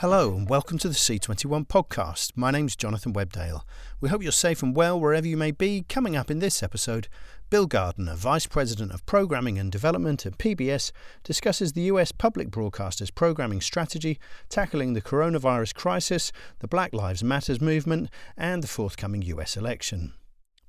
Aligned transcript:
Hello 0.00 0.32
and 0.36 0.48
welcome 0.48 0.78
to 0.78 0.88
the 0.88 0.94
C21 0.94 1.66
podcast. 1.66 2.30
My 2.36 2.52
name's 2.52 2.76
Jonathan 2.76 3.12
Webdale. 3.12 3.62
We 4.00 4.08
hope 4.08 4.22
you're 4.22 4.30
safe 4.30 4.62
and 4.62 4.76
well 4.76 5.00
wherever 5.00 5.26
you 5.26 5.36
may 5.36 5.50
be. 5.50 5.86
Coming 5.88 6.14
up 6.14 6.30
in 6.30 6.38
this 6.38 6.62
episode, 6.62 7.08
Bill 7.50 7.66
Gardner, 7.66 8.14
Vice 8.14 8.46
President 8.46 8.92
of 8.92 9.04
Programming 9.06 9.58
and 9.58 9.72
Development 9.72 10.24
at 10.24 10.38
PBS, 10.38 10.92
discusses 11.24 11.72
the 11.72 11.80
US 11.90 12.12
public 12.12 12.48
broadcaster's 12.48 13.10
programming 13.10 13.60
strategy, 13.60 14.20
tackling 14.48 14.92
the 14.92 15.02
coronavirus 15.02 15.74
crisis, 15.74 16.30
the 16.60 16.68
Black 16.68 16.92
Lives 16.92 17.24
Matters 17.24 17.60
movement, 17.60 18.08
and 18.36 18.62
the 18.62 18.68
forthcoming 18.68 19.22
US 19.22 19.56
election. 19.56 20.12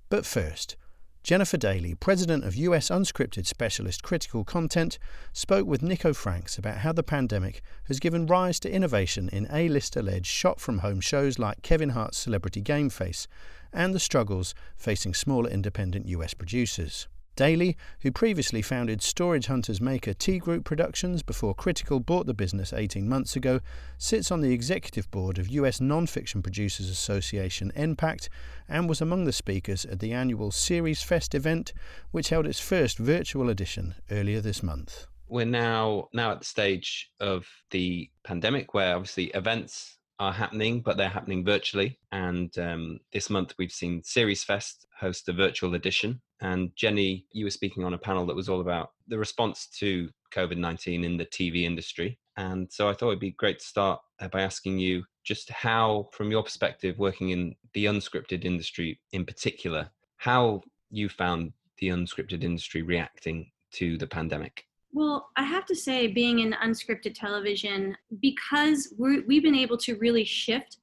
But 0.09 0.25
first, 0.25 0.75
Jennifer 1.21 1.57
Daly, 1.57 1.95
president 1.95 2.43
of 2.45 2.55
US 2.55 2.89
Unscripted 2.89 3.45
Specialist 3.45 4.04
Critical 4.04 4.43
Content, 4.43 4.97
spoke 5.33 5.68
with 5.68 5.83
Nico 5.83 6.14
Franks 6.14 6.57
about 6.57 6.77
how 6.77 6.91
the 6.91 7.04
pandemic 7.04 7.61
has 7.87 8.00
given 8.00 8.25
rise 8.25 8.60
to 8.61 8.71
innovation 8.71 9.29
in 9.29 9.47
A-lister 9.51 10.01
led 10.01 10.25
shot 10.25 10.60
from 10.60 10.79
home 10.79 11.01
shows 11.01 11.37
like 11.37 11.61
Kevin 11.61 11.89
Hart's 11.89 12.18
Celebrity 12.18 12.61
Game 12.61 12.89
Face 12.89 13.27
and 13.74 13.93
the 13.93 14.00
struggles 14.00 14.55
facing 14.77 15.13
smaller 15.13 15.50
independent 15.50 16.07
US 16.07 16.33
producers. 16.33 17.07
Daly, 17.39 17.78
who 18.02 18.11
previously 18.11 18.61
founded 18.61 19.02
Storage 19.02 19.46
Hunters 19.46 19.80
maker 19.80 20.14
T 20.14 20.39
Group 20.39 20.66
Productions 20.66 21.24
before 21.24 21.54
Critical 21.56 22.02
bought 22.02 22.25
the 22.25 22.34
business 22.34 22.74
18 22.74 23.07
months 23.07 23.34
ago, 23.38 23.61
sits 23.97 24.30
on 24.30 24.42
the 24.42 24.52
executive 24.52 25.10
board 25.10 25.39
of 25.39 25.47
US 25.47 25.80
Non-Fiction 25.80 26.42
Producers 26.44 26.89
Association 26.89 27.71
NPACT 27.78 28.28
and 28.68 28.89
was 28.89 29.00
among 29.00 29.24
the 29.24 29.32
speakers 29.32 29.86
at 29.86 30.02
the 30.02 30.11
annual 30.11 30.52
Series 30.52 31.02
Fest 31.02 31.33
event, 31.33 31.71
which 32.11 32.28
held 32.28 32.45
its 32.45 32.59
first 32.59 32.97
virtual 32.97 33.50
edition 33.50 33.95
earlier 34.11 34.42
this 34.42 34.61
month. 34.61 35.08
We're 35.30 35.45
now 35.45 36.09
now 36.11 36.31
at 36.31 36.39
the 36.39 36.45
stage 36.45 37.09
of 37.22 37.47
the 37.72 38.09
pandemic 38.25 38.73
where 38.73 38.97
obviously 38.97 39.28
events 39.28 39.98
are 40.20 40.34
happening, 40.34 40.81
but 40.81 40.98
they're 40.98 41.09
happening 41.09 41.45
virtually. 41.45 41.98
And 42.12 42.58
um, 42.58 43.00
this 43.14 43.30
month 43.30 43.53
we've 43.58 43.72
seen 43.72 44.03
Series 44.03 44.44
Fest 44.44 44.86
host 45.00 45.30
a 45.30 45.34
virtual 45.34 45.75
edition 45.75 46.22
and 46.42 46.72
Jenny, 46.75 47.25
you 47.31 47.45
were 47.45 47.52
speaking 47.52 47.84
on 47.84 47.94
a 47.94 47.98
panel 47.98 48.25
that 48.25 48.36
was 48.36 48.50
all 48.50 48.62
about 48.62 48.92
the 49.08 49.17
response 49.17 49.67
to 49.80 50.09
COVID 50.34 50.58
19 50.58 51.03
in 51.03 51.17
the 51.17 51.25
TV 51.25 51.64
industry. 51.64 52.17
And 52.38 52.72
so 52.72 52.88
I 52.88 52.94
thought 52.94 53.09
it'd 53.09 53.20
be 53.20 53.31
great 53.31 53.59
to 53.59 53.66
start 53.66 54.00
uh, 54.22 54.30
by 54.30 54.42
asking 54.42 54.80
you 54.80 55.03
just 55.23 55.50
how, 55.50 56.08
from 56.14 56.31
your 56.31 56.44
perspective, 56.44 56.97
working 56.97 57.31
in 57.31 57.56
the 57.73 57.86
unscripted 57.86 58.45
industry 58.45 59.00
in 59.12 59.25
particular, 59.25 59.90
how 60.16 60.62
you 60.90 61.09
found 61.09 61.52
the 61.80 61.90
unscripted 61.90 62.44
industry 62.44 62.81
reacting 62.81 63.52
to 63.72 63.97
the 63.97 64.08
pandemic. 64.08 64.66
Well, 64.91 65.29
I 65.37 65.43
have 65.43 65.65
to 65.67 65.75
say, 65.75 66.07
being 66.07 66.39
in 66.39 66.53
unscripted 66.53 67.13
television, 67.13 67.95
because 68.21 68.93
we 68.97 69.35
have 69.35 69.43
been 69.43 69.55
able 69.55 69.77
to 69.77 69.95
really 69.97 70.25
shift 70.25 70.77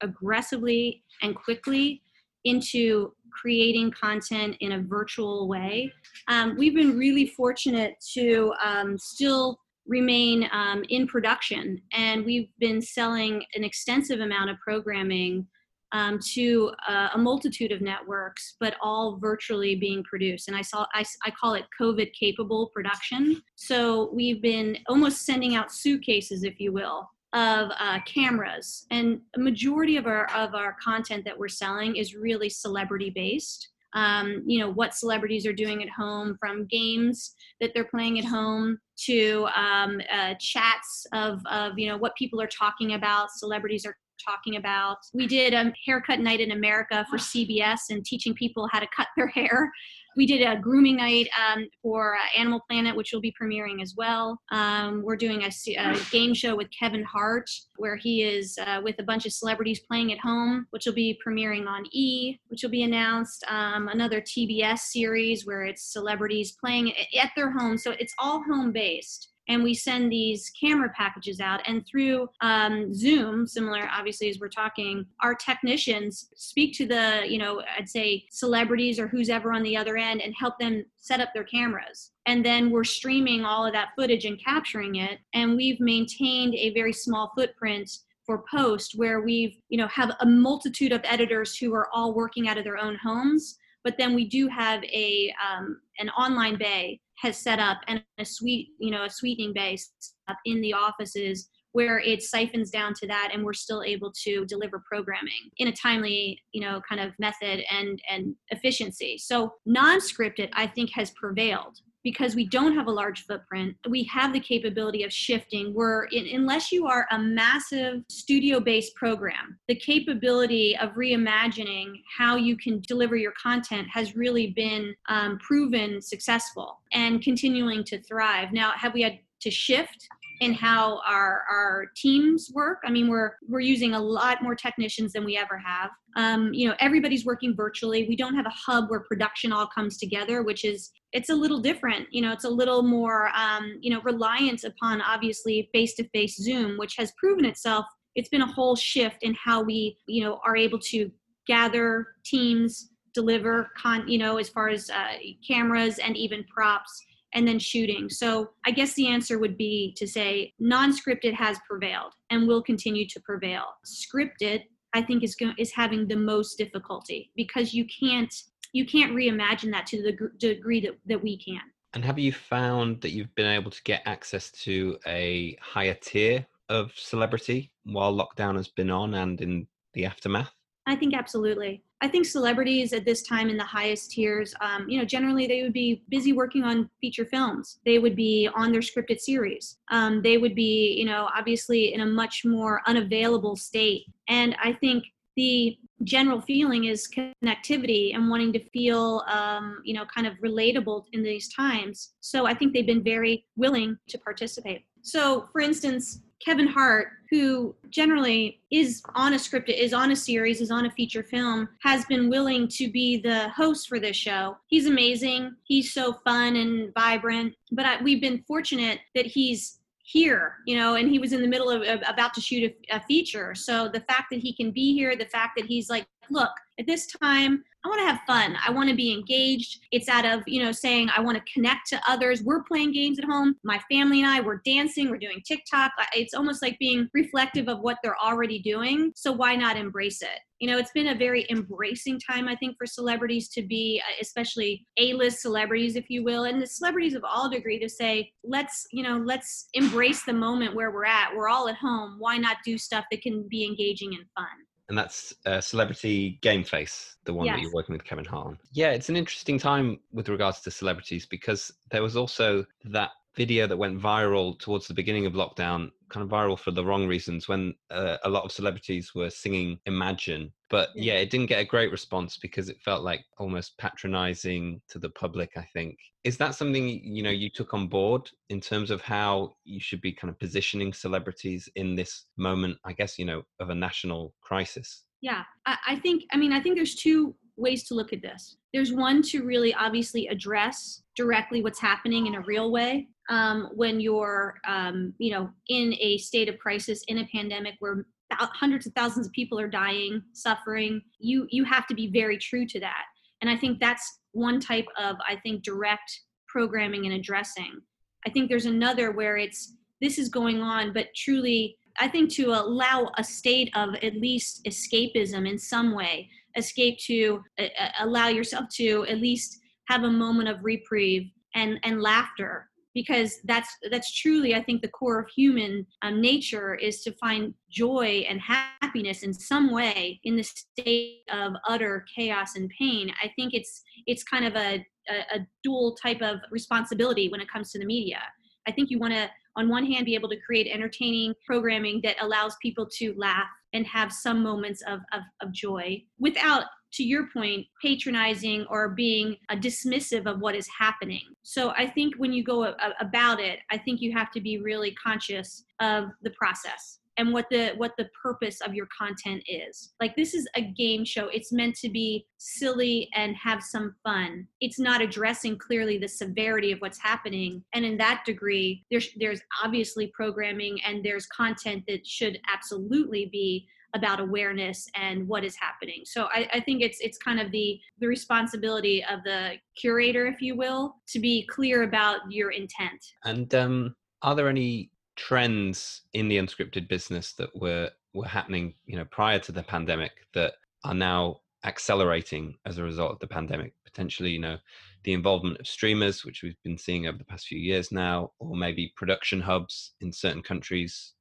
aggressively 0.00 1.02
and 1.22 1.34
quickly 1.34 2.02
into 2.44 3.12
creating 3.32 3.90
content 3.90 4.56
in 4.60 4.72
a 4.72 4.82
virtual 4.82 5.48
way. 5.48 5.92
Um, 6.28 6.56
we've 6.56 6.74
been 6.74 6.96
really 6.96 7.26
fortunate 7.26 7.96
to 8.14 8.52
um, 8.64 8.96
still 8.96 9.58
remain 9.86 10.48
um, 10.52 10.84
in 10.88 11.06
production, 11.06 11.80
and 11.92 12.24
we've 12.24 12.48
been 12.58 12.80
selling 12.80 13.42
an 13.54 13.64
extensive 13.64 14.20
amount 14.20 14.50
of 14.50 14.58
programming 14.60 15.46
um, 15.92 16.18
to 16.34 16.72
uh, 16.88 17.08
a 17.14 17.18
multitude 17.18 17.72
of 17.72 17.80
networks, 17.80 18.56
but 18.60 18.76
all 18.82 19.18
virtually 19.20 19.74
being 19.74 20.04
produced. 20.04 20.48
And 20.48 20.56
I 20.56 20.62
saw 20.62 20.86
I, 20.94 21.04
I 21.24 21.30
call 21.30 21.54
it 21.54 21.64
COVID 21.80 22.12
capable 22.18 22.70
production. 22.74 23.42
So 23.56 24.10
we've 24.12 24.42
been 24.42 24.78
almost 24.88 25.24
sending 25.24 25.54
out 25.54 25.72
suitcases, 25.72 26.44
if 26.44 26.60
you 26.60 26.72
will, 26.72 27.08
of 27.32 27.70
uh, 27.78 28.00
cameras 28.06 28.86
and 28.90 29.20
a 29.36 29.40
majority 29.40 29.96
of 29.96 30.06
our 30.06 30.30
of 30.34 30.54
our 30.54 30.76
content 30.82 31.24
that 31.24 31.38
we're 31.38 31.48
selling 31.48 31.96
is 31.96 32.14
really 32.14 32.48
celebrity 32.48 33.10
based 33.10 33.68
um, 33.94 34.42
you 34.46 34.58
know 34.60 34.70
what 34.70 34.94
celebrities 34.94 35.46
are 35.46 35.52
doing 35.52 35.82
at 35.82 35.88
home 35.88 36.36
from 36.38 36.66
games 36.66 37.34
that 37.60 37.72
they're 37.74 37.84
playing 37.84 38.18
at 38.18 38.24
home 38.24 38.78
to 39.04 39.46
um, 39.56 40.00
uh, 40.12 40.34
chats 40.38 41.06
of, 41.12 41.40
of 41.50 41.78
you 41.78 41.88
know 41.88 41.96
what 41.96 42.14
people 42.16 42.40
are 42.40 42.48
talking 42.48 42.94
about 42.94 43.30
celebrities 43.30 43.86
are 43.86 43.96
talking 44.24 44.56
about 44.56 44.98
we 45.14 45.26
did 45.26 45.54
a 45.54 45.72
haircut 45.84 46.20
night 46.20 46.40
in 46.40 46.52
america 46.52 47.06
for 47.10 47.16
cbs 47.16 47.78
and 47.90 48.04
teaching 48.04 48.34
people 48.34 48.68
how 48.72 48.80
to 48.80 48.86
cut 48.96 49.06
their 49.16 49.28
hair 49.28 49.70
we 50.18 50.26
did 50.26 50.42
a 50.42 50.60
grooming 50.60 50.96
night 50.96 51.28
um, 51.38 51.68
for 51.80 52.16
uh, 52.16 52.18
Animal 52.36 52.60
Planet, 52.68 52.96
which 52.96 53.12
will 53.12 53.20
be 53.20 53.32
premiering 53.40 53.80
as 53.80 53.94
well. 53.96 54.40
Um, 54.50 55.02
we're 55.04 55.14
doing 55.14 55.44
a, 55.44 55.50
a, 55.76 55.96
game 56.10 56.34
show 56.34 56.56
with 56.56 56.66
Kevin 56.76 57.04
Hart, 57.04 57.48
where 57.76 57.94
he 57.94 58.24
is 58.24 58.58
uh, 58.60 58.80
with 58.82 58.96
a 58.98 59.04
bunch 59.04 59.26
of 59.26 59.32
celebrities 59.32 59.80
playing 59.88 60.12
at 60.12 60.18
home, 60.18 60.66
which 60.70 60.86
will 60.86 60.92
be 60.92 61.20
premiering 61.24 61.68
on 61.68 61.84
E, 61.92 62.36
which 62.48 62.64
will 62.64 62.70
be 62.70 62.82
announced. 62.82 63.44
Um, 63.48 63.86
another 63.86 64.20
TBS 64.20 64.78
series 64.78 65.46
where 65.46 65.62
it's 65.62 65.92
celebrities 65.92 66.56
playing 66.60 66.92
at 67.16 67.30
their 67.36 67.52
home. 67.52 67.78
So 67.78 67.92
it's 67.92 68.14
all 68.18 68.42
home 68.42 68.72
based 68.72 69.28
and 69.48 69.62
we 69.62 69.74
send 69.74 70.12
these 70.12 70.50
camera 70.60 70.90
packages 70.96 71.40
out. 71.40 71.60
And 71.66 71.84
through 71.86 72.28
um, 72.40 72.92
zoom 72.94 73.46
similar 73.46 73.88
obviously 73.90 74.28
as 74.28 74.38
we're 74.38 74.48
talking 74.48 75.06
our 75.22 75.34
technicians 75.34 76.28
speak 76.36 76.74
to 76.74 76.86
the 76.86 77.22
you 77.26 77.38
know 77.38 77.62
i'd 77.76 77.88
say 77.88 78.24
celebrities 78.30 78.98
or 78.98 79.08
who's 79.08 79.28
ever 79.28 79.52
on 79.52 79.62
the 79.62 79.76
other 79.76 79.96
end 79.96 80.20
and 80.20 80.34
help 80.38 80.58
them 80.58 80.84
set 81.08 81.20
up 81.20 81.30
their 81.32 81.44
cameras. 81.44 82.12
And 82.26 82.44
then 82.44 82.70
we're 82.70 82.84
streaming 82.84 83.44
all 83.44 83.64
of 83.64 83.72
that 83.72 83.88
footage 83.96 84.26
and 84.26 84.42
capturing 84.42 84.96
it. 84.96 85.20
And 85.32 85.56
we've 85.56 85.80
maintained 85.80 86.54
a 86.54 86.74
very 86.74 86.92
small 86.92 87.32
footprint 87.36 87.90
for 88.26 88.44
post 88.50 88.92
where 88.96 89.22
we've 89.22 89.56
you 89.70 89.78
know 89.78 89.88
have 89.88 90.12
a 90.20 90.26
multitude 90.26 90.92
of 90.92 91.00
editors 91.04 91.56
who 91.56 91.74
are 91.74 91.88
all 91.94 92.14
working 92.14 92.46
out 92.46 92.58
of 92.58 92.64
their 92.64 92.76
own 92.76 92.96
homes. 93.02 93.56
But 93.84 93.96
then 93.96 94.14
we 94.14 94.28
do 94.28 94.48
have 94.48 94.84
a 94.84 95.32
um, 95.42 95.80
an 95.98 96.10
online 96.10 96.58
bay 96.58 97.00
has 97.20 97.36
set 97.36 97.58
up 97.58 97.78
and 97.88 98.02
a 98.18 98.24
sweet 98.24 98.68
you 98.78 98.90
know 98.90 99.04
a 99.04 99.10
sweetening 99.10 99.52
base 99.52 99.92
up 100.28 100.36
in 100.44 100.60
the 100.60 100.72
offices 100.72 101.48
where 101.72 101.98
it 101.98 102.22
siphons 102.22 102.70
down 102.70 102.94
to 102.94 103.06
that 103.06 103.30
and 103.32 103.44
we're 103.44 103.52
still 103.52 103.82
able 103.82 104.12
to 104.24 104.44
deliver 104.46 104.82
programming 104.90 105.50
in 105.58 105.68
a 105.68 105.72
timely 105.72 106.40
you 106.52 106.60
know 106.60 106.80
kind 106.88 107.00
of 107.00 107.12
method 107.18 107.62
and 107.70 108.00
and 108.10 108.34
efficiency. 108.50 109.18
So 109.18 109.52
non-scripted 109.66 110.48
i 110.54 110.66
think 110.66 110.90
has 110.94 111.10
prevailed 111.12 111.78
because 112.10 112.34
we 112.34 112.46
don't 112.46 112.74
have 112.74 112.86
a 112.86 112.90
large 112.90 113.26
footprint 113.26 113.76
we 113.86 114.02
have 114.04 114.32
the 114.32 114.40
capability 114.40 115.02
of 115.02 115.12
shifting. 115.12 115.74
We're 115.74 116.04
in, 116.04 116.26
unless 116.40 116.72
you 116.72 116.86
are 116.86 117.06
a 117.10 117.18
massive 117.18 118.02
studio 118.08 118.60
based 118.60 118.94
program 118.94 119.58
the 119.68 119.74
capability 119.74 120.74
of 120.78 120.90
reimagining 120.92 121.92
how 122.16 122.36
you 122.36 122.56
can 122.56 122.80
deliver 122.86 123.14
your 123.14 123.34
content 123.40 123.86
has 123.92 124.16
really 124.16 124.48
been 124.56 124.94
um, 125.10 125.38
proven 125.38 126.00
successful 126.00 126.80
and 126.92 127.20
continuing 127.20 127.84
to 127.84 128.00
thrive. 128.02 128.52
Now 128.52 128.72
have 128.74 128.94
we 128.94 129.02
had 129.02 129.18
to 129.40 129.50
shift 129.50 130.08
in 130.40 130.52
how 130.52 131.00
our 131.06 131.42
our 131.50 131.86
teams 131.96 132.50
work. 132.54 132.78
I 132.84 132.90
mean, 132.90 133.08
we're 133.08 133.32
we're 133.48 133.60
using 133.60 133.94
a 133.94 134.00
lot 134.00 134.42
more 134.42 134.54
technicians 134.54 135.12
than 135.12 135.24
we 135.24 135.36
ever 135.36 135.58
have. 135.58 135.90
Um, 136.16 136.52
you 136.52 136.68
know, 136.68 136.74
everybody's 136.80 137.24
working 137.24 137.54
virtually. 137.56 138.06
We 138.08 138.16
don't 138.16 138.34
have 138.34 138.46
a 138.46 138.50
hub 138.50 138.90
where 138.90 139.00
production 139.00 139.52
all 139.52 139.66
comes 139.66 139.98
together, 139.98 140.42
which 140.42 140.64
is 140.64 140.90
it's 141.12 141.30
a 141.30 141.34
little 141.34 141.60
different. 141.60 142.06
You 142.10 142.22
know, 142.22 142.32
it's 142.32 142.44
a 142.44 142.50
little 142.50 142.82
more 142.82 143.30
um, 143.36 143.78
you 143.80 143.90
know 143.90 144.00
reliance 144.02 144.64
upon 144.64 145.00
obviously 145.00 145.68
face 145.72 145.94
to 145.94 146.08
face 146.10 146.36
Zoom, 146.36 146.78
which 146.78 146.94
has 146.96 147.12
proven 147.18 147.44
itself. 147.44 147.86
It's 148.14 148.28
been 148.28 148.42
a 148.42 148.52
whole 148.52 148.76
shift 148.76 149.22
in 149.22 149.34
how 149.34 149.62
we 149.62 149.98
you 150.06 150.24
know 150.24 150.40
are 150.44 150.56
able 150.56 150.78
to 150.78 151.10
gather 151.46 152.06
teams 152.24 152.90
deliver 153.14 153.70
con 153.76 154.06
you 154.06 154.18
know 154.18 154.36
as 154.36 154.48
far 154.48 154.68
as 154.68 154.90
uh, 154.90 155.14
cameras 155.46 155.98
and 155.98 156.16
even 156.16 156.44
props 156.44 157.04
and 157.34 157.46
then 157.46 157.58
shooting. 157.58 158.08
So 158.08 158.50
I 158.64 158.70
guess 158.70 158.94
the 158.94 159.08
answer 159.08 159.38
would 159.38 159.56
be 159.56 159.94
to 159.96 160.06
say 160.06 160.54
non-scripted 160.58 161.34
has 161.34 161.58
prevailed 161.68 162.14
and 162.30 162.46
will 162.46 162.62
continue 162.62 163.06
to 163.08 163.20
prevail. 163.20 163.64
Scripted, 163.86 164.62
I 164.94 165.02
think, 165.02 165.22
is 165.22 165.34
going 165.34 165.54
is 165.58 165.72
having 165.72 166.08
the 166.08 166.16
most 166.16 166.56
difficulty 166.56 167.30
because 167.36 167.74
you 167.74 167.86
can't 167.86 168.34
you 168.72 168.84
can't 168.84 169.12
reimagine 169.12 169.70
that 169.72 169.86
to 169.86 170.02
the 170.02 170.30
degree 170.38 170.80
that, 170.80 170.98
that 171.06 171.22
we 171.22 171.38
can. 171.38 171.60
And 171.94 172.04
have 172.04 172.18
you 172.18 172.32
found 172.32 173.00
that 173.00 173.10
you've 173.10 173.34
been 173.34 173.46
able 173.46 173.70
to 173.70 173.82
get 173.82 174.02
access 174.04 174.50
to 174.62 174.98
a 175.06 175.56
higher 175.60 175.94
tier 175.94 176.46
of 176.68 176.92
celebrity 176.94 177.70
while 177.84 178.14
lockdown 178.14 178.56
has 178.56 178.68
been 178.68 178.90
on 178.90 179.14
and 179.14 179.40
in 179.40 179.66
the 179.94 180.04
aftermath? 180.04 180.52
I 180.88 180.96
think 180.96 181.14
absolutely. 181.14 181.82
I 182.00 182.08
think 182.08 182.24
celebrities 182.24 182.94
at 182.94 183.04
this 183.04 183.22
time 183.22 183.50
in 183.50 183.58
the 183.58 183.64
highest 183.64 184.12
tiers, 184.12 184.54
um, 184.62 184.88
you 184.88 184.98
know, 184.98 185.04
generally 185.04 185.46
they 185.46 185.62
would 185.62 185.74
be 185.74 186.02
busy 186.08 186.32
working 186.32 186.64
on 186.64 186.88
feature 186.98 187.26
films. 187.26 187.78
They 187.84 187.98
would 187.98 188.16
be 188.16 188.48
on 188.54 188.72
their 188.72 188.80
scripted 188.80 189.20
series. 189.20 189.76
Um, 189.90 190.22
they 190.22 190.38
would 190.38 190.54
be, 190.54 190.94
you 190.96 191.04
know, 191.04 191.28
obviously 191.36 191.92
in 191.92 192.00
a 192.00 192.06
much 192.06 192.42
more 192.46 192.80
unavailable 192.86 193.54
state. 193.54 194.06
And 194.28 194.56
I 194.62 194.72
think 194.72 195.04
the 195.36 195.76
general 196.04 196.40
feeling 196.40 196.84
is 196.84 197.06
connectivity 197.06 198.14
and 198.14 198.30
wanting 198.30 198.54
to 198.54 198.70
feel, 198.70 199.24
um, 199.28 199.82
you 199.84 199.92
know, 199.92 200.06
kind 200.06 200.26
of 200.26 200.32
relatable 200.42 201.04
in 201.12 201.22
these 201.22 201.52
times. 201.52 202.14
So 202.20 202.46
I 202.46 202.54
think 202.54 202.72
they've 202.72 202.86
been 202.86 203.04
very 203.04 203.44
willing 203.56 203.98
to 204.08 204.16
participate. 204.16 204.86
So, 205.02 205.48
for 205.52 205.60
instance, 205.60 206.22
Kevin 206.44 206.68
Hart, 206.68 207.08
who 207.30 207.74
generally 207.90 208.60
is 208.70 209.02
on 209.14 209.34
a 209.34 209.38
script, 209.38 209.68
is 209.68 209.92
on 209.92 210.12
a 210.12 210.16
series, 210.16 210.60
is 210.60 210.70
on 210.70 210.86
a 210.86 210.90
feature 210.90 211.22
film, 211.22 211.68
has 211.82 212.04
been 212.06 212.30
willing 212.30 212.68
to 212.68 212.90
be 212.90 213.20
the 213.20 213.48
host 213.50 213.88
for 213.88 213.98
this 213.98 214.16
show. 214.16 214.56
He's 214.68 214.86
amazing. 214.86 215.54
He's 215.64 215.92
so 215.92 216.12
fun 216.24 216.56
and 216.56 216.92
vibrant. 216.94 217.54
But 217.72 217.86
I, 217.86 218.02
we've 218.02 218.20
been 218.20 218.44
fortunate 218.46 219.00
that 219.14 219.26
he's 219.26 219.80
here, 220.04 220.54
you 220.66 220.74
know, 220.76 220.94
and 220.94 221.10
he 221.10 221.18
was 221.18 221.32
in 221.32 221.42
the 221.42 221.48
middle 221.48 221.68
of, 221.70 221.82
of 221.82 222.00
about 222.08 222.32
to 222.34 222.40
shoot 222.40 222.72
a, 222.90 222.96
a 222.96 223.00
feature. 223.00 223.54
So 223.54 223.88
the 223.88 224.00
fact 224.00 224.30
that 224.30 224.40
he 224.40 224.54
can 224.54 224.70
be 224.70 224.94
here, 224.94 225.16
the 225.16 225.26
fact 225.26 225.52
that 225.58 225.66
he's 225.66 225.90
like, 225.90 226.06
look, 226.30 226.52
at 226.78 226.86
this 226.86 227.06
time, 227.06 227.64
I 227.88 227.90
want 227.90 228.00
to 228.02 228.06
have 228.06 228.20
fun. 228.26 228.54
I 228.66 228.70
want 228.70 228.90
to 228.90 228.94
be 228.94 229.14
engaged. 229.14 229.80
It's 229.92 230.10
out 230.10 230.26
of, 230.26 230.42
you 230.46 230.62
know, 230.62 230.72
saying 230.72 231.08
I 231.16 231.22
want 231.22 231.38
to 231.38 231.52
connect 231.52 231.88
to 231.88 232.00
others. 232.06 232.42
We're 232.42 232.62
playing 232.62 232.92
games 232.92 233.18
at 233.18 233.24
home. 233.24 233.56
My 233.64 233.80
family 233.90 234.20
and 234.20 234.28
I, 234.28 234.40
we're 234.40 234.60
dancing, 234.66 235.08
we're 235.08 235.16
doing 235.16 235.40
TikTok. 235.42 235.92
It's 236.12 236.34
almost 236.34 236.60
like 236.60 236.78
being 236.78 237.08
reflective 237.14 237.66
of 237.66 237.80
what 237.80 237.96
they're 238.02 238.18
already 238.22 238.58
doing. 238.58 239.10
So 239.16 239.32
why 239.32 239.56
not 239.56 239.78
embrace 239.78 240.20
it? 240.20 240.38
You 240.58 240.70
know, 240.70 240.76
it's 240.76 240.90
been 240.90 241.06
a 241.06 241.14
very 241.14 241.46
embracing 241.48 242.20
time, 242.20 242.46
I 242.46 242.56
think, 242.56 242.76
for 242.76 242.84
celebrities 242.84 243.48
to 243.50 243.62
be, 243.62 244.02
uh, 244.06 244.12
especially 244.20 244.84
A-list 244.98 245.40
celebrities, 245.40 245.96
if 245.96 246.10
you 246.10 246.22
will, 246.22 246.44
and 246.44 246.60
the 246.60 246.66
celebrities 246.66 247.14
of 247.14 247.24
all 247.24 247.48
degree 247.48 247.78
to 247.78 247.88
say, 247.88 248.30
let's, 248.44 248.86
you 248.92 249.02
know, 249.02 249.16
let's 249.16 249.70
embrace 249.72 250.24
the 250.24 250.32
moment 250.34 250.74
where 250.74 250.90
we're 250.90 251.06
at. 251.06 251.34
We're 251.34 251.48
all 251.48 251.70
at 251.70 251.76
home. 251.76 252.16
Why 252.18 252.36
not 252.36 252.58
do 252.66 252.76
stuff 252.76 253.06
that 253.10 253.22
can 253.22 253.48
be 253.48 253.64
engaging 253.64 254.12
and 254.14 254.26
fun? 254.36 254.67
And 254.88 254.96
that's 254.96 255.34
uh, 255.44 255.60
Celebrity 255.60 256.38
Game 256.40 256.64
Face, 256.64 257.16
the 257.24 257.34
one 257.34 257.46
yes. 257.46 257.56
that 257.56 257.62
you're 257.62 257.72
working 257.72 257.92
with 257.92 258.04
Kevin 258.04 258.24
Hart 258.24 258.46
on. 258.46 258.58
Yeah, 258.72 258.90
it's 258.90 259.08
an 259.08 259.16
interesting 259.16 259.58
time 259.58 260.00
with 260.12 260.28
regards 260.28 260.60
to 260.62 260.70
celebrities 260.70 261.26
because 261.26 261.70
there 261.90 262.02
was 262.02 262.16
also 262.16 262.64
that 262.84 263.10
video 263.36 263.66
that 263.66 263.76
went 263.76 264.00
viral 264.00 264.58
towards 264.58 264.88
the 264.88 264.94
beginning 264.94 265.26
of 265.26 265.34
lockdown, 265.34 265.90
kind 266.08 266.24
of 266.24 266.28
viral 266.28 266.58
for 266.58 266.70
the 266.70 266.84
wrong 266.84 267.06
reasons, 267.06 267.48
when 267.48 267.74
uh, 267.90 268.16
a 268.24 268.28
lot 268.28 268.44
of 268.44 268.52
celebrities 268.52 269.14
were 269.14 269.30
singing 269.30 269.78
Imagine. 269.86 270.52
But 270.70 270.90
yeah. 270.94 271.14
yeah, 271.14 271.20
it 271.20 271.30
didn't 271.30 271.46
get 271.46 271.60
a 271.60 271.64
great 271.64 271.90
response 271.90 272.36
because 272.36 272.68
it 272.68 272.80
felt 272.84 273.02
like 273.02 273.24
almost 273.38 273.78
patronizing 273.78 274.80
to 274.90 274.98
the 274.98 275.10
public, 275.10 275.52
I 275.56 275.66
think. 275.72 275.96
Is 276.24 276.36
that 276.38 276.54
something, 276.54 276.88
you 276.88 277.22
know, 277.22 277.30
you 277.30 277.48
took 277.48 277.72
on 277.74 277.86
board 277.86 278.28
in 278.50 278.60
terms 278.60 278.90
of 278.90 279.00
how 279.00 279.54
you 279.64 279.80
should 279.80 280.00
be 280.00 280.12
kind 280.12 280.30
of 280.30 280.38
positioning 280.38 280.92
celebrities 280.92 281.68
in 281.76 281.94
this 281.94 282.24
moment, 282.36 282.76
I 282.84 282.92
guess, 282.92 283.18
you 283.18 283.24
know, 283.24 283.42
of 283.60 283.70
a 283.70 283.74
national 283.74 284.34
crisis? 284.42 285.04
Yeah, 285.20 285.42
I, 285.64 285.76
I 285.88 285.96
think, 285.96 286.24
I 286.32 286.36
mean, 286.36 286.52
I 286.52 286.60
think 286.60 286.76
there's 286.76 286.96
two 286.96 287.34
ways 287.56 287.84
to 287.88 287.94
look 287.94 288.12
at 288.12 288.22
this. 288.22 288.56
There's 288.72 288.92
one 288.92 289.22
to 289.22 289.42
really 289.42 289.74
obviously 289.74 290.28
address 290.28 291.02
directly 291.18 291.60
what's 291.62 291.80
happening 291.80 292.28
in 292.28 292.36
a 292.36 292.40
real 292.42 292.70
way 292.70 293.08
um, 293.28 293.70
when 293.74 293.98
you're, 293.98 294.54
um, 294.66 295.12
you 295.18 295.32
know, 295.32 295.50
in 295.68 295.94
a 296.00 296.16
state 296.18 296.48
of 296.48 296.58
crisis, 296.60 297.02
in 297.08 297.18
a 297.18 297.28
pandemic 297.34 297.74
where 297.80 298.06
hundreds 298.32 298.86
of 298.86 298.92
thousands 298.94 299.26
of 299.26 299.32
people 299.32 299.58
are 299.58 299.68
dying, 299.68 300.22
suffering. 300.32 301.02
You 301.18 301.46
you 301.50 301.64
have 301.64 301.86
to 301.88 301.94
be 301.94 302.08
very 302.08 302.38
true 302.38 302.66
to 302.66 302.80
that, 302.80 303.02
and 303.40 303.50
I 303.50 303.56
think 303.56 303.80
that's 303.80 304.20
one 304.32 304.60
type 304.60 304.86
of 304.96 305.16
I 305.28 305.36
think 305.42 305.64
direct 305.64 306.20
programming 306.46 307.04
and 307.04 307.14
addressing. 307.14 307.80
I 308.24 308.30
think 308.30 308.48
there's 308.48 308.66
another 308.66 309.10
where 309.10 309.36
it's 309.36 309.74
this 310.00 310.18
is 310.18 310.28
going 310.28 310.60
on, 310.60 310.92
but 310.92 311.08
truly 311.16 311.76
I 311.98 312.06
think 312.06 312.30
to 312.34 312.52
allow 312.52 313.10
a 313.18 313.24
state 313.24 313.70
of 313.74 313.96
at 313.96 314.14
least 314.14 314.64
escapism 314.64 315.50
in 315.50 315.58
some 315.58 315.96
way, 315.96 316.30
escape 316.56 316.98
to 317.06 317.42
uh, 317.58 317.88
allow 318.00 318.28
yourself 318.28 318.66
to 318.74 319.04
at 319.08 319.18
least 319.18 319.58
have 319.88 320.04
a 320.04 320.10
moment 320.10 320.48
of 320.48 320.62
reprieve 320.62 321.30
and 321.54 321.78
and 321.84 322.02
laughter. 322.02 322.68
Because 322.94 323.38
that's 323.44 323.68
that's 323.92 324.12
truly 324.12 324.54
i 324.56 324.62
think 324.62 324.82
the 324.82 324.88
core 324.88 325.20
of 325.20 325.28
human 325.28 325.86
um, 326.02 326.20
nature 326.20 326.74
is 326.74 327.02
to 327.02 327.12
find 327.12 327.54
joy 327.70 328.24
and 328.28 328.40
happiness 328.40 329.22
in 329.22 329.32
some 329.32 329.70
way 329.70 330.18
in 330.24 330.36
the 330.36 330.42
state 330.42 331.20
of 331.32 331.52
utter 331.68 332.04
chaos 332.16 332.56
and 332.56 332.70
pain. 332.76 333.12
I 333.22 333.30
think 333.36 333.54
it's 333.54 333.82
it's 334.06 334.24
kind 334.24 334.44
of 334.46 334.56
a, 334.56 334.84
a, 335.08 335.36
a 335.36 335.46
dual 335.62 335.96
type 336.02 336.22
of 336.22 336.40
responsibility 336.50 337.28
when 337.28 337.40
it 337.40 337.50
comes 337.50 337.70
to 337.72 337.78
the 337.78 337.84
media. 337.84 338.20
I 338.66 338.72
think 338.72 338.90
you 338.90 338.98
want 338.98 339.14
to 339.14 339.28
on 339.56 339.68
one 339.68 339.84
hand 339.84 340.06
be 340.06 340.14
able 340.14 340.28
to 340.28 340.40
create 340.40 340.68
entertaining 340.72 341.34
programming 341.44 342.00
that 342.04 342.16
allows 342.20 342.56
people 342.62 342.86
to 342.98 343.14
laugh 343.16 343.48
and 343.72 343.86
have 343.86 344.12
some 344.12 344.42
moments 344.42 344.82
of, 344.86 345.00
of, 345.12 345.22
of 345.42 345.52
joy 345.52 346.02
without 346.18 346.64
to 346.92 347.04
your 347.04 347.28
point, 347.32 347.66
patronizing 347.82 348.66
or 348.70 348.90
being 348.90 349.36
uh, 349.48 349.56
dismissive 349.56 350.26
of 350.26 350.40
what 350.40 350.54
is 350.54 350.68
happening. 350.78 351.22
So 351.42 351.70
I 351.70 351.86
think 351.86 352.14
when 352.16 352.32
you 352.32 352.42
go 352.42 352.74
about 353.00 353.40
it, 353.40 353.60
I 353.70 353.78
think 353.78 354.00
you 354.00 354.12
have 354.12 354.30
to 354.32 354.40
be 354.40 354.58
really 354.58 354.94
conscious 354.94 355.64
of 355.80 356.08
the 356.22 356.30
process 356.30 357.00
and 357.18 357.32
what 357.32 357.46
the 357.50 357.72
what 357.76 357.92
the 357.98 358.08
purpose 358.20 358.60
of 358.60 358.74
your 358.74 358.86
content 358.96 359.42
is. 359.46 359.92
Like 360.00 360.16
this 360.16 360.32
is 360.32 360.48
a 360.54 360.62
game 360.62 361.04
show. 361.04 361.28
It's 361.28 361.52
meant 361.52 361.74
to 361.80 361.90
be 361.90 362.26
silly 362.38 363.10
and 363.14 363.36
have 363.36 363.62
some 363.62 363.94
fun. 364.04 364.46
It's 364.60 364.78
not 364.78 365.02
addressing 365.02 365.58
clearly 365.58 365.98
the 365.98 366.08
severity 366.08 366.72
of 366.72 366.78
what's 366.78 367.02
happening. 367.02 367.62
And 367.74 367.84
in 367.84 367.98
that 367.98 368.22
degree 368.24 368.84
there's 368.90 369.08
there's 369.18 369.40
obviously 369.62 370.06
programming 370.14 370.78
and 370.86 371.04
there's 371.04 371.26
content 371.26 371.84
that 371.88 372.06
should 372.06 372.38
absolutely 372.52 373.26
be 373.26 373.66
about 373.94 374.20
awareness 374.20 374.86
and 374.94 375.26
what 375.26 375.44
is 375.44 375.56
happening. 375.56 376.02
So 376.04 376.28
I, 376.32 376.48
I, 376.52 376.60
think 376.60 376.82
it's 376.82 376.98
it's 377.00 377.18
kind 377.18 377.40
of 377.40 377.50
the 377.52 377.80
the 378.00 378.06
responsibility 378.06 379.04
of 379.04 379.22
the 379.24 379.52
curator, 379.76 380.26
if 380.26 380.42
you 380.42 380.56
will, 380.56 380.96
to 381.08 381.18
be 381.18 381.46
clear 381.46 381.84
about 381.84 382.20
your 382.30 382.50
intent. 382.50 383.04
And 383.24 383.54
um, 383.54 383.96
are 384.22 384.34
there 384.34 384.48
any 384.48 384.90
trends 385.16 386.02
in 386.12 386.28
the 386.28 386.36
unscripted 386.36 386.88
business 386.88 387.32
that 387.34 387.50
were 387.54 387.90
were 388.14 388.26
happening, 388.26 388.74
you 388.86 388.96
know, 388.96 389.04
prior 389.06 389.38
to 389.38 389.52
the 389.52 389.62
pandemic 389.62 390.12
that 390.34 390.54
are 390.84 390.94
now 390.94 391.40
accelerating 391.64 392.56
as 392.66 392.78
a 392.78 392.84
result 392.84 393.12
of 393.12 393.18
the 393.20 393.26
pandemic? 393.26 393.72
Potentially, 393.84 394.30
you 394.30 394.40
know, 394.40 394.58
the 395.04 395.14
involvement 395.14 395.58
of 395.58 395.66
streamers, 395.66 396.24
which 396.24 396.42
we've 396.42 396.62
been 396.62 396.78
seeing 396.78 397.06
over 397.06 397.18
the 397.18 397.24
past 397.24 397.46
few 397.46 397.58
years 397.58 397.90
now, 397.90 398.32
or 398.38 398.54
maybe 398.54 398.92
production 398.96 399.40
hubs 399.40 399.92
in 400.00 400.12
certain 400.12 400.42
countries 400.42 401.14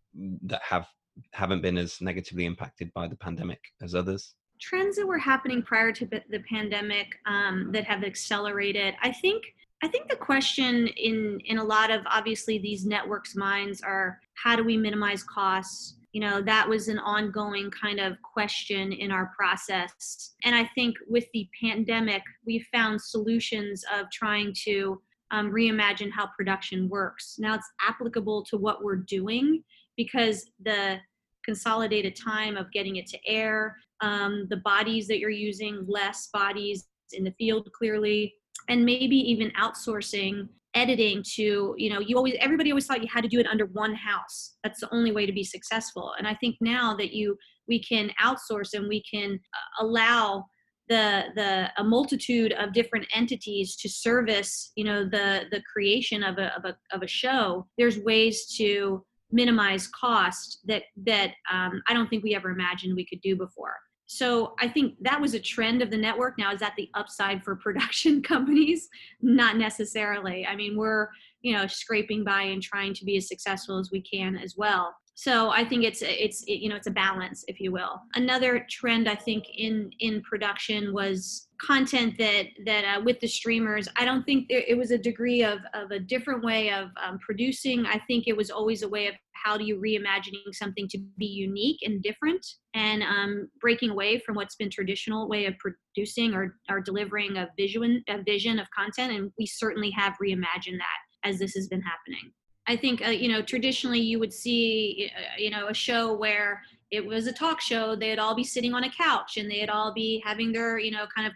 that 0.43 0.61
have 0.63 0.87
haven't 1.31 1.61
been 1.61 1.77
as 1.77 2.01
negatively 2.01 2.45
impacted 2.45 2.93
by 2.93 3.07
the 3.07 3.15
pandemic 3.15 3.59
as 3.81 3.95
others? 3.95 4.35
Trends 4.59 4.95
that 4.95 5.05
were 5.05 5.19
happening 5.19 5.61
prior 5.61 5.91
to 5.91 6.05
the 6.05 6.39
pandemic 6.49 7.15
um, 7.25 7.71
that 7.71 7.83
have 7.85 8.03
accelerated. 8.03 8.95
I 9.01 9.11
think 9.11 9.43
I 9.83 9.87
think 9.87 10.09
the 10.09 10.15
question 10.15 10.87
in 10.87 11.39
in 11.45 11.59
a 11.59 11.63
lot 11.63 11.91
of 11.91 12.01
obviously 12.07 12.57
these 12.57 12.85
networks' 12.85 13.35
minds 13.35 13.81
are 13.81 14.19
how 14.33 14.55
do 14.55 14.63
we 14.63 14.77
minimize 14.77 15.23
costs? 15.23 15.95
You 16.13 16.21
know, 16.21 16.41
that 16.41 16.67
was 16.67 16.87
an 16.87 16.97
ongoing 16.97 17.69
kind 17.69 17.99
of 17.99 18.19
question 18.23 18.91
in 18.91 19.11
our 19.11 19.31
process. 19.37 20.33
And 20.43 20.55
I 20.55 20.65
think 20.73 20.95
with 21.07 21.25
the 21.33 21.47
pandemic, 21.61 22.23
we 22.45 22.65
found 22.73 22.99
solutions 22.99 23.85
of 23.95 24.09
trying 24.09 24.55
to 24.63 24.99
um, 25.29 25.51
reimagine 25.51 26.09
how 26.11 26.29
production 26.35 26.89
works. 26.89 27.35
Now 27.37 27.55
it's 27.55 27.69
applicable 27.87 28.43
to 28.45 28.57
what 28.57 28.83
we're 28.83 28.95
doing 28.95 29.63
because 29.97 30.49
the 30.63 30.97
consolidated 31.43 32.15
time 32.15 32.57
of 32.57 32.71
getting 32.71 32.97
it 32.97 33.07
to 33.07 33.17
air, 33.25 33.75
um, 34.01 34.47
the 34.49 34.57
bodies 34.57 35.07
that 35.07 35.19
you're 35.19 35.29
using, 35.29 35.85
less 35.87 36.29
bodies 36.33 36.85
in 37.13 37.23
the 37.23 37.33
field 37.37 37.69
clearly, 37.73 38.33
and 38.69 38.85
maybe 38.85 39.17
even 39.17 39.51
outsourcing 39.51 40.47
editing 40.73 41.23
to 41.23 41.73
you 41.77 41.89
know 41.89 41.99
you 41.99 42.15
always 42.15 42.35
everybody 42.39 42.71
always 42.71 42.85
thought 42.85 43.01
you 43.01 43.07
had 43.11 43.23
to 43.23 43.29
do 43.29 43.39
it 43.39 43.47
under 43.47 43.65
one 43.67 43.95
house. 43.95 44.55
That's 44.63 44.81
the 44.81 44.93
only 44.93 45.11
way 45.11 45.25
to 45.25 45.31
be 45.31 45.43
successful. 45.43 46.13
And 46.17 46.27
i 46.27 46.35
think 46.35 46.57
now 46.61 46.95
that 46.95 47.13
you 47.13 47.37
we 47.67 47.81
can 47.81 48.11
outsource 48.21 48.73
and 48.73 48.87
we 48.87 49.03
can 49.03 49.33
uh, 49.33 49.85
allow 49.85 50.45
the 50.89 51.25
the 51.35 51.69
a 51.77 51.83
multitude 51.83 52.53
of 52.53 52.73
different 52.73 53.05
entities 53.13 53.75
to 53.75 53.89
service 53.89 54.71
you 54.75 54.83
know 54.83 55.03
the 55.03 55.45
the 55.51 55.61
creation 55.71 56.23
of 56.23 56.37
a 56.37 56.55
of 56.55 56.65
a, 56.65 56.77
of 56.95 57.01
a 57.03 57.07
show 57.07 57.67
there's 57.77 57.99
ways 57.99 58.45
to 58.57 59.03
minimize 59.31 59.87
cost 59.87 60.59
that 60.65 60.83
that 61.05 61.31
um, 61.51 61.81
I 61.87 61.93
don't 61.93 62.09
think 62.09 62.23
we 62.23 62.35
ever 62.35 62.49
imagined 62.49 62.95
we 62.95 63.05
could 63.05 63.21
do 63.21 63.35
before. 63.35 63.75
So 64.09 64.55
I 64.61 64.69
think 64.69 64.95
that 65.01 65.19
was 65.19 65.33
a 65.33 65.39
trend 65.39 65.81
of 65.81 65.91
the 65.91 65.97
network. 65.97 66.37
Now 66.37 66.53
is 66.53 66.61
that 66.61 66.75
the 66.77 66.89
upside 66.93 67.43
for 67.43 67.55
production 67.63 68.21
companies? 68.21 68.87
Not 69.21 69.57
necessarily. 69.57 70.45
I 70.45 70.55
mean, 70.55 70.77
we're 70.77 71.09
you 71.41 71.53
know 71.53 71.67
scraping 71.67 72.23
by 72.23 72.43
and 72.43 72.61
trying 72.61 72.93
to 72.95 73.05
be 73.05 73.17
as 73.17 73.27
successful 73.27 73.79
as 73.79 73.89
we 73.91 74.01
can 74.01 74.37
as 74.37 74.55
well 74.57 74.95
so 75.17 75.49
i 75.49 75.65
think 75.65 75.83
it's 75.83 76.03
it's 76.03 76.43
it, 76.43 76.59
you 76.61 76.69
know 76.69 76.75
it's 76.75 76.85
a 76.85 76.91
balance 76.91 77.43
if 77.47 77.59
you 77.59 77.71
will. 77.71 77.99
Another 78.13 78.65
trend 78.69 79.09
i 79.09 79.15
think 79.15 79.45
in 79.55 79.89
in 79.99 80.21
production 80.21 80.93
was 80.93 81.47
content 81.59 82.15
that 82.19 82.45
that 82.65 82.83
uh, 82.83 83.01
with 83.03 83.19
the 83.19 83.27
streamers. 83.27 83.87
I 83.95 84.05
don't 84.05 84.23
think 84.23 84.47
there, 84.47 84.63
it 84.67 84.77
was 84.77 84.91
a 84.91 84.97
degree 84.97 85.43
of 85.43 85.59
of 85.73 85.89
a 85.89 85.99
different 85.99 86.43
way 86.43 86.71
of 86.71 86.89
um, 87.03 87.17
producing. 87.17 87.87
I 87.87 87.99
think 88.07 88.27
it 88.27 88.37
was 88.37 88.51
always 88.51 88.83
a 88.83 88.87
way 88.87 89.07
of 89.07 89.15
how 89.33 89.57
do 89.57 89.65
you 89.65 89.77
reimagining 89.77 90.53
something 90.53 90.87
to 90.89 90.99
be 91.17 91.25
unique 91.25 91.79
and 91.83 92.03
different 92.03 92.45
and 92.75 93.01
um, 93.01 93.49
breaking 93.59 93.89
away 93.89 94.19
from 94.19 94.35
what's 94.35 94.55
been 94.55 94.69
traditional 94.69 95.27
way 95.27 95.45
of 95.45 95.55
producing 95.57 96.35
or, 96.35 96.55
or 96.69 96.79
delivering 96.79 97.37
a 97.37 97.49
vision 97.57 98.03
a 98.07 98.21
vision 98.21 98.59
of 98.59 98.67
content. 98.69 99.13
And 99.13 99.31
we 99.39 99.47
certainly 99.47 99.89
have 99.91 100.13
reimagined 100.23 100.77
that 100.77 100.99
as 101.23 101.39
this 101.39 101.55
has 101.55 101.67
been 101.67 101.81
happening 101.81 102.31
I 102.67 102.75
think 102.75 103.05
uh, 103.05 103.09
you 103.09 103.29
know 103.29 103.41
traditionally 103.41 103.99
you 103.99 104.19
would 104.19 104.33
see 104.33 105.11
uh, 105.15 105.37
you 105.37 105.49
know 105.49 105.67
a 105.67 105.73
show 105.73 106.13
where 106.13 106.61
it 106.91 107.05
was 107.05 107.27
a 107.27 107.33
talk 107.33 107.59
show 107.59 107.95
they'd 107.95 108.19
all 108.19 108.35
be 108.35 108.43
sitting 108.43 108.73
on 108.73 108.85
a 108.85 108.91
couch 108.91 109.37
and 109.37 109.49
they'd 109.49 109.69
all 109.69 109.93
be 109.93 110.21
having 110.25 110.51
their 110.51 110.77
you 110.77 110.91
know 110.91 111.05
kind 111.15 111.27
of 111.27 111.33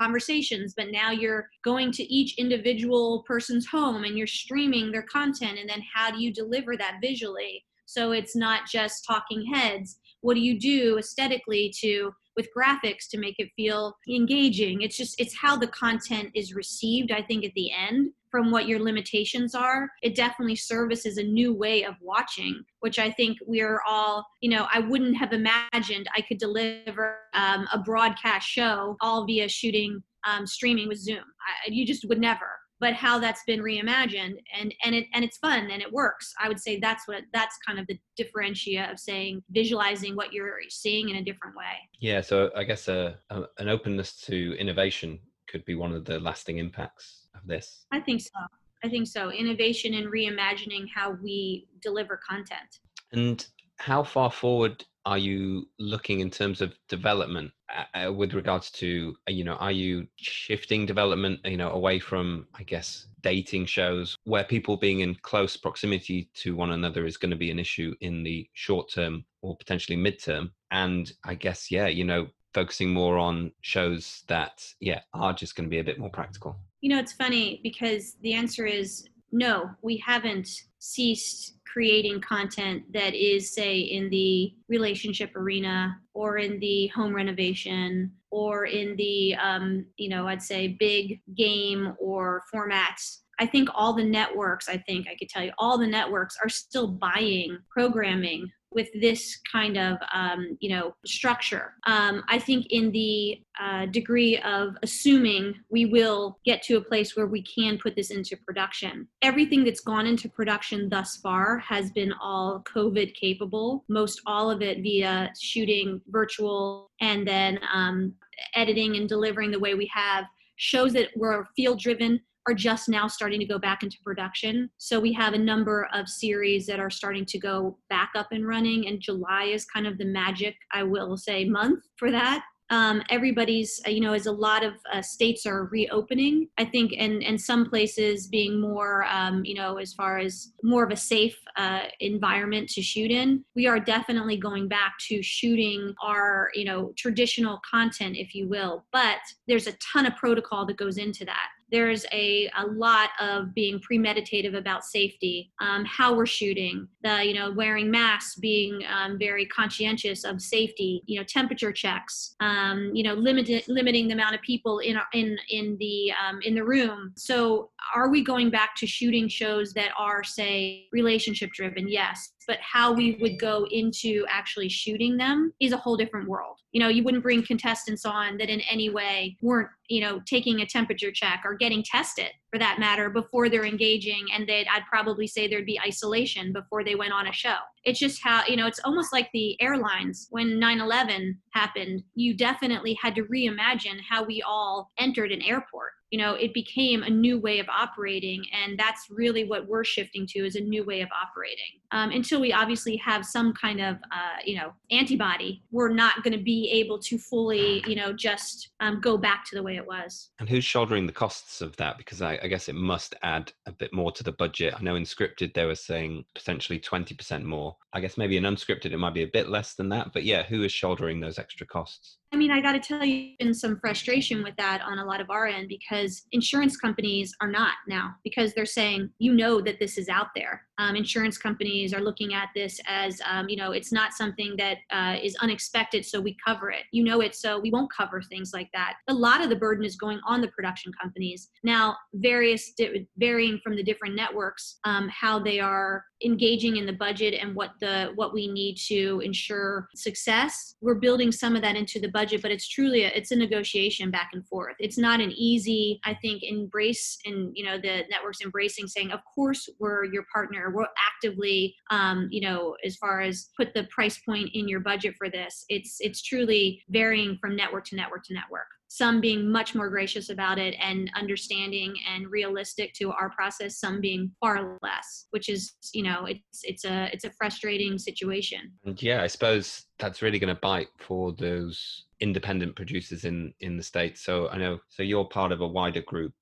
conversations. 0.00 0.74
But 0.76 0.90
now 0.90 1.10
you're 1.10 1.48
going 1.64 1.92
to 1.92 2.02
each 2.12 2.36
individual 2.38 3.24
person's 3.26 3.66
home 3.66 4.04
and 4.04 4.16
you're 4.18 4.26
streaming 4.26 4.90
their 4.90 5.02
content 5.02 5.58
and 5.58 5.68
then 5.68 5.82
how 5.94 6.10
do 6.10 6.22
you 6.22 6.32
deliver 6.32 6.76
that 6.76 6.98
visually? 7.00 7.64
So 7.86 8.12
it's 8.12 8.34
not 8.34 8.62
just 8.68 9.04
talking 9.06 9.44
heads. 9.52 9.98
What 10.20 10.34
do 10.34 10.40
you 10.40 10.58
do 10.58 10.98
aesthetically 10.98 11.72
to 11.80 12.12
with 12.36 12.48
graphics 12.56 13.08
to 13.10 13.18
make 13.18 13.36
it 13.38 13.50
feel 13.56 13.96
engaging? 14.08 14.82
It's 14.82 14.96
just 14.96 15.20
it's 15.20 15.36
how 15.36 15.56
the 15.56 15.68
content 15.68 16.30
is 16.34 16.54
received 16.54 17.12
i 17.12 17.22
think 17.22 17.44
at 17.44 17.52
the 17.54 17.70
end 17.72 18.10
from 18.34 18.50
what 18.50 18.66
your 18.66 18.80
limitations 18.80 19.54
are 19.54 19.88
it 20.02 20.16
definitely 20.16 20.56
services 20.56 21.18
a 21.18 21.22
new 21.22 21.54
way 21.54 21.84
of 21.84 21.94
watching 22.00 22.60
which 22.80 22.98
i 22.98 23.08
think 23.08 23.38
we're 23.46 23.80
all 23.86 24.26
you 24.40 24.50
know 24.50 24.66
i 24.72 24.80
wouldn't 24.80 25.16
have 25.16 25.32
imagined 25.32 26.08
i 26.16 26.20
could 26.20 26.38
deliver 26.38 27.18
um, 27.34 27.68
a 27.72 27.78
broadcast 27.78 28.48
show 28.48 28.96
all 29.00 29.24
via 29.24 29.48
shooting 29.48 30.02
um, 30.24 30.46
streaming 30.46 30.88
with 30.88 30.98
zoom. 30.98 31.18
I, 31.18 31.70
you 31.70 31.86
just 31.86 32.08
would 32.08 32.20
never. 32.20 32.46
But 32.80 32.94
how 32.94 33.18
that's 33.18 33.42
been 33.46 33.60
reimagined 33.60 34.36
and 34.58 34.74
and 34.84 34.94
it 34.94 35.06
and 35.14 35.24
it's 35.24 35.38
fun 35.38 35.70
and 35.70 35.80
it 35.80 35.92
works. 35.92 36.34
I 36.42 36.48
would 36.48 36.60
say 36.60 36.78
that's 36.80 37.06
what 37.06 37.22
that's 37.32 37.56
kind 37.66 37.78
of 37.78 37.86
the 37.86 37.98
differentia 38.16 38.90
of 38.90 38.98
saying 38.98 39.42
visualizing 39.50 40.16
what 40.16 40.32
you're 40.32 40.58
seeing 40.68 41.08
in 41.08 41.16
a 41.16 41.24
different 41.24 41.56
way. 41.56 41.88
Yeah 42.00 42.20
so 42.20 42.50
i 42.54 42.64
guess 42.64 42.88
a, 42.88 43.16
a, 43.30 43.44
an 43.58 43.68
openness 43.68 44.20
to 44.22 44.54
innovation 44.58 45.20
could 45.48 45.64
be 45.64 45.74
one 45.74 45.92
of 45.92 46.04
the 46.04 46.18
lasting 46.18 46.58
impacts 46.58 47.23
of 47.34 47.46
this. 47.46 47.86
I 47.92 48.00
think 48.00 48.20
so. 48.20 48.40
I 48.84 48.88
think 48.88 49.06
so. 49.06 49.30
Innovation 49.30 49.94
and 49.94 50.08
reimagining 50.08 50.86
how 50.94 51.12
we 51.22 51.66
deliver 51.80 52.18
content. 52.28 52.80
And 53.12 53.46
how 53.78 54.02
far 54.02 54.30
forward 54.30 54.84
are 55.06 55.18
you 55.18 55.68
looking 55.78 56.20
in 56.20 56.30
terms 56.30 56.60
of 56.60 56.74
development 56.88 57.50
uh, 57.74 58.06
uh, 58.06 58.12
with 58.12 58.34
regards 58.34 58.70
to 58.70 59.14
uh, 59.28 59.32
you 59.32 59.44
know 59.44 59.54
are 59.54 59.72
you 59.72 60.06
shifting 60.16 60.86
development 60.86 61.40
you 61.44 61.56
know 61.56 61.70
away 61.70 61.98
from 61.98 62.46
i 62.54 62.62
guess 62.62 63.06
dating 63.20 63.66
shows 63.66 64.16
where 64.24 64.44
people 64.44 64.76
being 64.76 65.00
in 65.00 65.14
close 65.16 65.56
proximity 65.56 66.30
to 66.34 66.54
one 66.56 66.72
another 66.72 67.04
is 67.06 67.16
going 67.16 67.30
to 67.30 67.36
be 67.36 67.50
an 67.50 67.58
issue 67.58 67.94
in 68.00 68.22
the 68.22 68.48
short 68.52 68.90
term 68.90 69.24
or 69.42 69.56
potentially 69.56 69.96
midterm? 69.96 70.50
And 70.70 71.12
i 71.24 71.34
guess 71.34 71.70
yeah 71.70 71.86
you 71.86 72.04
know 72.04 72.28
focusing 72.54 72.92
more 72.92 73.18
on 73.18 73.52
shows 73.60 74.22
that 74.28 74.64
yeah 74.80 75.00
are 75.12 75.32
just 75.32 75.56
going 75.56 75.68
to 75.68 75.70
be 75.70 75.80
a 75.80 75.84
bit 75.84 75.98
more 75.98 76.10
practical 76.10 76.56
you 76.84 76.90
know 76.90 76.98
it's 76.98 77.14
funny 77.14 77.60
because 77.62 78.16
the 78.22 78.34
answer 78.34 78.66
is 78.66 79.08
no 79.32 79.70
we 79.82 79.96
haven't 80.06 80.48
ceased 80.78 81.54
creating 81.74 82.20
content 82.20 82.84
that 82.92 83.14
is, 83.14 83.52
say, 83.52 83.78
in 83.80 84.08
the 84.08 84.54
relationship 84.68 85.34
arena 85.34 85.98
or 86.14 86.38
in 86.38 86.60
the 86.60 86.86
home 86.88 87.12
renovation 87.12 88.12
or 88.30 88.66
in 88.66 88.94
the, 88.94 89.34
um, 89.34 89.84
you 89.96 90.08
know, 90.08 90.28
I'd 90.28 90.40
say 90.40 90.76
big 90.78 91.20
game 91.36 91.94
or 91.98 92.42
formats. 92.54 93.22
I 93.40 93.46
think 93.46 93.68
all 93.74 93.92
the 93.92 94.04
networks, 94.04 94.68
I 94.68 94.76
think 94.76 95.08
I 95.08 95.16
could 95.16 95.28
tell 95.28 95.42
you, 95.42 95.50
all 95.58 95.76
the 95.76 95.86
networks 95.88 96.36
are 96.40 96.48
still 96.48 96.86
buying 96.86 97.58
programming 97.68 98.48
with 98.74 98.88
this 99.00 99.38
kind 99.50 99.76
of 99.76 99.98
um, 100.12 100.56
you 100.60 100.70
know 100.70 100.94
structure. 101.06 101.74
Um, 101.86 102.22
I 102.28 102.38
think 102.38 102.66
in 102.70 102.90
the 102.92 103.40
uh, 103.60 103.86
degree 103.86 104.38
of 104.38 104.76
assuming 104.82 105.54
we 105.70 105.86
will 105.86 106.38
get 106.44 106.62
to 106.64 106.76
a 106.76 106.80
place 106.80 107.16
where 107.16 107.26
we 107.26 107.42
can 107.42 107.78
put 107.78 107.94
this 107.94 108.10
into 108.10 108.36
production. 108.36 109.08
Everything 109.22 109.64
that's 109.64 109.80
gone 109.80 110.06
into 110.06 110.28
production 110.28 110.88
thus 110.88 111.16
far 111.16 111.58
has 111.58 111.90
been 111.92 112.12
all 112.20 112.64
COVID 112.74 113.14
capable. 113.14 113.84
Most 113.88 114.20
all 114.26 114.50
of 114.50 114.62
it 114.62 114.82
via 114.82 115.30
shooting 115.40 116.00
virtual 116.08 116.90
and 117.00 117.26
then 117.26 117.58
um, 117.72 118.14
editing 118.54 118.96
and 118.96 119.08
delivering 119.08 119.50
the 119.50 119.58
way 119.58 119.74
we 119.74 119.90
have 119.94 120.24
shows 120.56 120.92
that 120.92 121.08
we're 121.16 121.44
field 121.56 121.80
driven 121.80 122.20
are 122.46 122.54
just 122.54 122.88
now 122.88 123.06
starting 123.06 123.40
to 123.40 123.46
go 123.46 123.58
back 123.58 123.82
into 123.82 123.96
production. 124.04 124.70
So 124.78 125.00
we 125.00 125.12
have 125.14 125.34
a 125.34 125.38
number 125.38 125.88
of 125.92 126.08
series 126.08 126.66
that 126.66 126.80
are 126.80 126.90
starting 126.90 127.24
to 127.26 127.38
go 127.38 127.78
back 127.88 128.10
up 128.14 128.28
and 128.32 128.46
running, 128.46 128.86
and 128.86 129.00
July 129.00 129.44
is 129.44 129.64
kind 129.64 129.86
of 129.86 129.98
the 129.98 130.04
magic, 130.04 130.56
I 130.72 130.82
will 130.82 131.16
say, 131.16 131.44
month 131.44 131.84
for 131.96 132.10
that. 132.10 132.44
Um, 132.70 133.02
everybody's 133.10 133.78
uh, 133.86 133.90
you 133.90 134.00
know 134.00 134.14
as 134.14 134.24
a 134.24 134.32
lot 134.32 134.64
of 134.64 134.72
uh, 134.90 135.02
states 135.02 135.44
are 135.44 135.66
reopening 135.66 136.48
i 136.56 136.64
think 136.64 136.94
and 136.98 137.22
and 137.22 137.38
some 137.38 137.68
places 137.68 138.26
being 138.26 138.58
more 138.58 139.04
um, 139.04 139.44
you 139.44 139.54
know 139.54 139.76
as 139.76 139.92
far 139.92 140.18
as 140.18 140.52
more 140.62 140.82
of 140.82 140.90
a 140.90 140.96
safe 140.96 141.36
uh, 141.56 141.82
environment 142.00 142.68
to 142.70 142.82
shoot 142.82 143.10
in. 143.10 143.44
We 143.54 143.66
are 143.66 143.78
definitely 143.78 144.38
going 144.38 144.66
back 144.68 144.94
to 145.08 145.22
shooting 145.22 145.94
our 146.02 146.48
you 146.54 146.64
know 146.64 146.92
traditional 146.96 147.60
content 147.70 148.16
if 148.16 148.34
you 148.34 148.48
will 148.48 148.86
but 148.92 149.18
there's 149.46 149.66
a 149.66 149.76
ton 149.92 150.06
of 150.06 150.16
protocol 150.16 150.64
that 150.66 150.78
goes 150.78 150.96
into 150.96 151.26
that 151.26 151.48
there's 151.74 152.06
a, 152.12 152.48
a 152.56 152.66
lot 152.66 153.10
of 153.18 153.52
being 153.52 153.80
premeditative 153.80 154.56
about 154.56 154.84
safety, 154.84 155.50
um, 155.60 155.84
how 155.84 156.14
we're 156.14 156.24
shooting, 156.24 156.86
the 157.02 157.24
you 157.26 157.34
know 157.34 157.50
wearing 157.50 157.90
masks, 157.90 158.36
being 158.36 158.80
um, 158.88 159.18
very 159.18 159.44
conscientious 159.46 160.22
of 160.22 160.40
safety, 160.40 161.02
you 161.06 161.18
know 161.18 161.24
temperature 161.24 161.72
checks, 161.72 162.36
um, 162.38 162.92
you 162.94 163.02
know 163.02 163.14
limiting 163.14 163.60
limiting 163.66 164.06
the 164.06 164.14
amount 164.14 164.36
of 164.36 164.42
people 164.42 164.78
in 164.78 164.96
in 165.14 165.36
in 165.48 165.76
the 165.80 166.12
um, 166.12 166.40
in 166.42 166.54
the 166.54 166.64
room. 166.64 167.12
So 167.16 167.70
are 167.92 168.08
we 168.08 168.22
going 168.22 168.50
back 168.50 168.76
to 168.76 168.86
shooting 168.86 169.26
shows 169.26 169.72
that 169.72 169.90
are 169.98 170.22
say 170.22 170.86
relationship 170.92 171.50
driven? 171.50 171.88
Yes 171.88 172.30
but 172.46 172.58
how 172.60 172.92
we 172.92 173.16
would 173.20 173.38
go 173.38 173.66
into 173.70 174.24
actually 174.28 174.68
shooting 174.68 175.16
them 175.16 175.52
is 175.60 175.72
a 175.72 175.76
whole 175.76 175.96
different 175.96 176.28
world. 176.28 176.58
You 176.72 176.80
know, 176.80 176.88
you 176.88 177.04
wouldn't 177.04 177.22
bring 177.22 177.44
contestants 177.44 178.04
on 178.04 178.36
that 178.38 178.48
in 178.48 178.60
any 178.62 178.90
way 178.90 179.36
weren't, 179.42 179.68
you 179.88 180.00
know, 180.00 180.20
taking 180.26 180.60
a 180.60 180.66
temperature 180.66 181.12
check 181.12 181.42
or 181.44 181.54
getting 181.54 181.82
tested 181.82 182.30
for 182.50 182.58
that 182.58 182.78
matter 182.78 183.10
before 183.10 183.48
they're 183.48 183.66
engaging 183.66 184.26
and 184.32 184.48
they'd 184.48 184.66
I'd 184.66 184.86
probably 184.90 185.26
say 185.26 185.46
there'd 185.46 185.66
be 185.66 185.80
isolation 185.80 186.52
before 186.52 186.84
they 186.84 186.94
went 186.94 187.12
on 187.12 187.28
a 187.28 187.32
show. 187.32 187.56
It's 187.84 187.98
just 187.98 188.22
how, 188.22 188.42
you 188.46 188.56
know, 188.56 188.66
it's 188.66 188.80
almost 188.84 189.12
like 189.12 189.28
the 189.32 189.60
airlines 189.60 190.26
when 190.30 190.60
9/11 190.60 191.36
happened, 191.50 192.02
you 192.14 192.34
definitely 192.34 192.94
had 193.00 193.14
to 193.16 193.24
reimagine 193.24 194.00
how 194.08 194.24
we 194.24 194.42
all 194.42 194.90
entered 194.98 195.32
an 195.32 195.42
airport 195.42 195.92
you 196.14 196.18
know 196.18 196.34
it 196.34 196.54
became 196.54 197.02
a 197.02 197.10
new 197.10 197.40
way 197.40 197.58
of 197.58 197.68
operating 197.68 198.44
and 198.52 198.78
that's 198.78 199.06
really 199.10 199.42
what 199.42 199.66
we're 199.66 199.82
shifting 199.82 200.24
to 200.28 200.46
is 200.46 200.54
a 200.54 200.60
new 200.60 200.84
way 200.84 201.00
of 201.00 201.08
operating 201.10 201.80
um, 201.94 202.10
until 202.10 202.40
we 202.40 202.52
obviously 202.52 202.96
have 202.96 203.24
some 203.24 203.54
kind 203.54 203.80
of 203.80 203.96
uh, 204.12 204.36
you 204.44 204.56
know 204.56 204.72
antibody 204.90 205.62
we're 205.70 205.92
not 205.92 206.22
going 206.22 206.36
to 206.36 206.42
be 206.42 206.68
able 206.70 206.98
to 206.98 207.16
fully 207.16 207.82
you 207.86 207.94
know 207.94 208.12
just 208.12 208.70
um, 208.80 209.00
go 209.00 209.16
back 209.16 209.44
to 209.46 209.54
the 209.54 209.62
way 209.62 209.76
it 209.76 209.86
was. 209.86 210.30
And 210.40 210.48
who's 210.48 210.64
shouldering 210.64 211.06
the 211.06 211.12
costs 211.12 211.62
of 211.62 211.74
that? 211.76 211.96
Because 211.96 212.20
I, 212.20 212.38
I 212.42 212.48
guess 212.48 212.68
it 212.68 212.74
must 212.74 213.14
add 213.22 213.52
a 213.66 213.72
bit 213.72 213.94
more 213.94 214.12
to 214.12 214.22
the 214.22 214.32
budget. 214.32 214.74
I 214.76 214.82
know 214.82 214.96
in 214.96 215.04
scripted 215.04 215.54
they 215.54 215.64
were 215.64 215.74
saying 215.74 216.24
potentially 216.34 216.80
20% 216.80 217.44
more. 217.44 217.76
I 217.92 218.00
guess 218.00 218.18
maybe 218.18 218.36
in 218.36 218.42
unscripted 218.42 218.92
it 218.92 218.98
might 218.98 219.14
be 219.14 219.22
a 219.22 219.28
bit 219.28 219.48
less 219.48 219.74
than 219.74 219.88
that 219.90 220.12
but 220.12 220.24
yeah 220.24 220.42
who 220.42 220.64
is 220.64 220.72
shouldering 220.72 221.20
those 221.20 221.38
extra 221.38 221.66
costs? 221.66 222.18
I 222.34 222.36
mean, 222.36 222.50
I 222.50 222.60
got 222.60 222.72
to 222.72 222.80
tell 222.80 223.04
you, 223.04 223.36
been 223.38 223.54
some 223.54 223.78
frustration 223.78 224.42
with 224.42 224.56
that 224.56 224.82
on 224.82 224.98
a 224.98 225.04
lot 225.04 225.20
of 225.20 225.30
our 225.30 225.46
end 225.46 225.68
because 225.68 226.26
insurance 226.32 226.76
companies 226.76 227.32
are 227.40 227.48
not 227.48 227.74
now 227.86 228.16
because 228.24 228.52
they're 228.54 228.66
saying, 228.66 229.10
you 229.18 229.32
know, 229.32 229.60
that 229.60 229.78
this 229.78 229.96
is 229.96 230.08
out 230.08 230.28
there. 230.34 230.62
Um, 230.78 230.96
insurance 230.96 231.38
companies 231.38 231.94
are 231.94 232.00
looking 232.00 232.34
at 232.34 232.48
this 232.54 232.80
as, 232.86 233.20
um, 233.30 233.48
you 233.48 233.56
know, 233.56 233.72
it's 233.72 233.92
not 233.92 234.12
something 234.12 234.54
that 234.58 234.78
uh, 234.90 235.16
is 235.22 235.36
unexpected, 235.36 236.04
so 236.04 236.20
we 236.20 236.36
cover 236.44 236.70
it. 236.70 236.82
You 236.92 237.04
know 237.04 237.20
it, 237.20 237.34
so 237.34 237.58
we 237.58 237.70
won't 237.70 237.92
cover 237.92 238.22
things 238.22 238.52
like 238.52 238.70
that. 238.74 238.94
A 239.08 239.14
lot 239.14 239.42
of 239.42 239.50
the 239.50 239.56
burden 239.56 239.84
is 239.84 239.96
going 239.96 240.20
on 240.26 240.40
the 240.40 240.48
production 240.48 240.92
companies. 241.00 241.50
Now, 241.62 241.96
various, 242.14 242.72
varying 243.16 243.60
from 243.62 243.76
the 243.76 243.82
different 243.82 244.14
networks, 244.14 244.78
um, 244.84 245.08
how 245.08 245.38
they 245.38 245.60
are 245.60 246.04
engaging 246.24 246.76
in 246.76 246.86
the 246.86 246.92
budget 246.92 247.34
and 247.34 247.54
what 247.54 247.70
the 247.80 248.12
what 248.14 248.32
we 248.32 248.48
need 248.48 248.76
to 248.76 249.20
ensure 249.24 249.88
success. 249.94 250.74
We're 250.80 250.94
building 250.94 251.32
some 251.32 251.56
of 251.56 251.62
that 251.62 251.76
into 251.76 252.00
the 252.00 252.08
budget 252.08 252.42
but 252.42 252.50
it's 252.50 252.68
truly 252.68 253.04
a, 253.04 253.08
it's 253.08 253.30
a 253.30 253.36
negotiation 253.36 254.10
back 254.10 254.30
and 254.32 254.46
forth. 254.46 254.76
It's 254.78 254.98
not 254.98 255.20
an 255.20 255.32
easy 255.32 256.00
i 256.04 256.14
think 256.14 256.42
embrace 256.42 257.18
and 257.24 257.50
you 257.54 257.64
know 257.64 257.78
the 257.78 258.02
networks 258.10 258.40
embracing 258.42 258.86
saying 258.86 259.10
of 259.10 259.20
course 259.34 259.68
we're 259.78 260.04
your 260.04 260.24
partner. 260.32 260.72
We're 260.74 260.86
actively 261.14 261.74
um, 261.90 262.28
you 262.30 262.40
know 262.40 262.76
as 262.84 262.96
far 262.96 263.20
as 263.20 263.50
put 263.56 263.74
the 263.74 263.84
price 263.84 264.18
point 264.18 264.50
in 264.54 264.68
your 264.68 264.80
budget 264.80 265.14
for 265.16 265.28
this. 265.28 265.64
It's 265.68 265.96
it's 266.00 266.22
truly 266.22 266.82
varying 266.88 267.38
from 267.40 267.56
network 267.56 267.84
to 267.86 267.96
network 267.96 268.24
to 268.24 268.34
network 268.34 268.66
some 268.94 269.20
being 269.20 269.50
much 269.50 269.74
more 269.74 269.88
gracious 269.88 270.30
about 270.30 270.56
it 270.56 270.76
and 270.80 271.10
understanding 271.16 271.96
and 272.14 272.28
realistic 272.28 272.92
to 272.94 273.10
our 273.10 273.28
process 273.30 273.80
some 273.80 274.00
being 274.00 274.30
far 274.40 274.78
less 274.82 275.26
which 275.30 275.48
is 275.48 275.72
you 275.92 276.02
know 276.02 276.26
it's 276.26 276.60
it's 276.62 276.84
a 276.84 277.10
it's 277.12 277.24
a 277.24 277.30
frustrating 277.30 277.98
situation 277.98 278.70
and 278.84 279.02
yeah 279.02 279.20
i 279.20 279.26
suppose 279.26 279.86
that's 279.98 280.22
really 280.22 280.38
going 280.38 280.54
to 280.54 280.60
bite 280.60 280.88
for 280.98 281.32
those 281.32 282.04
independent 282.20 282.76
producers 282.76 283.24
in 283.24 283.52
in 283.60 283.76
the 283.76 283.82
states 283.82 284.24
so 284.24 284.48
i 284.50 284.56
know 284.56 284.78
so 284.88 285.02
you're 285.02 285.24
part 285.24 285.50
of 285.50 285.60
a 285.60 285.66
wider 285.66 286.02
group 286.02 286.34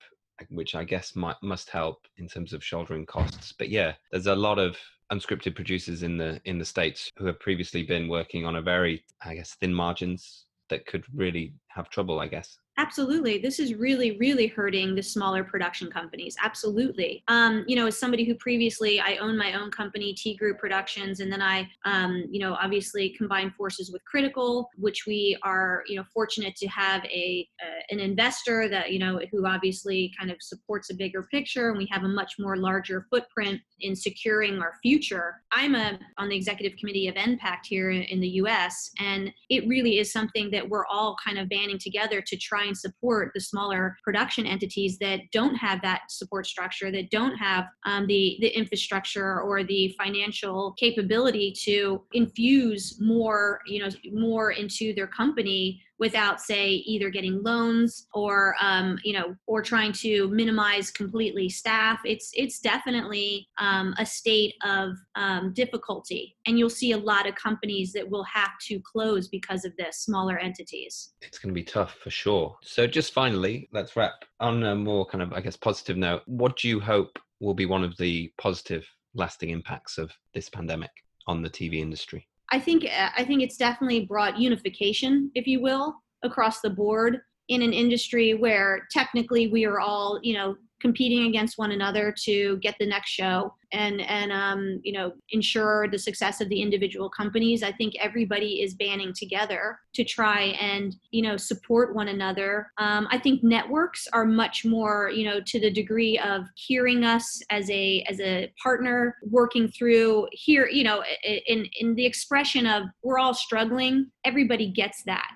which 0.50 0.74
I 0.74 0.82
guess 0.82 1.14
might 1.14 1.36
must 1.40 1.70
help 1.70 1.98
in 2.16 2.26
terms 2.26 2.52
of 2.52 2.64
shouldering 2.64 3.06
costs. 3.06 3.52
But 3.56 3.68
yeah, 3.68 3.92
there's 4.10 4.26
a 4.26 4.34
lot 4.34 4.58
of 4.58 4.76
unscripted 5.12 5.54
producers 5.54 6.02
in 6.02 6.16
the 6.16 6.40
in 6.46 6.58
the 6.58 6.64
states 6.64 7.12
who 7.16 7.26
have 7.26 7.38
previously 7.38 7.84
been 7.84 8.08
working 8.08 8.44
on 8.44 8.56
a 8.56 8.62
very, 8.62 9.04
I 9.24 9.36
guess, 9.36 9.54
thin 9.60 9.72
margins 9.72 10.46
that 10.72 10.86
could 10.86 11.04
really 11.14 11.52
have 11.74 11.88
trouble. 11.90 12.20
I 12.20 12.28
guess. 12.28 12.58
Absolutely. 12.78 13.36
This 13.36 13.58
is 13.58 13.74
really, 13.74 14.16
really 14.16 14.46
hurting 14.46 14.94
the 14.94 15.02
smaller 15.02 15.44
production 15.44 15.90
companies. 15.90 16.36
Absolutely. 16.42 17.22
Um, 17.28 17.64
you 17.66 17.76
know, 17.76 17.86
as 17.86 17.98
somebody 17.98 18.24
who 18.24 18.34
previously 18.36 18.98
I 18.98 19.16
own 19.16 19.36
my 19.36 19.52
own 19.52 19.70
company, 19.70 20.14
T 20.14 20.34
Group 20.36 20.58
Productions, 20.58 21.20
and 21.20 21.30
then 21.30 21.42
I, 21.42 21.68
um, 21.84 22.24
you 22.30 22.40
know, 22.40 22.54
obviously 22.54 23.10
combined 23.10 23.54
forces 23.54 23.92
with 23.92 24.02
Critical, 24.06 24.70
which 24.76 25.04
we 25.06 25.36
are, 25.42 25.84
you 25.86 25.96
know, 25.96 26.04
fortunate 26.14 26.56
to 26.56 26.68
have 26.68 27.04
a 27.04 27.46
uh, 27.62 27.82
an 27.90 28.00
investor 28.00 28.68
that, 28.70 28.90
you 28.90 28.98
know, 28.98 29.20
who 29.30 29.46
obviously 29.46 30.10
kind 30.18 30.30
of 30.30 30.38
supports 30.40 30.88
a 30.90 30.94
bigger 30.94 31.24
picture, 31.30 31.68
and 31.68 31.76
we 31.76 31.86
have 31.90 32.04
a 32.04 32.08
much 32.08 32.34
more 32.38 32.56
larger 32.56 33.06
footprint 33.10 33.60
in 33.80 33.94
securing 33.94 34.60
our 34.60 34.74
future. 34.82 35.42
I'm 35.52 35.74
a 35.74 35.98
on 36.16 36.30
the 36.30 36.36
executive 36.36 36.78
committee 36.78 37.08
of 37.08 37.16
NPACT 37.16 37.66
here 37.66 37.90
in 37.90 38.20
the 38.20 38.28
U.S., 38.28 38.90
and 38.98 39.30
it 39.50 39.68
really 39.68 39.98
is 39.98 40.10
something 40.10 40.50
that 40.52 40.66
we're 40.66 40.86
all 40.86 41.16
kind 41.22 41.38
of 41.38 41.50
banding 41.50 41.78
together 41.78 42.22
to 42.22 42.36
try 42.38 42.61
try 42.62 42.68
and 42.68 42.76
support 42.76 43.30
the 43.34 43.40
smaller 43.40 43.96
production 44.04 44.46
entities 44.46 44.98
that 44.98 45.20
don't 45.32 45.54
have 45.54 45.80
that 45.82 46.02
support 46.08 46.46
structure, 46.46 46.90
that 46.90 47.10
don't 47.10 47.36
have 47.36 47.66
um, 47.86 48.06
the 48.06 48.38
the 48.40 48.56
infrastructure 48.56 49.40
or 49.40 49.64
the 49.64 49.94
financial 49.98 50.72
capability 50.78 51.52
to 51.64 52.02
infuse 52.12 52.98
more, 53.00 53.60
you 53.66 53.80
know, 53.82 53.88
more 54.12 54.52
into 54.52 54.94
their 54.94 55.06
company 55.06 55.82
without 56.02 56.40
say 56.40 56.64
either 56.92 57.10
getting 57.10 57.40
loans 57.44 58.08
or 58.12 58.56
um, 58.60 58.98
you 59.04 59.12
know 59.12 59.36
or 59.46 59.62
trying 59.62 59.92
to 59.92 60.26
minimize 60.30 60.90
completely 60.90 61.48
staff. 61.48 62.00
It's 62.04 62.32
it's 62.34 62.58
definitely 62.58 63.46
um, 63.58 63.94
a 63.98 64.04
state 64.04 64.54
of 64.64 64.96
um, 65.14 65.52
difficulty. 65.54 66.36
And 66.44 66.58
you'll 66.58 66.78
see 66.82 66.90
a 66.90 66.98
lot 67.12 67.28
of 67.28 67.36
companies 67.36 67.92
that 67.92 68.10
will 68.10 68.24
have 68.24 68.50
to 68.68 68.80
close 68.80 69.28
because 69.28 69.64
of 69.64 69.72
this 69.76 69.98
smaller 69.98 70.38
entities. 70.38 71.14
It's 71.22 71.38
going 71.38 71.54
to 71.54 71.60
be 71.62 71.62
tough 71.62 71.94
for 72.02 72.10
sure. 72.10 72.56
So 72.64 72.88
just 72.88 73.12
finally 73.12 73.68
let's 73.72 73.94
wrap. 73.94 74.24
On 74.40 74.64
a 74.64 74.74
more 74.74 75.06
kind 75.06 75.22
of 75.22 75.32
i 75.32 75.40
guess 75.40 75.56
positive 75.56 75.96
note 75.96 76.22
what 76.26 76.56
do 76.56 76.68
you 76.68 76.80
hope 76.80 77.18
will 77.40 77.54
be 77.54 77.66
one 77.66 77.84
of 77.84 77.96
the 77.96 78.32
positive 78.38 78.84
lasting 79.14 79.50
impacts 79.50 79.98
of 79.98 80.10
this 80.34 80.48
pandemic 80.48 80.90
on 81.28 81.42
the 81.42 81.50
tv 81.50 81.74
industry 81.78 82.26
I 82.52 82.58
think 82.58 82.84
uh, 82.84 83.08
I 83.16 83.24
think 83.24 83.42
it's 83.42 83.56
definitely 83.56 84.04
brought 84.04 84.38
unification, 84.38 85.30
if 85.34 85.46
you 85.46 85.60
will, 85.60 85.94
across 86.22 86.60
the 86.60 86.70
board 86.70 87.20
in 87.54 87.62
an 87.62 87.72
industry 87.72 88.34
where 88.34 88.86
technically 88.90 89.48
we 89.48 89.64
are 89.64 89.80
all, 89.80 90.18
you 90.22 90.34
know, 90.34 90.56
competing 90.82 91.28
against 91.28 91.56
one 91.56 91.70
another 91.70 92.12
to 92.24 92.58
get 92.58 92.74
the 92.78 92.86
next 92.86 93.10
show 93.10 93.54
and 93.72 94.02
and 94.02 94.32
um, 94.32 94.80
you 94.82 94.92
know 94.92 95.12
ensure 95.30 95.88
the 95.88 95.98
success 95.98 96.40
of 96.40 96.48
the 96.48 96.60
individual 96.60 97.08
companies. 97.08 97.62
I 97.62 97.72
think 97.72 97.94
everybody 97.98 98.60
is 98.60 98.74
banding 98.74 99.14
together 99.16 99.78
to 99.94 100.04
try 100.04 100.56
and 100.60 100.94
you 101.10 101.22
know 101.22 101.36
support 101.36 101.94
one 101.94 102.08
another. 102.08 102.70
Um, 102.78 103.06
I 103.10 103.18
think 103.18 103.42
networks 103.42 104.06
are 104.12 104.26
much 104.26 104.64
more 104.64 105.10
you 105.14 105.24
know 105.24 105.40
to 105.46 105.60
the 105.60 105.70
degree 105.70 106.18
of 106.18 106.46
hearing 106.56 107.04
us 107.04 107.40
as 107.48 107.70
a 107.70 108.04
as 108.08 108.20
a 108.20 108.52
partner, 108.62 109.16
working 109.22 109.68
through 109.68 110.26
here 110.32 110.68
you 110.68 110.84
know 110.84 111.02
in 111.46 111.66
in 111.80 111.94
the 111.94 112.04
expression 112.04 112.66
of 112.66 112.84
we're 113.02 113.18
all 113.18 113.34
struggling. 113.34 114.10
Everybody 114.24 114.70
gets 114.70 115.02
that 115.04 115.28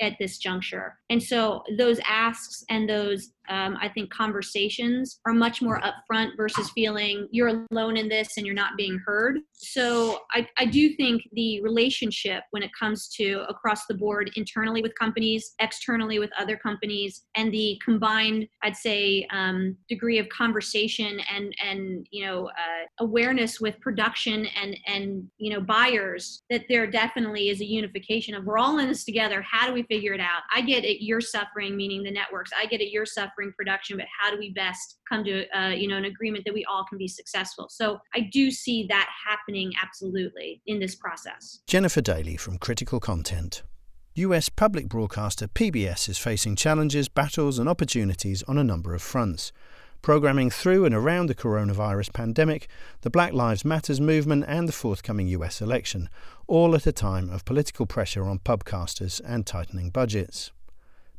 at 0.00 0.16
this 0.18 0.38
juncture. 0.38 0.98
And 1.10 1.22
so 1.22 1.62
those 1.76 2.00
asks 2.08 2.64
and 2.68 2.88
those 2.88 3.30
um, 3.48 3.76
I 3.80 3.88
think 3.88 4.12
conversations 4.12 5.20
are 5.26 5.32
much 5.32 5.62
more 5.62 5.80
upfront 5.80 6.36
versus 6.36 6.70
feeling 6.70 7.28
you're 7.30 7.64
alone 7.70 7.96
in 7.96 8.08
this 8.08 8.36
and 8.36 8.46
you're 8.46 8.54
not 8.54 8.76
being 8.76 9.00
heard. 9.04 9.38
So 9.52 10.20
I, 10.32 10.46
I 10.58 10.66
do 10.66 10.94
think 10.94 11.22
the 11.32 11.60
relationship 11.62 12.44
when 12.50 12.62
it 12.62 12.70
comes 12.78 13.08
to 13.16 13.44
across 13.48 13.86
the 13.86 13.94
board 13.94 14.30
internally 14.36 14.82
with 14.82 14.94
companies, 14.98 15.54
externally 15.60 16.18
with 16.18 16.30
other 16.38 16.56
companies, 16.56 17.24
and 17.34 17.52
the 17.52 17.80
combined, 17.84 18.46
I'd 18.62 18.76
say, 18.76 19.26
um, 19.30 19.76
degree 19.88 20.18
of 20.18 20.28
conversation 20.28 21.20
and 21.32 21.54
and 21.64 22.06
you 22.10 22.24
know 22.24 22.48
uh, 22.48 22.84
awareness 23.00 23.60
with 23.60 23.80
production 23.80 24.46
and 24.60 24.76
and 24.86 25.24
you 25.38 25.52
know 25.52 25.60
buyers 25.60 26.42
that 26.50 26.64
there 26.68 26.86
definitely 26.86 27.48
is 27.48 27.60
a 27.60 27.64
unification 27.64 28.34
of 28.34 28.44
we're 28.44 28.58
all 28.58 28.78
in 28.78 28.88
this 28.88 29.04
together. 29.04 29.42
How 29.42 29.66
do 29.66 29.72
we 29.72 29.82
figure 29.84 30.12
it 30.12 30.20
out? 30.20 30.42
I 30.54 30.60
get 30.60 30.84
it. 30.84 31.04
You're 31.04 31.20
suffering, 31.20 31.76
meaning 31.76 32.02
the 32.02 32.10
networks. 32.10 32.50
I 32.56 32.66
get 32.66 32.80
it. 32.80 32.90
You're 32.90 33.06
suffering 33.06 33.37
production, 33.56 33.96
but 33.96 34.06
how 34.20 34.30
do 34.30 34.38
we 34.38 34.52
best 34.52 34.98
come 35.08 35.24
to 35.24 35.46
uh, 35.58 35.70
you 35.70 35.88
know 35.88 35.96
an 35.96 36.04
agreement 36.04 36.44
that 36.44 36.54
we 36.54 36.64
all 36.64 36.84
can 36.88 36.98
be 36.98 37.08
successful? 37.08 37.68
So 37.70 37.98
I 38.14 38.28
do 38.32 38.50
see 38.50 38.86
that 38.88 39.08
happening 39.26 39.72
absolutely 39.82 40.62
in 40.66 40.80
this 40.80 40.94
process. 40.94 41.60
Jennifer 41.66 42.00
Daly 42.00 42.36
from 42.36 42.58
Critical 42.58 43.00
Content. 43.00 43.62
US 44.14 44.48
public 44.48 44.88
broadcaster 44.88 45.46
PBS 45.46 46.08
is 46.08 46.18
facing 46.18 46.56
challenges, 46.56 47.08
battles, 47.08 47.58
and 47.58 47.68
opportunities 47.68 48.42
on 48.44 48.58
a 48.58 48.64
number 48.64 48.92
of 48.94 49.00
fronts. 49.00 49.52
Programming 50.02 50.50
through 50.50 50.84
and 50.84 50.94
around 50.94 51.26
the 51.26 51.34
coronavirus 51.34 52.12
pandemic, 52.12 52.68
the 53.02 53.10
Black 53.10 53.32
Lives 53.32 53.64
Matters 53.64 54.00
movement, 54.00 54.44
and 54.48 54.68
the 54.68 54.72
forthcoming 54.72 55.28
US 55.28 55.60
election, 55.60 56.08
all 56.46 56.74
at 56.74 56.86
a 56.86 56.92
time 56.92 57.30
of 57.30 57.44
political 57.44 57.86
pressure 57.86 58.24
on 58.24 58.38
pubcasters 58.38 59.20
and 59.24 59.46
tightening 59.46 59.90
budgets. 59.90 60.50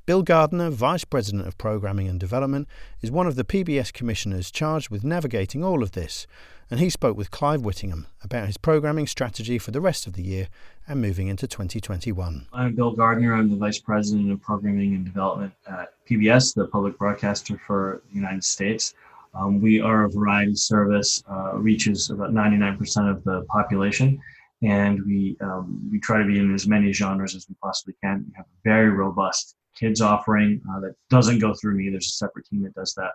Bill 0.09 0.23
Gardner, 0.23 0.71
Vice 0.71 1.05
President 1.05 1.47
of 1.47 1.55
Programming 1.59 2.07
and 2.07 2.19
Development, 2.19 2.67
is 2.99 3.11
one 3.11 3.27
of 3.27 3.35
the 3.35 3.43
PBS 3.43 3.93
commissioners 3.93 4.49
charged 4.49 4.89
with 4.89 5.03
navigating 5.03 5.63
all 5.63 5.83
of 5.83 5.91
this, 5.91 6.25
and 6.71 6.79
he 6.79 6.89
spoke 6.89 7.15
with 7.15 7.29
Clive 7.29 7.61
Whittingham 7.61 8.07
about 8.23 8.47
his 8.47 8.57
programming 8.57 9.05
strategy 9.05 9.59
for 9.59 9.69
the 9.69 9.79
rest 9.79 10.07
of 10.07 10.13
the 10.13 10.23
year 10.23 10.47
and 10.87 10.99
moving 10.99 11.27
into 11.27 11.47
2021. 11.47 12.47
I'm 12.51 12.73
Bill 12.73 12.91
Gardner. 12.91 13.35
I'm 13.35 13.51
the 13.51 13.55
Vice 13.55 13.77
President 13.77 14.31
of 14.31 14.41
Programming 14.41 14.95
and 14.95 15.05
Development 15.05 15.53
at 15.67 15.93
PBS, 16.09 16.55
the 16.55 16.65
public 16.65 16.97
broadcaster 16.97 17.61
for 17.67 18.01
the 18.09 18.15
United 18.15 18.43
States. 18.43 18.95
Um, 19.35 19.61
we 19.61 19.79
are 19.79 20.05
a 20.05 20.09
variety 20.09 20.55
service, 20.55 21.23
uh, 21.29 21.55
reaches 21.55 22.09
about 22.09 22.31
99% 22.31 23.11
of 23.11 23.23
the 23.25 23.43
population, 23.43 24.19
and 24.63 25.05
we 25.05 25.37
um, 25.41 25.87
we 25.91 25.99
try 25.99 26.17
to 26.17 26.25
be 26.25 26.39
in 26.39 26.51
as 26.55 26.65
many 26.65 26.91
genres 26.93 27.35
as 27.35 27.47
we 27.47 27.53
possibly 27.61 27.93
can. 28.03 28.25
We 28.27 28.33
have 28.37 28.47
a 28.47 28.61
very 28.63 28.89
robust 28.89 29.55
kids 29.79 30.01
offering 30.01 30.61
uh, 30.71 30.79
that 30.81 30.95
doesn't 31.09 31.39
go 31.39 31.53
through 31.53 31.75
me. 31.75 31.89
There's 31.89 32.07
a 32.07 32.09
separate 32.09 32.45
team 32.45 32.63
that 32.63 32.75
does 32.75 32.93
that. 32.95 33.11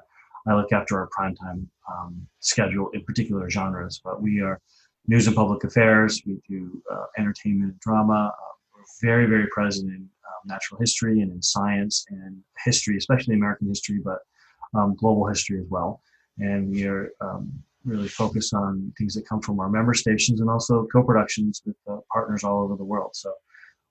I 0.47 0.55
look 0.55 0.73
after 0.73 0.99
our 0.99 1.09
primetime 1.17 1.67
um, 1.91 2.27
schedule 2.41 2.91
in 2.93 3.03
particular 3.05 3.49
genres, 3.49 4.01
but 4.05 4.21
we 4.21 4.41
are 4.41 4.61
news 5.07 5.27
and 5.27 5.37
public 5.37 5.65
affairs. 5.65 6.23
We 6.27 6.39
do 6.49 6.83
uh, 6.93 7.07
entertainment 7.19 7.73
and 7.73 7.81
drama. 7.81 8.35
Uh, 8.37 8.53
we're 8.75 8.83
very, 9.09 9.27
very 9.27 9.47
present 9.49 9.89
in 9.89 9.97
um, 10.03 10.43
natural 10.47 10.81
history 10.81 11.21
and 11.21 11.33
in 11.33 11.43
science 11.43 12.05
and 12.11 12.39
history, 12.65 12.97
especially 12.97 13.35
American 13.35 13.69
history, 13.69 14.01
but 14.05 14.19
um, 14.75 14.95
global 14.97 15.27
history 15.27 15.59
as 15.61 15.67
well. 15.69 16.01
And 16.39 16.71
we 16.71 16.87
are 16.87 17.11
um, 17.21 17.53
really 17.85 18.09
focused 18.09 18.55
on 18.55 18.93
things 18.99 19.15
that 19.15 19.29
come 19.29 19.41
from 19.41 19.61
our 19.61 19.69
member 19.69 19.95
stations 19.95 20.41
and 20.41 20.51
also 20.51 20.87
co-productions 20.93 21.63
with 21.65 21.77
uh, 21.89 21.99
partners 22.13 22.45
all 22.45 22.63
over 22.63 22.77
the 22.77 22.85
world. 22.85 23.11
So 23.15 23.33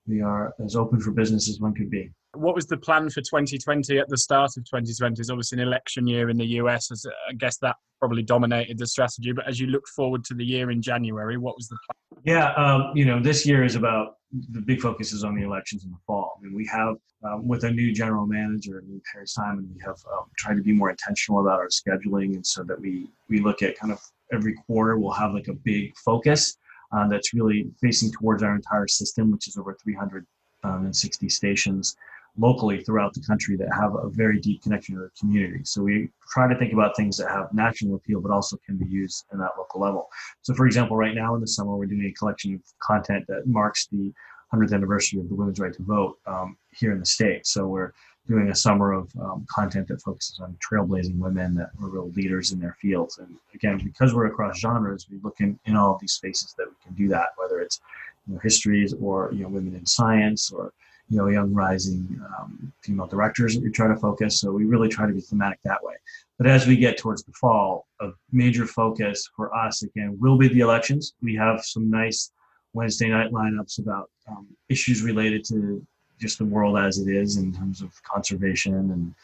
we 0.06 0.20
are 0.20 0.54
as 0.64 0.76
open 0.76 1.00
for 1.00 1.10
business 1.12 1.48
as 1.48 1.60
one 1.60 1.74
could 1.74 1.90
be. 1.90 2.10
What 2.34 2.54
was 2.54 2.66
the 2.66 2.76
plan 2.76 3.08
for 3.10 3.20
2020 3.20 3.98
at 3.98 4.08
the 4.08 4.18
start 4.18 4.50
of 4.56 4.64
2020? 4.64 5.20
It's 5.20 5.30
obviously 5.30 5.60
an 5.60 5.68
election 5.68 6.06
year 6.06 6.30
in 6.30 6.36
the 6.36 6.46
US. 6.60 6.90
As 6.90 7.06
I 7.28 7.32
guess 7.34 7.58
that 7.58 7.76
probably 8.04 8.22
dominated 8.22 8.78
the 8.78 8.86
strategy. 8.86 9.32
But 9.32 9.48
as 9.48 9.58
you 9.58 9.68
look 9.68 9.86
forward 9.88 10.24
to 10.24 10.34
the 10.34 10.44
year 10.44 10.70
in 10.70 10.82
January, 10.82 11.38
what 11.38 11.56
was 11.56 11.68
the 11.68 11.78
plan? 11.86 12.22
Yeah, 12.24 12.52
um, 12.52 12.94
you 12.94 13.06
know, 13.06 13.18
this 13.18 13.46
year 13.46 13.64
is 13.64 13.76
about 13.76 14.16
the 14.50 14.60
big 14.60 14.80
focus 14.80 15.12
is 15.12 15.24
on 15.24 15.34
the 15.34 15.42
elections 15.42 15.84
in 15.84 15.90
the 15.90 15.96
fall. 16.06 16.38
I 16.38 16.44
mean, 16.44 16.54
we 16.54 16.66
have 16.66 16.96
um, 17.24 17.48
with 17.48 17.64
a 17.64 17.70
new 17.70 17.92
general 17.94 18.26
manager, 18.26 18.82
new 18.86 19.00
Perry 19.10 19.26
Simon, 19.26 19.70
we 19.74 19.80
have 19.80 19.96
um, 20.12 20.24
tried 20.36 20.56
to 20.56 20.62
be 20.62 20.72
more 20.72 20.90
intentional 20.90 21.40
about 21.40 21.60
our 21.60 21.68
scheduling, 21.68 22.34
and 22.34 22.46
so 22.46 22.62
that 22.64 22.78
we 22.78 23.08
we 23.30 23.40
look 23.40 23.62
at 23.62 23.78
kind 23.78 23.92
of 23.92 24.00
every 24.32 24.54
quarter 24.66 24.98
we'll 24.98 25.12
have 25.12 25.32
like 25.32 25.48
a 25.48 25.54
big 25.54 25.96
focus 26.04 26.58
uh, 26.92 27.06
that's 27.08 27.32
really 27.32 27.70
facing 27.80 28.10
towards 28.12 28.42
our 28.42 28.54
entire 28.54 28.88
system, 28.88 29.30
which 29.30 29.48
is 29.48 29.56
over 29.56 29.76
360 29.82 31.28
stations 31.28 31.96
locally 32.36 32.82
throughout 32.82 33.14
the 33.14 33.20
country 33.20 33.56
that 33.56 33.68
have 33.72 33.94
a 33.94 34.08
very 34.08 34.40
deep 34.40 34.62
connection 34.62 34.96
to 34.96 35.02
the 35.02 35.10
community. 35.18 35.60
So 35.64 35.82
we 35.82 36.10
try 36.32 36.52
to 36.52 36.58
think 36.58 36.72
about 36.72 36.96
things 36.96 37.16
that 37.18 37.28
have 37.30 37.52
national 37.52 37.94
appeal, 37.94 38.20
but 38.20 38.32
also 38.32 38.56
can 38.66 38.76
be 38.76 38.86
used 38.86 39.24
in 39.32 39.38
that 39.38 39.52
local 39.56 39.80
level. 39.80 40.08
So, 40.42 40.54
for 40.54 40.66
example, 40.66 40.96
right 40.96 41.14
now 41.14 41.34
in 41.34 41.40
the 41.40 41.46
summer, 41.46 41.76
we're 41.76 41.86
doing 41.86 42.06
a 42.06 42.12
collection 42.12 42.54
of 42.54 42.60
content 42.80 43.24
that 43.28 43.46
marks 43.46 43.86
the 43.86 44.12
100th 44.52 44.72
anniversary 44.72 45.20
of 45.20 45.28
the 45.28 45.34
women's 45.34 45.60
right 45.60 45.72
to 45.72 45.82
vote 45.82 46.18
um, 46.26 46.56
here 46.72 46.92
in 46.92 47.00
the 47.00 47.06
state. 47.06 47.46
So 47.46 47.66
we're 47.66 47.92
doing 48.26 48.48
a 48.48 48.54
summer 48.54 48.92
of 48.92 49.10
um, 49.20 49.46
content 49.50 49.88
that 49.88 50.00
focuses 50.00 50.40
on 50.40 50.56
trailblazing 50.56 51.18
women 51.18 51.54
that 51.54 51.70
were 51.78 51.90
real 51.90 52.10
leaders 52.10 52.52
in 52.52 52.60
their 52.60 52.76
fields. 52.80 53.18
And 53.18 53.36
again, 53.54 53.78
because 53.84 54.14
we're 54.14 54.26
across 54.26 54.58
genres, 54.58 55.06
we 55.10 55.18
look 55.22 55.40
in, 55.40 55.58
in 55.66 55.76
all 55.76 55.94
of 55.94 56.00
these 56.00 56.12
spaces 56.12 56.54
that 56.56 56.66
we 56.66 56.74
can 56.82 56.94
do 56.94 57.08
that, 57.08 57.28
whether 57.36 57.60
it's 57.60 57.80
you 58.26 58.34
know, 58.34 58.40
histories 58.42 58.94
or 58.94 59.30
you 59.32 59.42
know 59.42 59.48
women 59.48 59.74
in 59.74 59.84
science 59.84 60.50
or 60.50 60.72
you 61.10 61.18
know, 61.18 61.28
young 61.28 61.52
rising 61.52 62.20
um, 62.38 62.72
female 62.80 63.06
directors 63.06 63.54
that 63.54 63.62
we 63.62 63.70
try 63.70 63.88
to 63.88 63.96
focus. 63.96 64.40
So 64.40 64.50
we 64.50 64.64
really 64.64 64.88
try 64.88 65.06
to 65.06 65.12
be 65.12 65.20
thematic 65.20 65.58
that 65.64 65.82
way. 65.82 65.94
But 66.38 66.46
as 66.46 66.66
we 66.66 66.76
get 66.76 66.98
towards 66.98 67.22
the 67.22 67.32
fall, 67.32 67.86
a 68.00 68.10
major 68.32 68.66
focus 68.66 69.28
for 69.36 69.54
us 69.54 69.82
again 69.82 70.16
will 70.20 70.36
be 70.36 70.48
the 70.48 70.60
elections. 70.60 71.14
We 71.22 71.36
have 71.36 71.64
some 71.64 71.90
nice 71.90 72.32
Wednesday 72.72 73.08
night 73.08 73.30
lineups 73.30 73.78
about 73.78 74.10
um, 74.28 74.46
issues 74.68 75.02
related 75.02 75.44
to 75.46 75.86
just 76.18 76.38
the 76.38 76.44
world 76.44 76.78
as 76.78 76.98
it 76.98 77.08
is 77.08 77.36
in 77.36 77.52
terms 77.52 77.82
of 77.82 77.90
conservation 78.02 78.74
and 78.74 79.14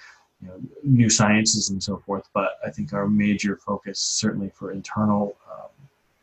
you 0.43 0.49
know, 0.49 0.61
new 0.83 1.11
sciences 1.11 1.71
and 1.71 1.83
so 1.83 1.99
forth. 2.07 2.29
But 2.33 2.53
I 2.65 2.71
think 2.71 2.93
our 2.93 3.09
major 3.09 3.57
focus, 3.57 3.99
certainly 4.01 4.51
for 4.51 4.73
internal 4.73 5.37
um, 5.51 5.69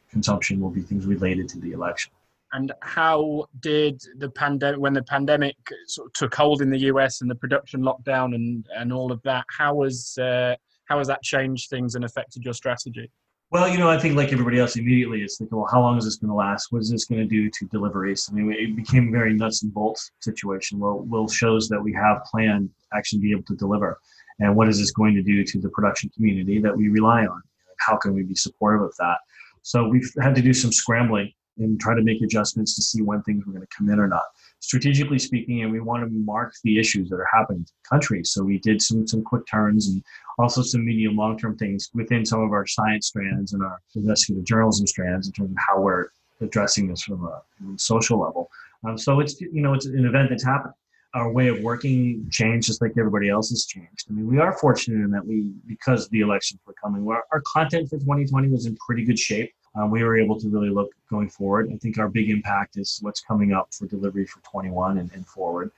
consumption, 0.10 0.60
will 0.60 0.70
be 0.70 0.82
things 0.82 1.06
related 1.06 1.50
to 1.50 1.60
the 1.60 1.72
election. 1.72 2.12
And 2.54 2.72
how 2.82 3.48
did 3.60 4.02
the 4.18 4.30
pandemic, 4.30 4.80
when 4.80 4.94
the 4.94 5.04
pandemic 5.04 5.56
sort 5.88 6.08
of 6.08 6.14
took 6.14 6.36
hold 6.36 6.62
in 6.62 6.70
the 6.70 6.80
US 6.92 7.22
and 7.22 7.30
the 7.30 7.36
production 7.36 7.82
lockdown 7.82 8.36
and, 8.36 8.66
and 8.76 8.94
all 8.94 9.12
of 9.12 9.22
that, 9.24 9.46
how 9.50 9.76
was 9.76 10.18
uh, 10.18 10.56
how 10.86 10.98
has 10.98 11.08
that 11.08 11.22
changed 11.22 11.70
things 11.70 11.96
and 11.96 12.06
affected 12.06 12.44
your 12.44 12.54
strategy? 12.54 13.12
Well, 13.50 13.70
you 13.70 13.78
know, 13.78 13.90
I 13.90 13.98
think 13.98 14.18
like 14.18 14.34
everybody 14.34 14.60
else, 14.60 14.76
immediately 14.76 15.22
it's 15.22 15.40
like, 15.40 15.50
well, 15.52 15.68
how 15.72 15.80
long 15.80 15.98
is 15.98 16.04
this 16.04 16.18
going 16.18 16.30
to 16.30 16.36
last? 16.36 16.68
What 16.72 16.80
is 16.80 16.90
this 16.90 17.06
going 17.06 17.22
to 17.22 17.28
do 17.28 17.50
to 17.50 17.66
deliveries? 17.68 18.28
I 18.30 18.36
mean, 18.36 18.52
it 18.52 18.76
became 18.76 19.08
a 19.08 19.12
very 19.12 19.34
nuts 19.34 19.64
and 19.64 19.74
bolts 19.74 20.12
situation. 20.20 20.80
Well, 20.80 21.00
will 21.00 21.30
shows 21.30 21.70
that 21.70 21.82
we 21.82 21.94
have 21.94 22.24
planned 22.26 22.70
actually 22.94 23.20
be 23.20 23.32
able 23.32 23.44
to 23.44 23.56
deliver, 23.56 24.00
and 24.40 24.56
what 24.56 24.68
is 24.68 24.80
this 24.80 24.92
going 24.92 25.16
to 25.16 25.24
do 25.24 25.46
to 25.46 25.62
the 25.62 25.70
production 25.70 26.10
community 26.10 26.60
that 26.60 26.76
we 26.76 26.90
rely 26.90 27.26
on? 27.26 27.42
How 27.80 27.96
can 27.96 28.14
we 28.14 28.24
be 28.24 28.36
supportive 28.36 28.82
of 28.82 28.94
that? 28.98 29.18
So 29.62 29.88
we've 29.88 30.12
had 30.22 30.36
to 30.36 30.42
do 30.42 30.54
some 30.54 30.74
scrambling 30.74 31.32
and 31.60 31.80
try 31.80 31.96
to 31.96 32.02
make 32.02 32.22
adjustments 32.22 32.76
to 32.76 32.82
see 32.82 33.02
when 33.02 33.22
things 33.24 33.46
were 33.46 33.54
going 33.54 33.66
to 33.66 33.76
come 33.76 33.90
in 33.90 34.00
or 34.00 34.08
not. 34.08 34.26
Strategically 34.60 35.20
speaking, 35.20 35.64
and 35.64 35.72
we 35.72 35.80
want 35.80 36.04
to 36.04 36.10
mark 36.10 36.54
the 36.64 36.80
issues 36.80 37.10
that 37.10 37.18
are 37.18 37.30
happening 37.32 37.66
to 37.66 37.72
the 37.72 37.90
country. 37.90 38.24
So 38.24 38.44
we 38.44 38.60
did 38.60 38.82
some 38.82 39.08
some 39.08 39.24
quick 39.24 39.46
turns 39.46 39.88
and 39.88 40.04
also 40.40 40.62
some 40.62 40.86
medium 40.86 41.16
long 41.16 41.38
term 41.38 41.58
things 41.58 41.90
within 41.94 42.26
some 42.26 42.42
of 42.42 42.52
our 42.52 42.66
science 42.66 43.08
strands 43.08 43.54
and 43.54 43.64
our 43.64 43.80
investigative 43.96 44.46
journalism 44.46 44.88
strands 44.88 45.28
in 45.28 45.34
terms 45.34 45.52
of 45.52 45.58
how 45.58 45.80
we're 45.82 46.08
addressing 46.42 46.88
this 46.88 47.04
from 47.04 47.26
a 47.26 47.42
social 47.78 48.20
level. 48.20 48.50
Um, 48.84 48.98
so 48.98 49.20
it's 49.20 49.40
you 49.42 49.62
know 49.62 49.74
it's 49.74 49.86
an 49.86 50.06
event 50.06 50.30
that's 50.30 50.46
happening. 50.46 50.74
Our 51.18 51.32
way 51.32 51.48
of 51.48 51.62
working 51.62 52.28
changed 52.30 52.68
just 52.68 52.82
like 52.82 52.92
everybody 52.98 53.30
else 53.30 53.50
has 53.50 53.66
changed. 53.66 54.06
I 54.10 54.14
mean, 54.14 54.28
we 54.28 54.38
are 54.40 54.54
fortunate 54.54 55.04
in 55.04 55.12
that 55.12 55.26
we, 55.26 55.52
because 55.66 56.08
the 56.10 56.22
elections 56.22 56.62
were 56.68 56.76
coming, 56.82 57.08
our, 57.08 57.42
content 57.54 57.90
for 57.90 57.98
2020 57.98 58.50
was 58.50 58.68
in 58.68 58.78
pretty 58.78 59.04
good 59.04 59.18
shape 59.18 59.52
um, 59.78 59.92
we 59.92 60.04
were 60.04 60.18
able 60.18 60.40
to 60.40 60.50
really 60.50 60.70
look 60.70 60.92
going 61.10 61.30
forward. 61.30 61.70
I 61.72 61.78
think 61.78 62.00
our 62.00 62.10
big 62.10 62.30
impact 62.30 62.78
is 62.78 63.00
what's 63.02 63.22
coming 63.22 63.54
up 63.54 63.74
for 63.74 63.86
delivery 63.86 64.26
for 64.26 64.40
21 64.42 64.98
and, 64.98 65.12
and 65.14 65.26
forward, 65.26 65.72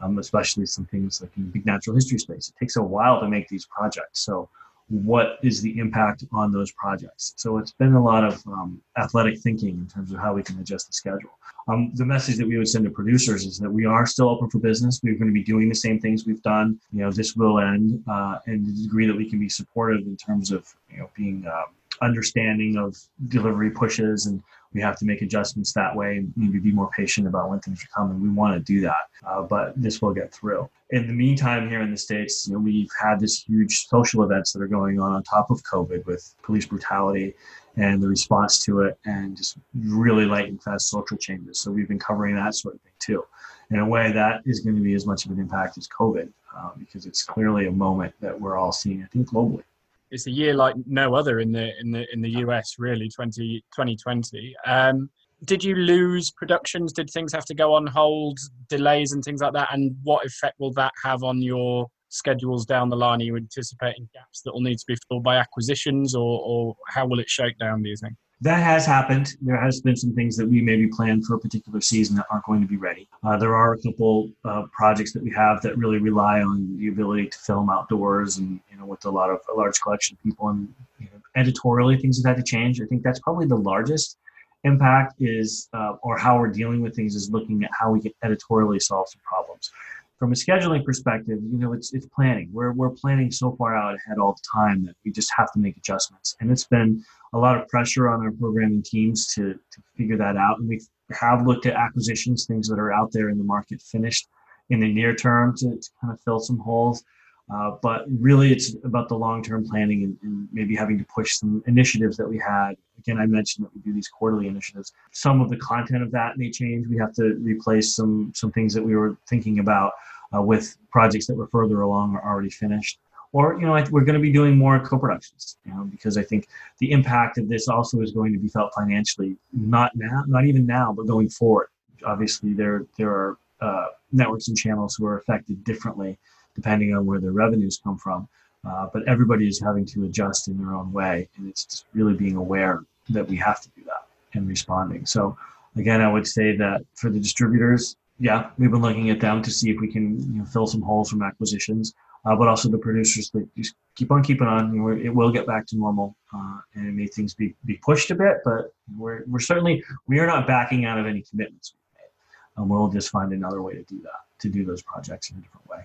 um, 0.00 0.18
especially 0.18 0.66
some 0.66 0.84
things 0.86 1.22
like 1.22 1.30
in 1.36 1.44
the 1.44 1.50
big 1.50 1.64
natural 1.64 1.96
history 1.96 2.18
space. 2.18 2.48
It 2.48 2.58
takes 2.58 2.76
a 2.76 2.82
while 2.82 3.20
to 3.20 3.28
make 3.28 3.48
these 3.48 3.66
projects. 3.66 4.20
So, 4.20 4.48
what 4.88 5.38
is 5.42 5.60
the 5.62 5.78
impact 5.78 6.24
on 6.32 6.52
those 6.52 6.70
projects? 6.72 7.34
So, 7.36 7.58
it's 7.58 7.72
been 7.72 7.94
a 7.94 8.02
lot 8.02 8.24
of 8.24 8.42
um, 8.46 8.80
athletic 8.96 9.38
thinking 9.40 9.70
in 9.78 9.86
terms 9.86 10.12
of 10.12 10.18
how 10.18 10.34
we 10.34 10.42
can 10.42 10.58
adjust 10.60 10.86
the 10.88 10.92
schedule. 10.92 11.30
Um, 11.68 11.90
the 11.94 12.04
message 12.04 12.36
that 12.36 12.46
we 12.46 12.56
would 12.56 12.68
send 12.68 12.84
to 12.84 12.90
producers 12.90 13.44
is 13.44 13.58
that 13.58 13.70
we 13.70 13.86
are 13.86 14.06
still 14.06 14.28
open 14.28 14.48
for 14.48 14.58
business. 14.58 15.00
We're 15.02 15.14
going 15.14 15.28
to 15.28 15.34
be 15.34 15.42
doing 15.42 15.68
the 15.68 15.74
same 15.74 15.98
things 15.98 16.24
we've 16.24 16.42
done. 16.42 16.78
You 16.92 17.02
know, 17.02 17.10
this 17.10 17.34
will 17.34 17.58
end, 17.58 18.04
uh, 18.08 18.38
and 18.46 18.64
the 18.64 18.82
degree 18.84 19.06
that 19.06 19.16
we 19.16 19.28
can 19.28 19.40
be 19.40 19.48
supportive 19.48 20.06
in 20.06 20.16
terms 20.16 20.52
of 20.52 20.72
you 20.90 20.98
know 20.98 21.10
being 21.16 21.44
um, 21.46 21.66
understanding 22.02 22.76
of 22.76 22.96
delivery 23.28 23.70
pushes 23.70 24.26
and 24.26 24.42
we 24.76 24.82
have 24.82 24.98
to 24.98 25.06
make 25.06 25.22
adjustments 25.22 25.72
that 25.72 25.96
way 25.96 26.26
maybe 26.36 26.58
be 26.58 26.70
more 26.70 26.90
patient 26.90 27.26
about 27.26 27.48
when 27.48 27.60
things 27.60 27.82
are 27.82 27.88
coming. 27.98 28.20
We 28.20 28.28
want 28.28 28.54
to 28.54 28.60
do 28.60 28.80
that, 28.82 29.08
uh, 29.26 29.42
but 29.42 29.72
this 29.80 30.02
will 30.02 30.12
get 30.12 30.34
through. 30.34 30.68
In 30.90 31.06
the 31.06 31.14
meantime, 31.14 31.68
here 31.68 31.80
in 31.80 31.90
the 31.90 31.96
States, 31.96 32.46
you 32.46 32.52
know, 32.52 32.60
we've 32.60 32.90
had 33.00 33.18
this 33.18 33.42
huge 33.42 33.86
social 33.86 34.22
events 34.22 34.52
that 34.52 34.60
are 34.60 34.68
going 34.68 35.00
on 35.00 35.12
on 35.12 35.22
top 35.22 35.50
of 35.50 35.62
COVID 35.62 36.04
with 36.04 36.34
police 36.42 36.66
brutality 36.66 37.34
and 37.76 38.02
the 38.02 38.08
response 38.08 38.58
to 38.64 38.82
it 38.82 38.98
and 39.06 39.36
just 39.36 39.56
really 39.74 40.26
light 40.26 40.48
and 40.48 40.62
fast 40.62 40.90
social 40.90 41.16
changes. 41.16 41.58
So 41.60 41.70
we've 41.70 41.88
been 41.88 41.98
covering 41.98 42.36
that 42.36 42.54
sort 42.54 42.74
of 42.74 42.80
thing 42.82 42.92
too. 42.98 43.24
In 43.70 43.78
a 43.78 43.88
way, 43.88 44.12
that 44.12 44.42
is 44.44 44.60
going 44.60 44.76
to 44.76 44.82
be 44.82 44.94
as 44.94 45.06
much 45.06 45.24
of 45.24 45.32
an 45.32 45.40
impact 45.40 45.78
as 45.78 45.88
COVID 45.88 46.30
uh, 46.56 46.70
because 46.78 47.06
it's 47.06 47.24
clearly 47.24 47.66
a 47.66 47.72
moment 47.72 48.14
that 48.20 48.38
we're 48.38 48.58
all 48.58 48.72
seeing, 48.72 49.02
I 49.02 49.06
think, 49.06 49.30
globally 49.30 49.64
it's 50.10 50.26
a 50.26 50.30
year 50.30 50.54
like 50.54 50.74
no 50.86 51.14
other 51.14 51.40
in 51.40 51.52
the 51.52 51.70
in 51.80 51.90
the 51.90 52.06
in 52.12 52.20
the 52.20 52.30
US 52.40 52.74
really 52.78 53.08
20, 53.08 53.60
2020. 53.74 54.54
Um, 54.66 55.10
did 55.44 55.62
you 55.62 55.74
lose 55.74 56.30
productions? 56.30 56.92
Did 56.92 57.10
things 57.10 57.32
have 57.32 57.44
to 57.46 57.54
go 57.54 57.74
on 57.74 57.86
hold, 57.86 58.38
delays 58.68 59.12
and 59.12 59.22
things 59.22 59.40
like 59.40 59.52
that? 59.52 59.68
And 59.72 59.96
what 60.02 60.24
effect 60.24 60.54
will 60.58 60.72
that 60.74 60.92
have 61.04 61.22
on 61.22 61.42
your 61.42 61.86
schedules 62.08 62.64
down 62.64 62.88
the 62.88 62.96
line? 62.96 63.20
Are 63.20 63.24
you 63.24 63.36
anticipating 63.36 64.08
gaps 64.14 64.42
that 64.42 64.52
will 64.52 64.62
need 64.62 64.78
to 64.78 64.84
be 64.86 64.96
filled 65.08 65.24
by 65.24 65.36
acquisitions, 65.36 66.14
or, 66.14 66.40
or 66.42 66.74
how 66.88 67.06
will 67.06 67.20
it 67.20 67.28
shake 67.28 67.58
down? 67.58 67.82
Do 67.82 67.90
you 67.90 67.96
think? 67.96 68.14
That 68.42 68.62
has 68.62 68.84
happened. 68.84 69.34
There 69.40 69.58
has 69.58 69.80
been 69.80 69.96
some 69.96 70.14
things 70.14 70.36
that 70.36 70.46
we 70.46 70.60
maybe 70.60 70.88
planned 70.88 71.24
for 71.24 71.34
a 71.34 71.38
particular 71.38 71.80
season 71.80 72.16
that 72.16 72.26
aren't 72.30 72.44
going 72.44 72.60
to 72.60 72.66
be 72.66 72.76
ready. 72.76 73.08
Uh, 73.24 73.36
there 73.38 73.56
are 73.56 73.72
a 73.72 73.78
couple 73.78 74.30
uh, 74.44 74.64
projects 74.72 75.12
that 75.14 75.22
we 75.22 75.30
have 75.32 75.62
that 75.62 75.76
really 75.78 75.98
rely 75.98 76.42
on 76.42 76.76
the 76.78 76.88
ability 76.88 77.28
to 77.28 77.38
film 77.38 77.70
outdoors 77.70 78.36
and 78.36 78.60
you 78.70 78.76
know 78.76 78.84
with 78.84 79.04
a 79.06 79.10
lot 79.10 79.30
of 79.30 79.40
a 79.52 79.56
large 79.56 79.80
collection 79.80 80.16
of 80.16 80.22
people 80.22 80.48
and 80.48 80.72
you 80.98 81.06
know, 81.06 81.20
editorially 81.34 81.96
things 81.96 82.22
have 82.22 82.36
had 82.36 82.44
to 82.44 82.48
change. 82.48 82.80
I 82.80 82.84
think 82.84 83.02
that's 83.02 83.20
probably 83.20 83.46
the 83.46 83.56
largest 83.56 84.18
impact 84.64 85.14
is 85.20 85.68
uh, 85.72 85.94
or 86.02 86.18
how 86.18 86.38
we're 86.38 86.48
dealing 86.48 86.82
with 86.82 86.94
things 86.94 87.14
is 87.14 87.30
looking 87.30 87.64
at 87.64 87.70
how 87.78 87.90
we 87.90 88.00
can 88.00 88.12
editorially 88.22 88.80
solve 88.80 89.08
some 89.08 89.20
problems 89.24 89.70
from 90.18 90.32
a 90.32 90.34
scheduling 90.34 90.84
perspective, 90.84 91.38
you 91.42 91.58
know, 91.58 91.72
it's 91.72 91.92
it's 91.92 92.06
planning. 92.06 92.48
We're 92.52 92.72
we're 92.72 92.90
planning 92.90 93.30
so 93.30 93.54
far 93.56 93.76
out 93.76 93.94
ahead 93.94 94.18
all 94.18 94.32
the 94.32 94.60
time 94.60 94.84
that 94.86 94.94
we 95.04 95.12
just 95.12 95.30
have 95.36 95.52
to 95.52 95.58
make 95.58 95.76
adjustments. 95.76 96.36
And 96.40 96.50
it's 96.50 96.64
been 96.64 97.04
a 97.34 97.38
lot 97.38 97.60
of 97.60 97.68
pressure 97.68 98.08
on 98.08 98.22
our 98.22 98.32
programming 98.32 98.82
teams 98.82 99.26
to 99.34 99.54
to 99.54 99.82
figure 99.96 100.16
that 100.16 100.36
out. 100.36 100.58
And 100.58 100.68
we 100.68 100.80
have 101.10 101.46
looked 101.46 101.66
at 101.66 101.74
acquisitions, 101.74 102.46
things 102.46 102.68
that 102.68 102.78
are 102.78 102.92
out 102.92 103.12
there 103.12 103.28
in 103.28 103.38
the 103.38 103.44
market 103.44 103.82
finished 103.82 104.28
in 104.70 104.80
the 104.80 104.92
near 104.92 105.14
term 105.14 105.56
to, 105.58 105.76
to 105.76 105.90
kind 106.00 106.12
of 106.12 106.20
fill 106.22 106.40
some 106.40 106.58
holes. 106.58 107.04
Uh, 107.52 107.76
but 107.80 108.04
really, 108.08 108.50
it's 108.52 108.74
about 108.82 109.08
the 109.08 109.14
long-term 109.14 109.64
planning 109.68 110.02
and, 110.02 110.18
and, 110.22 110.48
maybe 110.52 110.74
having 110.74 110.98
to 110.98 111.04
push 111.04 111.36
some 111.36 111.62
initiatives 111.66 112.16
that 112.16 112.28
we 112.28 112.38
had. 112.38 112.72
Again, 112.98 113.18
I 113.18 113.26
mentioned 113.26 113.66
that 113.66 113.74
we 113.74 113.80
do 113.82 113.92
these 113.94 114.08
quarterly 114.08 114.48
initiatives. 114.48 114.92
Some 115.12 115.40
of 115.40 115.48
the 115.48 115.56
content 115.58 116.02
of 116.02 116.10
that 116.10 116.38
may 116.38 116.50
change. 116.50 116.88
We 116.88 116.96
have 116.96 117.12
to 117.14 117.34
replace 117.42 117.94
some 117.94 118.32
some 118.34 118.50
things 118.50 118.74
that 118.74 118.82
we 118.82 118.96
were 118.96 119.16
thinking 119.28 119.60
about 119.60 119.92
uh, 120.36 120.42
with 120.42 120.76
projects 120.90 121.28
that 121.28 121.36
were 121.36 121.46
further 121.46 121.82
along 121.82 122.16
or 122.16 122.24
already 122.24 122.50
finished. 122.50 122.98
Or 123.32 123.60
you 123.60 123.66
know, 123.66 123.72
we're 123.92 124.04
going 124.04 124.14
to 124.14 124.20
be 124.20 124.32
doing 124.32 124.56
more 124.56 124.80
co-productions. 124.80 125.58
You 125.64 125.72
know, 125.72 125.84
because 125.84 126.18
I 126.18 126.24
think 126.24 126.48
the 126.80 126.90
impact 126.90 127.38
of 127.38 127.48
this 127.48 127.68
also 127.68 128.00
is 128.00 128.10
going 128.10 128.32
to 128.32 128.40
be 128.40 128.48
felt 128.48 128.72
financially, 128.74 129.36
not 129.52 129.92
now, 129.94 130.24
not 130.26 130.46
even 130.46 130.66
now, 130.66 130.92
but 130.92 131.06
going 131.06 131.28
forward. 131.28 131.68
Obviously, 132.04 132.54
there 132.54 132.86
there 132.98 133.10
are 133.10 133.38
uh, 133.60 133.86
networks 134.10 134.48
and 134.48 134.56
channels 134.56 134.96
who 134.96 135.06
are 135.06 135.18
affected 135.18 135.62
differently 135.62 136.18
depending 136.56 136.92
on 136.94 137.06
where 137.06 137.20
their 137.20 137.32
revenues 137.32 137.80
come 137.84 137.98
from. 137.98 138.28
Uh, 138.66 138.88
but 138.92 139.06
everybody 139.06 139.46
is 139.46 139.60
having 139.60 139.84
to 139.86 140.04
adjust 140.04 140.48
in 140.48 140.58
their 140.58 140.74
own 140.74 140.92
way, 140.92 141.28
and 141.36 141.48
it's 141.48 141.64
just 141.64 141.84
really 141.94 142.14
being 142.14 142.34
aware 142.34 142.82
that 143.10 143.28
we 143.28 143.36
have 143.36 143.60
to 143.60 143.68
do 143.76 143.84
that 143.84 144.08
and 144.34 144.48
responding. 144.48 145.06
So, 145.06 145.36
again, 145.76 146.00
I 146.00 146.10
would 146.10 146.26
say 146.26 146.56
that 146.56 146.82
for 146.94 147.08
the 147.10 147.20
distributors, 147.20 147.96
yeah, 148.18 148.50
we've 148.58 148.70
been 148.70 148.82
looking 148.82 149.10
at 149.10 149.20
them 149.20 149.40
to 149.42 149.50
see 149.50 149.70
if 149.70 149.80
we 149.80 149.92
can 149.92 150.18
you 150.18 150.38
know, 150.40 150.44
fill 150.46 150.66
some 150.66 150.82
holes 150.82 151.10
from 151.10 151.22
acquisitions, 151.22 151.94
uh, 152.24 152.34
but 152.34 152.48
also 152.48 152.68
the 152.68 152.78
producers 152.78 153.30
that 153.30 153.46
just 153.54 153.76
keep 153.94 154.10
on 154.10 154.24
keeping 154.24 154.48
on. 154.48 154.74
You 154.74 154.80
know, 154.80 154.88
it 154.88 155.14
will 155.14 155.30
get 155.30 155.46
back 155.46 155.66
to 155.68 155.76
normal, 155.76 156.16
uh, 156.34 156.58
and 156.74 156.88
it 156.88 156.92
may 156.92 157.06
things 157.06 157.34
be, 157.34 157.54
be 157.66 157.74
pushed 157.84 158.10
a 158.10 158.16
bit, 158.16 158.38
but 158.44 158.72
we're, 158.98 159.22
we're 159.28 159.38
certainly 159.38 159.84
we 160.08 160.18
are 160.18 160.26
not 160.26 160.46
backing 160.46 160.86
out 160.86 160.98
of 160.98 161.06
any 161.06 161.22
commitments 161.22 161.74
we've 161.74 162.02
made. 162.02 162.62
Um, 162.62 162.68
we'll 162.68 162.88
just 162.88 163.10
find 163.10 163.32
another 163.32 163.62
way 163.62 163.74
to 163.74 163.82
do 163.82 164.00
that, 164.02 164.24
to 164.40 164.48
do 164.48 164.64
those 164.64 164.82
projects 164.82 165.30
in 165.30 165.36
a 165.36 165.40
different 165.40 165.68
way 165.68 165.84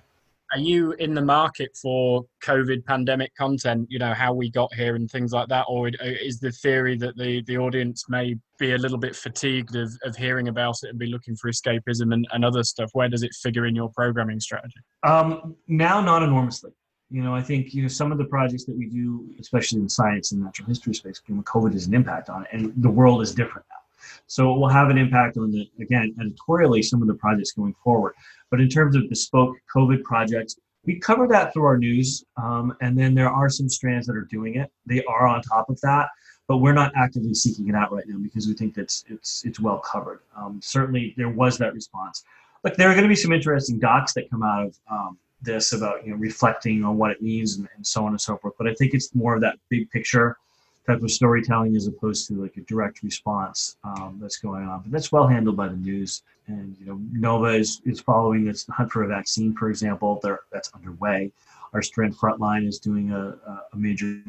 are 0.51 0.59
you 0.59 0.93
in 0.93 1.13
the 1.13 1.21
market 1.21 1.75
for 1.81 2.25
COVID 2.43 2.85
pandemic 2.85 3.33
content? 3.35 3.87
You 3.89 3.99
know 3.99 4.13
how 4.13 4.33
we 4.33 4.49
got 4.49 4.73
here 4.73 4.95
and 4.95 5.09
things 5.09 5.31
like 5.31 5.47
that, 5.47 5.65
or 5.69 5.89
is 6.01 6.39
the 6.39 6.51
theory 6.51 6.97
that 6.97 7.17
the 7.17 7.41
the 7.43 7.57
audience 7.57 8.05
may 8.09 8.35
be 8.59 8.73
a 8.73 8.77
little 8.77 8.97
bit 8.97 9.15
fatigued 9.15 9.75
of, 9.75 9.91
of 10.03 10.15
hearing 10.15 10.47
about 10.47 10.75
it 10.83 10.89
and 10.89 10.99
be 10.99 11.07
looking 11.07 11.35
for 11.35 11.49
escapism 11.49 12.13
and, 12.13 12.27
and 12.31 12.43
other 12.43 12.63
stuff? 12.63 12.89
Where 12.93 13.09
does 13.09 13.23
it 13.23 13.33
figure 13.33 13.65
in 13.65 13.75
your 13.75 13.89
programming 13.89 14.39
strategy? 14.39 14.79
Um, 15.03 15.55
now, 15.67 16.01
not 16.01 16.23
enormously. 16.23 16.71
You 17.09 17.21
know, 17.23 17.35
I 17.35 17.41
think 17.41 17.73
you 17.73 17.83
know 17.83 17.87
some 17.87 18.11
of 18.11 18.17
the 18.17 18.25
projects 18.25 18.65
that 18.65 18.77
we 18.77 18.87
do, 18.87 19.29
especially 19.39 19.79
in 19.79 19.89
science 19.89 20.31
and 20.31 20.43
natural 20.43 20.67
history 20.67 20.93
space, 20.93 21.21
you 21.27 21.35
know, 21.35 21.41
COVID 21.43 21.73
has 21.73 21.87
an 21.87 21.93
impact 21.93 22.29
on 22.29 22.43
it, 22.43 22.49
and 22.51 22.73
the 22.77 22.89
world 22.89 23.21
is 23.21 23.33
different 23.33 23.65
now. 23.69 23.80
So 24.27 24.53
it 24.53 24.57
will 24.59 24.69
have 24.69 24.89
an 24.89 24.97
impact 24.97 25.37
on 25.37 25.51
the 25.51 25.69
again 25.79 26.15
editorially 26.19 26.81
some 26.81 27.01
of 27.01 27.07
the 27.07 27.15
projects 27.15 27.51
going 27.51 27.75
forward. 27.83 28.13
But 28.49 28.61
in 28.61 28.69
terms 28.69 28.95
of 28.95 29.09
bespoke 29.09 29.55
COVID 29.73 30.03
projects, 30.03 30.57
we 30.85 30.99
cover 30.99 31.27
that 31.27 31.53
through 31.53 31.65
our 31.65 31.77
news. 31.77 32.23
Um, 32.37 32.75
and 32.81 32.97
then 32.97 33.13
there 33.13 33.29
are 33.29 33.49
some 33.49 33.69
strands 33.69 34.07
that 34.07 34.15
are 34.15 34.27
doing 34.29 34.55
it. 34.55 34.71
They 34.85 35.03
are 35.05 35.27
on 35.27 35.41
top 35.41 35.69
of 35.69 35.79
that, 35.81 36.09
but 36.47 36.57
we're 36.57 36.73
not 36.73 36.91
actively 36.95 37.33
seeking 37.33 37.69
it 37.69 37.75
out 37.75 37.91
right 37.91 38.03
now 38.07 38.17
because 38.17 38.47
we 38.47 38.53
think 38.53 38.75
that's 38.75 39.03
it's 39.09 39.45
it's 39.45 39.59
well 39.59 39.79
covered. 39.79 40.21
Um, 40.35 40.59
certainly, 40.61 41.13
there 41.17 41.29
was 41.29 41.57
that 41.59 41.73
response. 41.73 42.23
look, 42.63 42.75
there 42.75 42.89
are 42.89 42.93
going 42.93 43.03
to 43.03 43.09
be 43.09 43.15
some 43.15 43.31
interesting 43.31 43.79
docs 43.79 44.13
that 44.13 44.29
come 44.29 44.43
out 44.43 44.67
of 44.67 44.77
um, 44.89 45.17
this 45.41 45.73
about 45.73 46.05
you 46.05 46.11
know 46.11 46.17
reflecting 46.17 46.83
on 46.83 46.97
what 46.97 47.11
it 47.11 47.21
means 47.21 47.57
and, 47.57 47.67
and 47.75 47.85
so 47.85 48.05
on 48.05 48.11
and 48.11 48.21
so 48.21 48.37
forth. 48.37 48.53
But 48.57 48.67
I 48.67 48.73
think 48.73 48.93
it's 48.93 49.13
more 49.15 49.35
of 49.35 49.41
that 49.41 49.57
big 49.69 49.89
picture 49.91 50.37
type 50.87 51.01
of 51.01 51.11
storytelling 51.11 51.75
as 51.75 51.87
opposed 51.87 52.27
to 52.27 52.41
like 52.41 52.57
a 52.57 52.61
direct 52.61 53.03
response 53.03 53.77
um, 53.83 54.17
that's 54.21 54.37
going 54.37 54.67
on. 54.67 54.81
But 54.81 54.91
that's 54.91 55.11
well 55.11 55.27
handled 55.27 55.55
by 55.55 55.67
the 55.67 55.75
news. 55.75 56.23
And 56.47 56.75
you 56.79 56.85
know, 56.85 56.99
Nova 57.11 57.49
is, 57.49 57.81
is 57.85 58.01
following 58.01 58.45
this 58.45 58.65
hunt 58.67 58.91
for 58.91 59.03
a 59.03 59.07
vaccine, 59.07 59.55
for 59.55 59.69
example. 59.69 60.19
There, 60.23 60.41
that's 60.51 60.71
underway. 60.73 61.31
Our 61.73 61.81
Strand 61.81 62.17
Frontline 62.17 62.67
is 62.67 62.79
doing 62.79 63.11
a, 63.11 63.37
a 63.73 63.77
major 63.77 64.21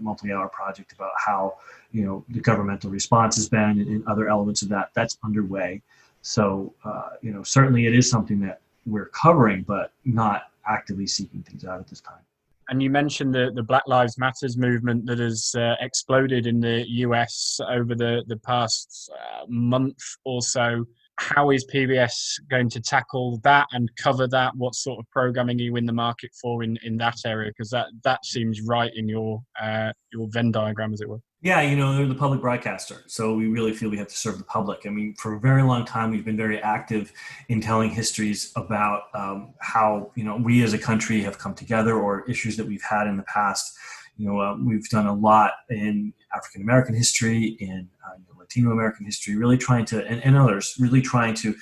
multi-hour 0.00 0.48
project 0.48 0.92
about 0.92 1.10
how 1.24 1.56
you 1.90 2.04
know 2.04 2.24
the 2.28 2.40
governmental 2.40 2.90
response 2.90 3.36
has 3.36 3.48
been 3.48 3.80
and, 3.80 3.88
and 3.88 4.06
other 4.06 4.28
elements 4.28 4.62
of 4.62 4.68
that. 4.68 4.90
That's 4.94 5.18
underway. 5.24 5.82
So 6.22 6.72
uh, 6.84 7.10
you 7.22 7.32
know, 7.32 7.42
certainly 7.42 7.86
it 7.86 7.94
is 7.94 8.08
something 8.08 8.38
that 8.40 8.60
we're 8.86 9.06
covering, 9.06 9.62
but 9.62 9.92
not 10.04 10.50
actively 10.66 11.06
seeking 11.06 11.42
things 11.42 11.64
out 11.64 11.80
at 11.80 11.88
this 11.88 12.00
time. 12.00 12.20
And 12.68 12.82
you 12.82 12.90
mentioned 12.90 13.34
the, 13.34 13.50
the 13.54 13.62
Black 13.62 13.84
Lives 13.86 14.18
Matters 14.18 14.56
movement 14.56 15.06
that 15.06 15.18
has 15.18 15.54
uh, 15.56 15.74
exploded 15.80 16.46
in 16.46 16.60
the 16.60 16.84
US 16.88 17.60
over 17.68 17.94
the, 17.94 18.24
the 18.26 18.38
past 18.38 19.10
uh, 19.12 19.44
month 19.48 19.98
or 20.24 20.42
so. 20.42 20.84
How 21.16 21.50
is 21.50 21.64
PBS 21.72 22.40
going 22.50 22.68
to 22.70 22.80
tackle 22.80 23.38
that 23.44 23.68
and 23.72 23.88
cover 23.96 24.26
that? 24.28 24.56
What 24.56 24.74
sort 24.74 24.98
of 24.98 25.08
programming 25.10 25.60
are 25.60 25.64
you 25.64 25.76
in 25.76 25.86
the 25.86 25.92
market 25.92 26.30
for 26.40 26.64
in, 26.64 26.76
in 26.82 26.96
that 26.96 27.18
area? 27.24 27.50
Because 27.50 27.70
that, 27.70 27.86
that 28.02 28.24
seems 28.24 28.62
right 28.62 28.90
in 28.96 29.08
your 29.08 29.40
uh, 29.60 29.92
your 30.12 30.26
Venn 30.30 30.50
diagram, 30.50 30.92
as 30.92 31.00
it 31.00 31.08
were. 31.08 31.20
Yeah, 31.44 31.60
you 31.60 31.76
know, 31.76 31.94
they're 31.94 32.06
the 32.06 32.14
public 32.14 32.40
broadcaster. 32.40 33.04
So 33.06 33.34
we 33.34 33.48
really 33.48 33.74
feel 33.74 33.90
we 33.90 33.98
have 33.98 34.08
to 34.08 34.16
serve 34.16 34.38
the 34.38 34.44
public. 34.44 34.86
I 34.86 34.88
mean, 34.88 35.14
for 35.16 35.34
a 35.34 35.38
very 35.38 35.62
long 35.62 35.84
time, 35.84 36.10
we've 36.10 36.24
been 36.24 36.38
very 36.38 36.58
active 36.58 37.12
in 37.50 37.60
telling 37.60 37.90
histories 37.90 38.50
about 38.56 39.02
um, 39.12 39.52
how, 39.60 40.10
you 40.14 40.24
know, 40.24 40.38
we 40.38 40.62
as 40.62 40.72
a 40.72 40.78
country 40.78 41.20
have 41.20 41.36
come 41.36 41.54
together 41.54 41.96
or 41.96 42.24
issues 42.30 42.56
that 42.56 42.66
we've 42.66 42.82
had 42.82 43.06
in 43.08 43.18
the 43.18 43.24
past. 43.24 43.76
You 44.16 44.26
know, 44.26 44.40
uh, 44.40 44.56
we've 44.56 44.88
done 44.88 45.06
a 45.06 45.12
lot 45.12 45.52
in 45.68 46.14
African 46.34 46.62
American 46.62 46.94
history, 46.94 47.58
in 47.60 47.90
uh, 48.06 48.16
Latino 48.38 48.70
American 48.70 49.04
history, 49.04 49.36
really 49.36 49.58
trying 49.58 49.84
to, 49.86 50.02
and, 50.06 50.24
and 50.24 50.38
others, 50.38 50.74
really 50.80 51.02
trying 51.02 51.34
to 51.34 51.54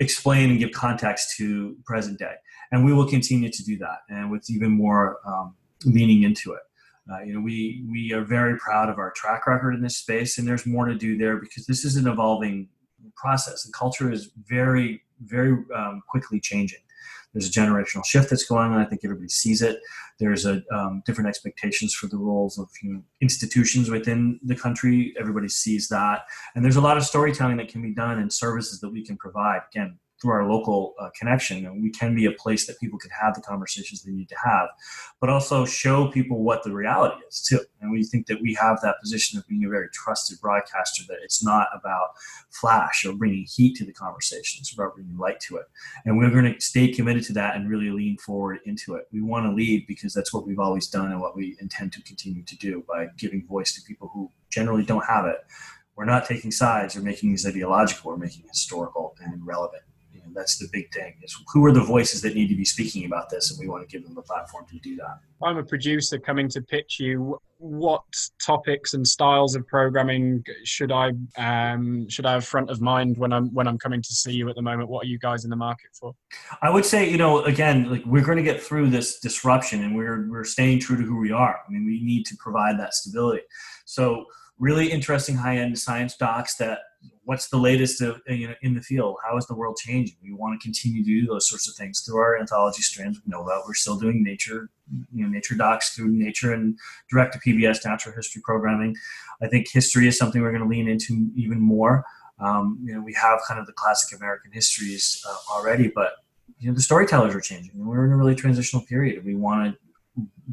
explain 0.00 0.50
and 0.50 0.58
give 0.58 0.72
context 0.72 1.36
to 1.36 1.76
present 1.84 2.18
day. 2.18 2.34
And 2.72 2.84
we 2.84 2.92
will 2.92 3.06
continue 3.06 3.48
to 3.48 3.64
do 3.64 3.78
that 3.78 3.98
and 4.08 4.28
with 4.28 4.50
even 4.50 4.72
more 4.72 5.18
um, 5.24 5.54
leaning 5.84 6.24
into 6.24 6.52
it. 6.52 6.62
Uh, 7.10 7.22
you 7.22 7.34
know, 7.34 7.40
we 7.40 7.84
we 7.90 8.12
are 8.12 8.22
very 8.22 8.56
proud 8.58 8.88
of 8.88 8.98
our 8.98 9.10
track 9.12 9.46
record 9.46 9.74
in 9.74 9.82
this 9.82 9.96
space, 9.96 10.38
and 10.38 10.46
there's 10.46 10.66
more 10.66 10.86
to 10.86 10.94
do 10.94 11.16
there 11.16 11.36
because 11.36 11.66
this 11.66 11.84
is 11.84 11.96
an 11.96 12.06
evolving 12.06 12.68
process, 13.16 13.64
and 13.64 13.74
culture 13.74 14.12
is 14.12 14.30
very 14.46 15.02
very 15.24 15.52
um, 15.74 16.02
quickly 16.08 16.40
changing. 16.40 16.78
There's 17.32 17.48
a 17.48 17.52
generational 17.52 18.04
shift 18.04 18.30
that's 18.30 18.44
going 18.44 18.72
on. 18.72 18.78
I 18.78 18.84
think 18.84 19.02
everybody 19.04 19.28
sees 19.28 19.62
it. 19.62 19.80
There's 20.18 20.46
a 20.46 20.62
um, 20.72 21.02
different 21.06 21.28
expectations 21.28 21.94
for 21.94 22.06
the 22.08 22.16
roles 22.16 22.58
of 22.58 22.68
you 22.82 22.94
know, 22.94 23.02
institutions 23.20 23.88
within 23.88 24.40
the 24.44 24.56
country. 24.56 25.14
Everybody 25.18 25.48
sees 25.48 25.88
that, 25.88 26.24
and 26.54 26.64
there's 26.64 26.76
a 26.76 26.80
lot 26.80 26.96
of 26.96 27.04
storytelling 27.04 27.56
that 27.58 27.68
can 27.68 27.82
be 27.82 27.94
done 27.94 28.18
and 28.18 28.32
services 28.32 28.80
that 28.80 28.90
we 28.90 29.04
can 29.04 29.16
provide. 29.16 29.62
Again, 29.72 29.98
through 30.20 30.32
our 30.32 30.50
local 30.50 30.94
uh, 31.00 31.08
connection 31.18 31.66
and 31.66 31.82
we 31.82 31.90
can 31.90 32.14
be 32.14 32.26
a 32.26 32.32
place 32.32 32.66
that 32.66 32.78
people 32.78 32.98
can 32.98 33.10
have 33.10 33.34
the 33.34 33.40
conversations 33.40 34.02
they 34.02 34.12
need 34.12 34.28
to 34.28 34.36
have 34.44 34.68
but 35.20 35.30
also 35.30 35.64
show 35.64 36.08
people 36.08 36.42
what 36.42 36.62
the 36.62 36.72
reality 36.72 37.20
is 37.28 37.42
too. 37.42 37.60
And 37.80 37.90
we 37.90 38.04
think 38.04 38.26
that 38.26 38.40
we 38.40 38.54
have 38.54 38.80
that 38.82 38.96
position 39.00 39.38
of 39.38 39.46
being 39.46 39.64
a 39.64 39.68
very 39.68 39.88
trusted 39.92 40.40
broadcaster 40.40 41.02
that 41.08 41.18
it's 41.22 41.44
not 41.44 41.68
about 41.74 42.10
flash 42.50 43.04
or 43.04 43.14
bringing 43.14 43.46
heat 43.48 43.76
to 43.76 43.84
the 43.84 43.92
conversation 43.92 44.60
it's 44.60 44.72
about 44.72 44.94
bringing 44.94 45.16
light 45.18 45.40
to 45.40 45.56
it. 45.56 45.66
And 46.04 46.16
we're 46.18 46.30
going 46.30 46.52
to 46.52 46.60
stay 46.60 46.92
committed 46.92 47.24
to 47.24 47.32
that 47.34 47.56
and 47.56 47.68
really 47.68 47.90
lean 47.90 48.18
forward 48.18 48.60
into 48.64 48.94
it. 48.94 49.06
We 49.12 49.22
want 49.22 49.46
to 49.46 49.52
lead 49.52 49.86
because 49.86 50.14
that's 50.14 50.32
what 50.32 50.46
we've 50.46 50.58
always 50.58 50.88
done 50.88 51.10
and 51.10 51.20
what 51.20 51.36
we 51.36 51.56
intend 51.60 51.92
to 51.94 52.02
continue 52.02 52.42
to 52.44 52.56
do 52.56 52.84
by 52.88 53.08
giving 53.18 53.46
voice 53.46 53.74
to 53.74 53.82
people 53.86 54.10
who 54.12 54.30
generally 54.50 54.84
don't 54.84 55.04
have 55.04 55.26
it. 55.26 55.38
We're 55.96 56.04
not 56.06 56.24
taking 56.24 56.50
sides 56.50 56.96
or 56.96 57.00
making 57.00 57.30
these 57.30 57.46
ideological 57.46 58.10
we're 58.10 58.16
making 58.16 58.44
historical 58.48 59.14
and 59.20 59.46
relevant 59.46 59.82
and 60.30 60.36
that's 60.36 60.58
the 60.58 60.68
big 60.72 60.92
thing 60.92 61.14
is 61.22 61.36
who 61.52 61.64
are 61.66 61.72
the 61.72 61.82
voices 61.82 62.22
that 62.22 62.34
need 62.34 62.48
to 62.48 62.54
be 62.54 62.64
speaking 62.64 63.04
about 63.04 63.30
this? 63.30 63.50
And 63.50 63.58
we 63.58 63.68
want 63.68 63.88
to 63.88 63.92
give 63.92 64.04
them 64.06 64.14
the 64.14 64.22
platform 64.22 64.64
to 64.70 64.78
do 64.78 64.94
that. 64.96 65.18
I'm 65.42 65.56
a 65.56 65.64
producer 65.64 66.18
coming 66.18 66.48
to 66.50 66.62
pitch 66.62 66.98
you 67.00 67.40
what 67.58 68.04
topics 68.44 68.94
and 68.94 69.06
styles 69.06 69.54
of 69.54 69.66
programming 69.66 70.42
should 70.64 70.90
i 70.90 71.10
um, 71.36 72.08
should 72.08 72.24
i 72.24 72.32
have 72.32 72.46
front 72.46 72.70
of 72.70 72.80
mind 72.80 73.18
when 73.18 73.34
i'm 73.34 73.52
when 73.52 73.68
i'm 73.68 73.76
coming 73.76 74.00
to 74.00 74.14
see 74.14 74.32
you 74.32 74.48
at 74.48 74.56
the 74.56 74.62
moment? 74.62 74.88
What 74.88 75.04
are 75.04 75.08
you 75.08 75.18
guys 75.18 75.44
in 75.44 75.50
the 75.50 75.56
market 75.56 75.90
for? 75.92 76.14
I 76.62 76.70
would 76.70 76.86
say 76.86 77.10
you 77.10 77.18
know 77.18 77.42
again 77.44 77.90
like 77.90 78.02
we're 78.06 78.24
going 78.24 78.38
to 78.38 78.42
get 78.42 78.62
through 78.62 78.88
this 78.88 79.20
disruption 79.20 79.82
and 79.84 79.94
we're 79.94 80.26
we're 80.30 80.44
staying 80.44 80.80
true 80.80 80.96
to 80.96 81.02
who 81.02 81.18
we 81.18 81.32
are. 81.32 81.60
I 81.66 81.70
mean 81.70 81.84
we 81.84 82.02
need 82.02 82.24
to 82.26 82.36
provide 82.36 82.78
that 82.78 82.94
stability. 82.94 83.42
So 83.84 84.24
really 84.58 84.90
interesting 84.90 85.36
high-end 85.36 85.78
science 85.78 86.16
docs 86.16 86.54
that 86.56 86.78
what's 87.24 87.48
the 87.48 87.58
latest 87.58 88.00
of, 88.00 88.20
you 88.26 88.48
know, 88.48 88.54
in 88.62 88.74
the 88.74 88.80
field? 88.80 89.16
How 89.24 89.36
is 89.36 89.46
the 89.46 89.54
world 89.54 89.76
changing? 89.76 90.16
We 90.22 90.32
want 90.32 90.58
to 90.58 90.64
continue 90.64 91.04
to 91.04 91.20
do 91.20 91.26
those 91.26 91.48
sorts 91.48 91.68
of 91.68 91.74
things 91.74 92.00
through 92.00 92.18
our 92.18 92.38
anthology 92.38 92.82
strands. 92.82 93.20
We 93.24 93.30
know 93.30 93.44
that 93.46 93.62
we're 93.66 93.74
still 93.74 93.98
doing 93.98 94.22
nature, 94.24 94.70
you 95.12 95.24
know, 95.24 95.28
nature 95.28 95.54
docs 95.54 95.94
through 95.94 96.08
nature 96.08 96.52
and 96.52 96.78
direct 97.10 97.34
to 97.34 97.38
PBS 97.38 97.84
natural 97.84 98.14
history 98.14 98.42
programming. 98.44 98.96
I 99.42 99.48
think 99.48 99.68
history 99.70 100.08
is 100.08 100.18
something 100.18 100.40
we're 100.40 100.50
going 100.50 100.62
to 100.62 100.68
lean 100.68 100.88
into 100.88 101.30
even 101.34 101.60
more. 101.60 102.04
Um, 102.38 102.78
you 102.82 102.94
know, 102.94 103.02
we 103.02 103.14
have 103.14 103.40
kind 103.46 103.60
of 103.60 103.66
the 103.66 103.74
classic 103.74 104.16
American 104.18 104.50
histories 104.52 105.22
uh, 105.28 105.36
already, 105.52 105.92
but 105.94 106.14
you 106.58 106.68
know, 106.68 106.74
the 106.74 106.82
storytellers 106.82 107.34
are 107.34 107.40
changing, 107.40 107.72
we're 107.74 108.04
in 108.04 108.12
a 108.12 108.16
really 108.16 108.34
transitional 108.34 108.84
period. 108.84 109.24
We 109.24 109.34
want 109.34 109.72
to 109.72 109.89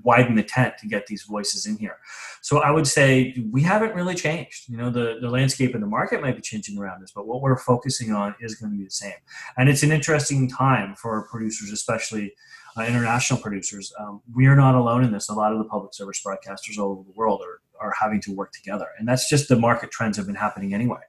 widen 0.04 0.36
the 0.36 0.44
tent 0.44 0.76
to 0.80 0.88
get 0.88 1.08
these 1.08 1.24
voices 1.24 1.66
in 1.66 1.78
here. 1.78 1.98
So 2.42 2.60
I 2.60 2.72
would 2.72 2.88
say 2.88 3.36
we 3.52 3.62
haven't 3.62 3.96
really 3.96 4.16
changed. 4.16 4.70
You 4.70 4.78
know, 4.78 4.90
the, 4.90 5.18
the 5.22 5.30
landscape 5.30 5.74
in 5.76 5.82
the 5.82 5.88
market 5.88 6.22
might 6.22 6.36
be 6.36 6.42
changing 6.42 6.78
around 6.78 7.04
us, 7.04 7.12
but 7.14 7.28
what 7.28 7.42
we're 7.42 7.58
focusing 7.58 8.12
on 8.12 8.36
is 8.40 8.56
going 8.56 8.72
to 8.72 8.78
be 8.78 8.84
the 8.84 8.92
same. 8.92 9.14
And 9.58 9.70
it's 9.70 9.84
an 9.84 9.92
interesting 9.92 10.50
time 10.50 10.96
for 10.96 11.28
producers, 11.30 11.72
especially 11.72 12.34
uh, 12.78 12.84
international 12.84 13.40
producers. 13.40 13.92
Um, 14.00 14.22
we 14.36 14.46
are 14.48 14.56
not 14.56 14.76
alone 14.76 15.04
in 15.04 15.12
this. 15.12 15.30
A 15.30 15.34
lot 15.34 15.52
of 15.52 15.58
the 15.58 15.66
public 15.66 15.94
service 15.94 16.22
broadcasters 16.26 16.78
all 16.78 16.92
over 16.92 17.04
the 17.04 17.14
world 17.16 17.42
are, 17.42 17.86
are 17.86 17.94
having 18.00 18.22
to 18.22 18.32
work 18.34 18.52
together. 18.52 18.88
And 19.00 19.08
that's 19.08 19.30
just 19.30 19.50
the 19.50 19.56
market 19.56 19.92
trends 19.92 20.18
have 20.18 20.28
been 20.28 20.36
happening 20.36 20.74
anyway 20.74 21.00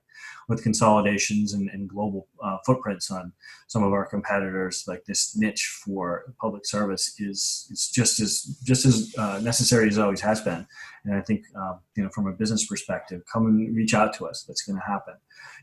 with 0.49 0.63
consolidations 0.63 1.53
and, 1.53 1.69
and 1.71 1.89
global 1.89 2.27
uh, 2.43 2.57
footprints 2.65 3.11
on 3.11 3.33
some 3.67 3.83
of 3.83 3.93
our 3.93 4.07
competitors, 4.07 4.85
like 4.89 5.05
this 5.05 5.37
niche 5.37 5.81
for 5.85 6.35
public 6.41 6.67
service 6.67 7.15
is 7.21 7.69
it's 7.71 7.91
just 7.91 8.19
as 8.19 8.59
just 8.65 8.87
as 8.87 9.15
uh, 9.19 9.39
necessary 9.43 9.89
as 9.89 9.99
always 9.99 10.21
has 10.21 10.41
been. 10.41 10.67
And 11.05 11.15
I 11.15 11.21
think 11.21 11.45
uh, 11.59 11.75
you 11.97 12.03
know 12.03 12.09
from 12.11 12.27
a 12.27 12.33
business 12.33 12.67
perspective, 12.67 13.23
come 13.31 13.47
and 13.47 13.77
reach 13.77 13.95
out 13.95 14.15
to 14.15 14.27
us. 14.27 14.45
That's 14.49 14.63
going 14.63 14.79
to 14.79 14.85
happen. 14.85 15.15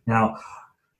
Now, 0.05 0.37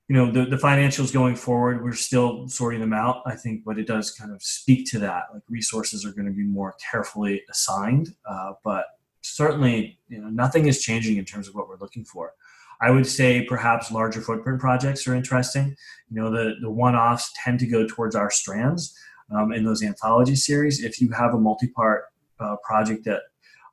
you 0.08 0.16
know 0.16 0.32
the, 0.32 0.46
the 0.46 0.56
financials 0.56 1.12
going 1.12 1.36
forward 1.36 1.84
we're 1.84 1.94
still 1.94 2.48
sorting 2.48 2.80
them 2.80 2.94
out 2.94 3.24
i 3.26 3.36
think 3.36 3.64
but 3.66 3.80
it 3.80 3.88
does 3.88 4.12
kind 4.12 4.32
of 4.32 4.42
speak 4.44 4.86
to 4.92 5.00
that 5.00 5.24
like 5.34 5.42
resources 5.50 6.06
are 6.06 6.12
going 6.12 6.28
to 6.28 6.32
be 6.32 6.44
more 6.44 6.76
carefully 6.92 7.42
assigned 7.50 8.14
uh, 8.30 8.54
but 8.64 8.86
certainly 9.22 9.98
you 10.08 10.22
know 10.22 10.30
nothing 10.30 10.68
is 10.68 10.84
changing 10.84 11.18
in 11.18 11.26
terms 11.26 11.48
of 11.48 11.56
what 11.56 11.68
we're 11.68 11.80
looking 11.80 12.06
for 12.06 12.34
I 12.82 12.92
would 12.92 13.08
say 13.08 13.44
perhaps 13.44 13.92
larger 13.92 14.22
footprint 14.22 14.60
projects 14.60 15.08
are 15.08 15.16
interesting. 15.16 15.76
You 16.10 16.22
know, 16.22 16.32
the, 16.32 16.56
the 16.62 16.70
one 16.70 16.96
offs 16.96 17.32
tend 17.44 17.60
to 17.60 17.68
go 17.68 17.88
towards 17.88 18.16
our 18.16 18.30
strands 18.30 18.96
um, 19.34 19.52
in 19.52 19.64
those 19.64 19.84
anthology 19.84 20.36
series. 20.36 20.84
If 20.84 21.02
you 21.02 21.12
have 21.12 21.34
a 21.34 21.40
multi 21.40 21.68
part 21.68 22.06
uh, 22.40 22.56
project 22.64 23.06
that 23.06 23.22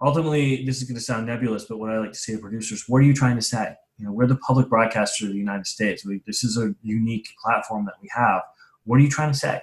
ultimately, 0.00 0.64
this 0.64 0.78
is 0.78 0.84
going 0.84 0.96
to 0.96 1.00
sound 1.00 1.26
nebulous, 1.26 1.64
but 1.64 1.78
what 1.78 1.90
I 1.90 1.98
like 1.98 2.12
to 2.12 2.18
say 2.18 2.34
to 2.34 2.38
producers, 2.38 2.84
what 2.88 2.98
are 2.98 3.04
you 3.04 3.14
trying 3.14 3.36
to 3.36 3.42
say? 3.42 3.74
You 3.98 4.06
know, 4.06 4.12
we're 4.12 4.26
the 4.26 4.36
public 4.36 4.68
broadcaster 4.68 5.26
of 5.26 5.32
the 5.32 5.38
United 5.38 5.66
States. 5.66 6.04
We, 6.04 6.22
this 6.26 6.44
is 6.44 6.56
a 6.56 6.74
unique 6.82 7.28
platform 7.42 7.84
that 7.86 7.94
we 8.00 8.08
have. 8.14 8.42
What 8.84 8.96
are 8.96 9.02
you 9.02 9.10
trying 9.10 9.32
to 9.32 9.38
say? 9.38 9.60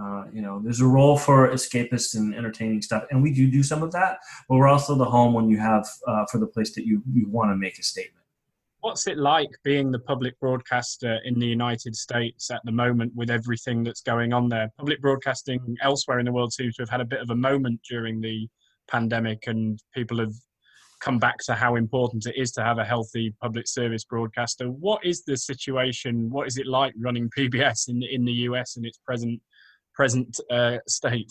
Uh, 0.00 0.24
you 0.32 0.40
know, 0.40 0.60
there's 0.62 0.80
a 0.80 0.86
role 0.86 1.18
for 1.18 1.50
escapist 1.50 2.14
and 2.14 2.34
entertaining 2.34 2.80
stuff, 2.80 3.04
and 3.10 3.22
we 3.22 3.32
do 3.32 3.50
do 3.50 3.62
some 3.62 3.82
of 3.82 3.92
that. 3.92 4.18
But 4.48 4.56
we're 4.56 4.68
also 4.68 4.94
the 4.94 5.04
home 5.04 5.34
when 5.34 5.50
you 5.50 5.58
have 5.58 5.86
uh, 6.06 6.24
for 6.30 6.38
the 6.38 6.46
place 6.46 6.74
that 6.74 6.86
you 6.86 7.02
you 7.12 7.28
want 7.28 7.50
to 7.50 7.56
make 7.56 7.78
a 7.78 7.82
statement 7.82 8.21
what's 8.82 9.06
it 9.06 9.16
like 9.16 9.50
being 9.62 9.92
the 9.92 9.98
public 10.00 10.38
broadcaster 10.40 11.20
in 11.24 11.38
the 11.38 11.46
United 11.46 11.94
States 11.94 12.50
at 12.50 12.60
the 12.64 12.72
moment 12.72 13.12
with 13.14 13.30
everything 13.30 13.84
that's 13.84 14.02
going 14.02 14.32
on 14.32 14.48
there? 14.48 14.68
Public 14.76 15.00
broadcasting 15.00 15.76
elsewhere 15.80 16.18
in 16.18 16.26
the 16.26 16.32
world 16.32 16.52
seems 16.52 16.74
to 16.74 16.82
have 16.82 16.90
had 16.90 17.00
a 17.00 17.06
bit 17.06 17.20
of 17.20 17.30
a 17.30 17.34
moment 17.34 17.80
during 17.88 18.20
the 18.20 18.48
pandemic, 18.88 19.46
and 19.46 19.80
people 19.94 20.18
have 20.18 20.34
come 21.00 21.18
back 21.18 21.38
to 21.38 21.54
how 21.54 21.76
important 21.76 22.26
it 22.26 22.36
is 22.36 22.50
to 22.52 22.62
have 22.62 22.78
a 22.78 22.84
healthy 22.84 23.32
public 23.40 23.68
service 23.68 24.04
broadcaster. 24.04 24.66
What 24.66 25.04
is 25.04 25.22
the 25.22 25.36
situation? 25.36 26.28
What 26.28 26.48
is 26.48 26.58
it 26.58 26.66
like 26.66 26.92
running 26.98 27.30
PBS 27.38 27.88
in 27.88 28.00
the, 28.00 28.12
in 28.12 28.24
the 28.24 28.32
US 28.32 28.76
in 28.76 28.84
its 28.84 28.98
present 28.98 29.40
present 29.94 30.40
uh, 30.50 30.78
state? 30.88 31.30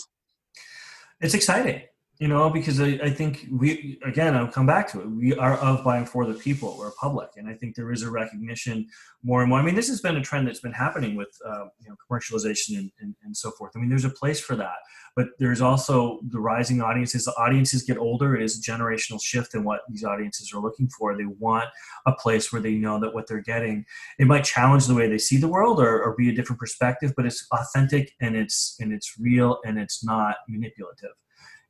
It's 1.20 1.34
exciting 1.34 1.84
You 2.22 2.28
know, 2.28 2.52
because 2.52 2.80
I, 2.80 3.00
I 3.02 3.10
think 3.10 3.48
we, 3.52 3.98
again, 4.06 4.38
I'll 4.38 4.48
come 4.48 4.68
back 4.68 4.88
to 4.92 5.02
it. 5.02 5.10
We 5.10 5.34
are 5.38 5.58
of, 5.58 5.84
by, 5.84 5.98
and 5.98 6.08
for 6.08 6.28
the 6.28 6.36
people. 6.36 6.76
We're 6.78 6.92
public. 6.92 7.30
And 7.36 7.50
I 7.50 7.56
think 7.56 7.76
there 7.76 7.92
is 7.92 8.04
a 8.04 8.12
recognition 8.12 8.88
more 9.24 9.42
and 9.42 9.50
more. 9.50 9.58
I 9.58 9.64
mean, 9.64 9.74
this 9.74 9.88
has 9.88 10.02
been 10.02 10.18
a 10.18 10.22
trend 10.22 10.48
that's 10.48 10.60
been 10.60 10.72
happening 10.72 11.16
with, 11.16 11.36
uh, 11.44 11.66
you 11.80 11.90
know, 11.90 11.96
commercialization 12.08 12.78
and, 12.78 12.92
and, 13.00 13.16
and 13.24 13.36
so 13.36 13.50
forth. 13.50 13.72
I 13.76 13.80
mean, 13.80 13.90
there's 13.90 14.06
a 14.06 14.10
place 14.12 14.40
for 14.40 14.56
that. 14.56 14.76
But 15.16 15.30
there's 15.40 15.62
also 15.62 16.20
the 16.30 16.40
rising 16.40 16.80
audiences. 16.80 17.26
The 17.26 17.34
audiences 17.40 17.82
get 17.82 17.98
older. 17.98 18.36
It 18.36 18.44
is 18.44 18.60
a 18.60 18.62
generational 18.62 19.20
shift 19.20 19.56
in 19.56 19.64
what 19.64 19.82
these 19.90 20.04
audiences 20.04 20.54
are 20.54 20.62
looking 20.62 20.90
for. 20.90 21.18
They 21.18 21.26
want 21.26 21.70
a 22.06 22.12
place 22.12 22.54
where 22.54 22.62
they 22.62 22.76
know 22.76 23.00
that 23.00 23.16
what 23.16 23.26
they're 23.26 23.42
getting, 23.42 23.84
it 24.20 24.28
might 24.28 24.44
challenge 24.44 24.86
the 24.86 24.94
way 24.94 25.08
they 25.08 25.18
see 25.18 25.38
the 25.38 25.48
world 25.48 25.80
or, 25.80 26.04
or 26.04 26.16
be 26.16 26.30
a 26.30 26.36
different 26.36 26.60
perspective, 26.60 27.14
but 27.18 27.26
it's 27.26 27.48
authentic 27.52 28.14
and 28.22 28.36
it's, 28.36 28.76
and 28.80 28.94
it's 28.94 29.16
real 29.20 29.58
and 29.66 29.80
it's 29.80 30.04
not 30.06 30.36
manipulative 30.48 31.10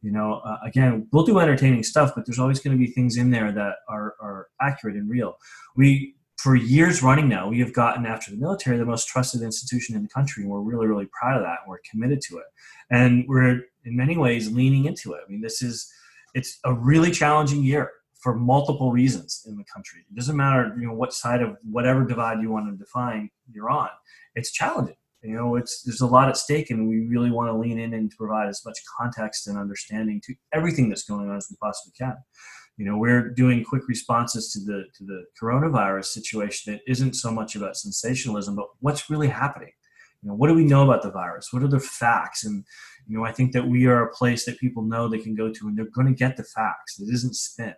you 0.01 0.11
know 0.11 0.41
uh, 0.45 0.57
again 0.65 1.07
we'll 1.11 1.23
do 1.23 1.39
entertaining 1.39 1.83
stuff 1.83 2.11
but 2.15 2.25
there's 2.25 2.39
always 2.39 2.59
going 2.59 2.77
to 2.77 2.83
be 2.83 2.91
things 2.91 3.17
in 3.17 3.31
there 3.31 3.51
that 3.51 3.77
are, 3.87 4.15
are 4.21 4.47
accurate 4.61 4.95
and 4.95 5.09
real. 5.09 5.37
We 5.75 6.15
for 6.37 6.55
years 6.55 7.03
running 7.03 7.29
now 7.29 7.47
we 7.47 7.59
have 7.59 7.73
gotten 7.73 8.05
after 8.05 8.31
the 8.31 8.37
military 8.37 8.77
the 8.77 8.85
most 8.85 9.07
trusted 9.07 9.41
institution 9.41 9.95
in 9.95 10.01
the 10.01 10.09
country 10.09 10.43
and 10.43 10.51
we're 10.51 10.61
really 10.61 10.87
really 10.87 11.07
proud 11.11 11.37
of 11.37 11.43
that 11.43 11.59
and 11.63 11.69
we're 11.69 11.81
committed 11.89 12.21
to 12.21 12.37
it. 12.37 12.45
And 12.89 13.25
we're 13.27 13.61
in 13.85 13.95
many 13.95 14.17
ways 14.17 14.51
leaning 14.51 14.85
into 14.85 15.13
it. 15.13 15.21
I 15.25 15.29
mean 15.29 15.41
this 15.41 15.61
is 15.61 15.91
it's 16.33 16.59
a 16.65 16.73
really 16.73 17.11
challenging 17.11 17.63
year 17.63 17.91
for 18.21 18.35
multiple 18.35 18.91
reasons 18.91 19.43
in 19.47 19.57
the 19.57 19.63
country. 19.63 20.05
It 20.09 20.15
doesn't 20.15 20.35
matter 20.35 20.75
you 20.79 20.87
know 20.87 20.93
what 20.93 21.13
side 21.13 21.41
of 21.41 21.57
whatever 21.63 22.05
divide 22.05 22.41
you 22.41 22.51
want 22.51 22.71
to 22.71 22.77
define 22.77 23.29
you're 23.51 23.69
on. 23.69 23.89
It's 24.35 24.51
challenging 24.51 24.95
you 25.23 25.35
know 25.35 25.55
it's 25.55 25.83
there's 25.83 26.01
a 26.01 26.07
lot 26.07 26.29
at 26.29 26.37
stake 26.37 26.69
and 26.69 26.87
we 26.87 27.07
really 27.07 27.31
want 27.31 27.49
to 27.49 27.57
lean 27.57 27.79
in 27.79 27.93
and 27.93 28.11
provide 28.11 28.49
as 28.49 28.63
much 28.65 28.77
context 28.99 29.47
and 29.47 29.57
understanding 29.57 30.21
to 30.25 30.33
everything 30.53 30.89
that's 30.89 31.03
going 31.03 31.29
on 31.29 31.37
as 31.37 31.47
we 31.49 31.57
possibly 31.61 31.93
can. 31.97 32.17
You 32.77 32.85
know 32.85 32.97
we're 32.97 33.29
doing 33.29 33.63
quick 33.63 33.87
responses 33.87 34.51
to 34.53 34.59
the 34.59 34.85
to 34.97 35.03
the 35.05 35.25
coronavirus 35.41 36.05
situation 36.05 36.73
that 36.73 36.81
isn't 36.87 37.13
so 37.13 37.31
much 37.31 37.55
about 37.55 37.77
sensationalism 37.77 38.55
but 38.55 38.67
what's 38.79 39.09
really 39.09 39.27
happening? 39.27 39.71
You 40.23 40.29
know 40.29 40.35
what 40.35 40.47
do 40.47 40.55
we 40.55 40.65
know 40.65 40.83
about 40.83 41.03
the 41.03 41.11
virus? 41.11 41.49
What 41.51 41.63
are 41.63 41.67
the 41.67 41.79
facts? 41.79 42.43
And 42.43 42.65
you 43.07 43.17
know 43.17 43.25
i 43.25 43.31
think 43.31 43.51
that 43.53 43.67
we 43.67 43.87
are 43.87 44.03
a 44.03 44.13
place 44.13 44.45
that 44.45 44.59
people 44.59 44.83
know 44.83 45.07
they 45.07 45.19
can 45.19 45.35
go 45.35 45.51
to 45.51 45.67
and 45.67 45.77
they're 45.77 45.85
going 45.85 46.07
to 46.07 46.13
get 46.13 46.37
the 46.37 46.43
facts. 46.43 46.99
It 46.99 47.09
isn't 47.13 47.35
spin. 47.35 47.75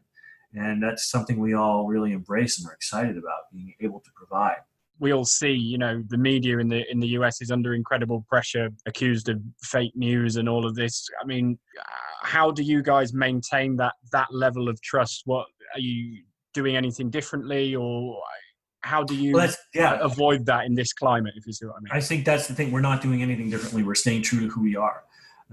And 0.53 0.83
that's 0.83 1.09
something 1.09 1.39
we 1.39 1.55
all 1.55 1.87
really 1.87 2.11
embrace 2.11 2.59
and 2.59 2.69
are 2.69 2.73
excited 2.73 3.17
about 3.17 3.51
being 3.51 3.73
able 3.81 4.01
to 4.01 4.11
provide 4.15 4.57
we 4.99 5.11
all 5.11 5.25
see, 5.25 5.51
you 5.51 5.77
know, 5.77 6.03
the 6.07 6.17
media 6.17 6.59
in 6.59 6.67
the 6.67 6.83
in 6.89 6.99
the 6.99 7.07
US 7.09 7.41
is 7.41 7.51
under 7.51 7.73
incredible 7.73 8.25
pressure, 8.29 8.69
accused 8.85 9.29
of 9.29 9.41
fake 9.63 9.95
news 9.95 10.37
and 10.37 10.47
all 10.47 10.65
of 10.65 10.75
this. 10.75 11.07
I 11.21 11.25
mean, 11.25 11.57
how 12.21 12.51
do 12.51 12.63
you 12.63 12.81
guys 12.81 13.13
maintain 13.13 13.75
that 13.77 13.93
that 14.11 14.27
level 14.31 14.69
of 14.69 14.81
trust? 14.81 15.23
What 15.25 15.45
are 15.75 15.79
you 15.79 16.23
doing 16.53 16.75
anything 16.75 17.09
differently, 17.09 17.75
or 17.75 18.21
how 18.81 19.03
do 19.03 19.15
you 19.15 19.33
well, 19.33 19.49
yeah. 19.73 19.97
avoid 20.01 20.45
that 20.45 20.65
in 20.65 20.75
this 20.75 20.93
climate? 20.93 21.33
If 21.35 21.47
you 21.47 21.53
see 21.53 21.65
what 21.65 21.75
I 21.77 21.79
mean. 21.79 21.91
I 21.91 21.99
think 21.99 22.25
that's 22.25 22.47
the 22.47 22.53
thing. 22.53 22.71
We're 22.71 22.81
not 22.81 23.01
doing 23.01 23.21
anything 23.21 23.49
differently. 23.49 23.83
We're 23.83 23.95
staying 23.95 24.21
true 24.21 24.41
to 24.41 24.47
who 24.47 24.61
we 24.61 24.75
are. 24.75 25.03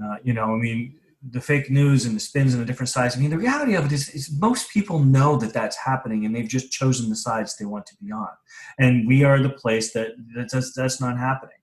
Uh, 0.02 0.16
you 0.22 0.32
know, 0.32 0.44
I 0.44 0.56
mean, 0.56 0.99
the 1.28 1.40
fake 1.40 1.70
news 1.70 2.06
and 2.06 2.16
the 2.16 2.20
spins 2.20 2.54
and 2.54 2.62
the 2.62 2.66
different 2.66 2.88
sides. 2.88 3.14
I 3.14 3.20
mean, 3.20 3.30
the 3.30 3.38
reality 3.38 3.74
of 3.74 3.84
it 3.84 3.92
is, 3.92 4.08
is 4.10 4.32
most 4.40 4.70
people 4.70 4.98
know 5.00 5.36
that 5.36 5.52
that's 5.52 5.76
happening, 5.76 6.24
and 6.24 6.34
they've 6.34 6.48
just 6.48 6.72
chosen 6.72 7.10
the 7.10 7.16
sides 7.16 7.56
they 7.56 7.66
want 7.66 7.86
to 7.86 7.96
be 7.96 8.10
on. 8.10 8.30
And 8.78 9.06
we 9.06 9.22
are 9.24 9.40
the 9.40 9.50
place 9.50 9.92
that 9.92 10.12
that's 10.34 10.72
that's 10.74 11.00
not 11.00 11.18
happening. 11.18 11.56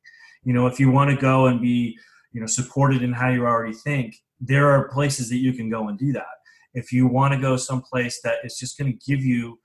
You 0.44 0.54
know, 0.54 0.68
if 0.68 0.80
you 0.80 0.92
want 0.92 1.10
to 1.10 1.16
go 1.16 1.48
and 1.48 1.60
be, 1.60 1.98
you 2.34 2.40
know, 2.40 2.48
supported 2.48 3.02
in 3.02 3.14
how 3.14 3.30
you 3.30 3.46
already 3.46 3.74
think, 3.74 4.16
there 4.40 4.70
are 4.70 4.90
places 4.90 5.30
that 5.30 5.38
you 5.38 5.54
can 5.54 5.70
go 5.70 5.88
and 5.88 5.98
do 5.98 6.14
that. 6.14 6.26
If 6.74 6.92
you 6.92 7.08
want 7.08 7.34
to 7.34 7.40
go 7.40 7.58
someplace 7.58 8.22
that 8.22 8.36
is 8.44 8.58
just 8.60 8.78
going 8.78 8.92
to 8.92 9.06
give 9.06 9.26
you 9.26 9.60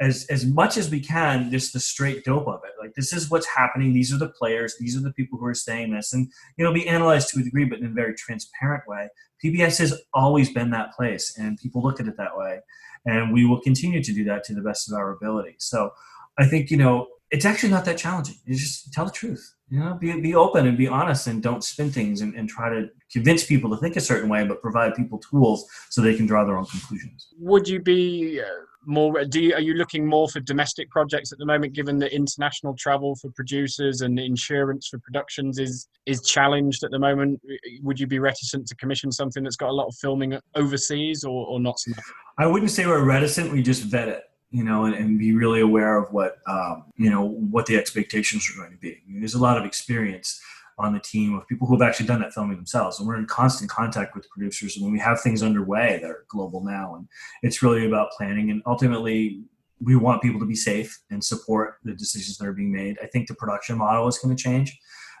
as 0.00 0.26
as 0.28 0.44
much 0.44 0.76
as 0.76 0.90
we 0.90 0.98
can 0.98 1.50
just 1.50 1.72
the 1.72 1.78
straight 1.78 2.24
dope 2.24 2.48
of 2.48 2.60
it 2.64 2.72
like 2.82 2.92
this 2.94 3.12
is 3.12 3.30
what's 3.30 3.46
happening 3.46 3.92
these 3.92 4.12
are 4.12 4.18
the 4.18 4.28
players 4.28 4.74
these 4.80 4.96
are 4.96 5.00
the 5.00 5.12
people 5.12 5.38
who 5.38 5.46
are 5.46 5.54
saying 5.54 5.92
this 5.92 6.12
and 6.12 6.28
you 6.56 6.64
know 6.64 6.72
be 6.72 6.88
analyzed 6.88 7.28
to 7.28 7.38
a 7.38 7.42
degree 7.44 7.64
but 7.64 7.78
in 7.78 7.86
a 7.86 7.90
very 7.90 8.14
transparent 8.14 8.82
way 8.88 9.08
PBS 9.44 9.78
has 9.78 10.00
always 10.14 10.50
been 10.50 10.70
that 10.70 10.94
place, 10.94 11.36
and 11.38 11.58
people 11.58 11.82
look 11.82 12.00
at 12.00 12.06
it 12.06 12.16
that 12.16 12.36
way. 12.36 12.60
And 13.04 13.32
we 13.32 13.44
will 13.44 13.60
continue 13.60 14.02
to 14.02 14.12
do 14.14 14.24
that 14.24 14.44
to 14.44 14.54
the 14.54 14.62
best 14.62 14.90
of 14.90 14.96
our 14.96 15.10
ability. 15.10 15.56
So 15.58 15.90
I 16.38 16.46
think, 16.46 16.70
you 16.70 16.78
know, 16.78 17.08
it's 17.30 17.44
actually 17.44 17.68
not 17.68 17.84
that 17.84 17.98
challenging. 17.98 18.36
You 18.46 18.56
just 18.56 18.92
tell 18.92 19.04
the 19.04 19.10
truth. 19.10 19.54
You 19.74 19.80
know, 19.80 19.94
be, 19.94 20.20
be 20.20 20.36
open 20.36 20.68
and 20.68 20.78
be 20.78 20.86
honest 20.86 21.26
and 21.26 21.42
don't 21.42 21.64
spin 21.64 21.90
things 21.90 22.20
and, 22.20 22.32
and 22.36 22.48
try 22.48 22.68
to 22.68 22.88
convince 23.12 23.44
people 23.44 23.68
to 23.70 23.76
think 23.78 23.96
a 23.96 24.00
certain 24.00 24.28
way, 24.28 24.46
but 24.46 24.62
provide 24.62 24.94
people 24.94 25.18
tools 25.18 25.66
so 25.90 26.00
they 26.00 26.14
can 26.14 26.26
draw 26.26 26.44
their 26.44 26.56
own 26.56 26.66
conclusions. 26.66 27.26
Would 27.40 27.66
you 27.66 27.82
be 27.82 28.40
uh, 28.40 28.44
more 28.86 29.24
do 29.24 29.42
you, 29.42 29.52
are 29.52 29.60
you 29.60 29.74
looking 29.74 30.06
more 30.06 30.28
for 30.28 30.38
domestic 30.38 30.88
projects 30.90 31.32
at 31.32 31.38
the 31.38 31.44
moment 31.44 31.72
given 31.72 31.98
that 31.98 32.14
international 32.14 32.76
travel 32.78 33.16
for 33.16 33.30
producers 33.30 34.02
and 34.02 34.16
insurance 34.20 34.86
for 34.86 35.00
productions 35.00 35.58
is 35.58 35.88
is 36.06 36.22
challenged 36.22 36.84
at 36.84 36.92
the 36.92 36.98
moment? 37.00 37.40
Would 37.82 37.98
you 37.98 38.06
be 38.06 38.20
reticent 38.20 38.68
to 38.68 38.76
commission 38.76 39.10
something 39.10 39.42
that's 39.42 39.56
got 39.56 39.70
a 39.70 39.72
lot 39.72 39.88
of 39.88 39.96
filming 40.00 40.38
overseas 40.54 41.24
or, 41.24 41.48
or 41.48 41.58
not 41.58 41.80
so 41.80 41.90
much? 41.90 42.04
I 42.38 42.46
wouldn't 42.46 42.70
say 42.70 42.86
we're 42.86 43.02
reticent 43.02 43.50
we 43.50 43.60
just 43.60 43.82
vet 43.82 44.06
it 44.06 44.22
you 44.54 44.62
know 44.62 44.84
and, 44.84 44.94
and 44.94 45.18
be 45.18 45.34
really 45.34 45.60
aware 45.60 45.98
of 45.98 46.12
what 46.12 46.36
um, 46.46 46.84
you 46.96 47.10
know 47.10 47.26
what 47.26 47.66
the 47.66 47.76
expectations 47.76 48.48
are 48.48 48.56
going 48.56 48.70
to 48.70 48.78
be 48.78 48.92
I 48.92 49.10
mean, 49.10 49.20
there's 49.20 49.34
a 49.34 49.42
lot 49.42 49.58
of 49.58 49.64
experience 49.64 50.40
on 50.78 50.92
the 50.92 51.00
team 51.00 51.34
of 51.34 51.46
people 51.46 51.66
who 51.66 51.74
have 51.74 51.88
actually 51.88 52.06
done 52.06 52.20
that 52.20 52.32
filming 52.32 52.56
themselves. 52.56 52.98
And 52.98 53.06
we're 53.06 53.16
in 53.16 53.26
constant 53.26 53.70
contact 53.70 54.14
with 54.14 54.28
producers 54.30 54.76
And 54.76 54.84
when 54.84 54.92
we 54.92 54.98
have 54.98 55.20
things 55.20 55.42
underway 55.42 56.00
that 56.02 56.10
are 56.10 56.24
global 56.28 56.64
now. 56.64 56.96
And 56.96 57.06
it's 57.42 57.62
really 57.62 57.86
about 57.86 58.10
planning. 58.10 58.50
And 58.50 58.60
ultimately, 58.66 59.42
we 59.80 59.94
want 59.94 60.20
people 60.20 60.40
to 60.40 60.46
be 60.46 60.56
safe 60.56 61.00
and 61.10 61.22
support 61.22 61.76
the 61.84 61.94
decisions 61.94 62.38
that 62.38 62.48
are 62.48 62.52
being 62.52 62.72
made. 62.72 62.98
I 63.00 63.06
think 63.06 63.28
the 63.28 63.34
production 63.34 63.78
model 63.78 64.08
is 64.08 64.18
going 64.18 64.34
to 64.34 64.42
change. 64.42 64.76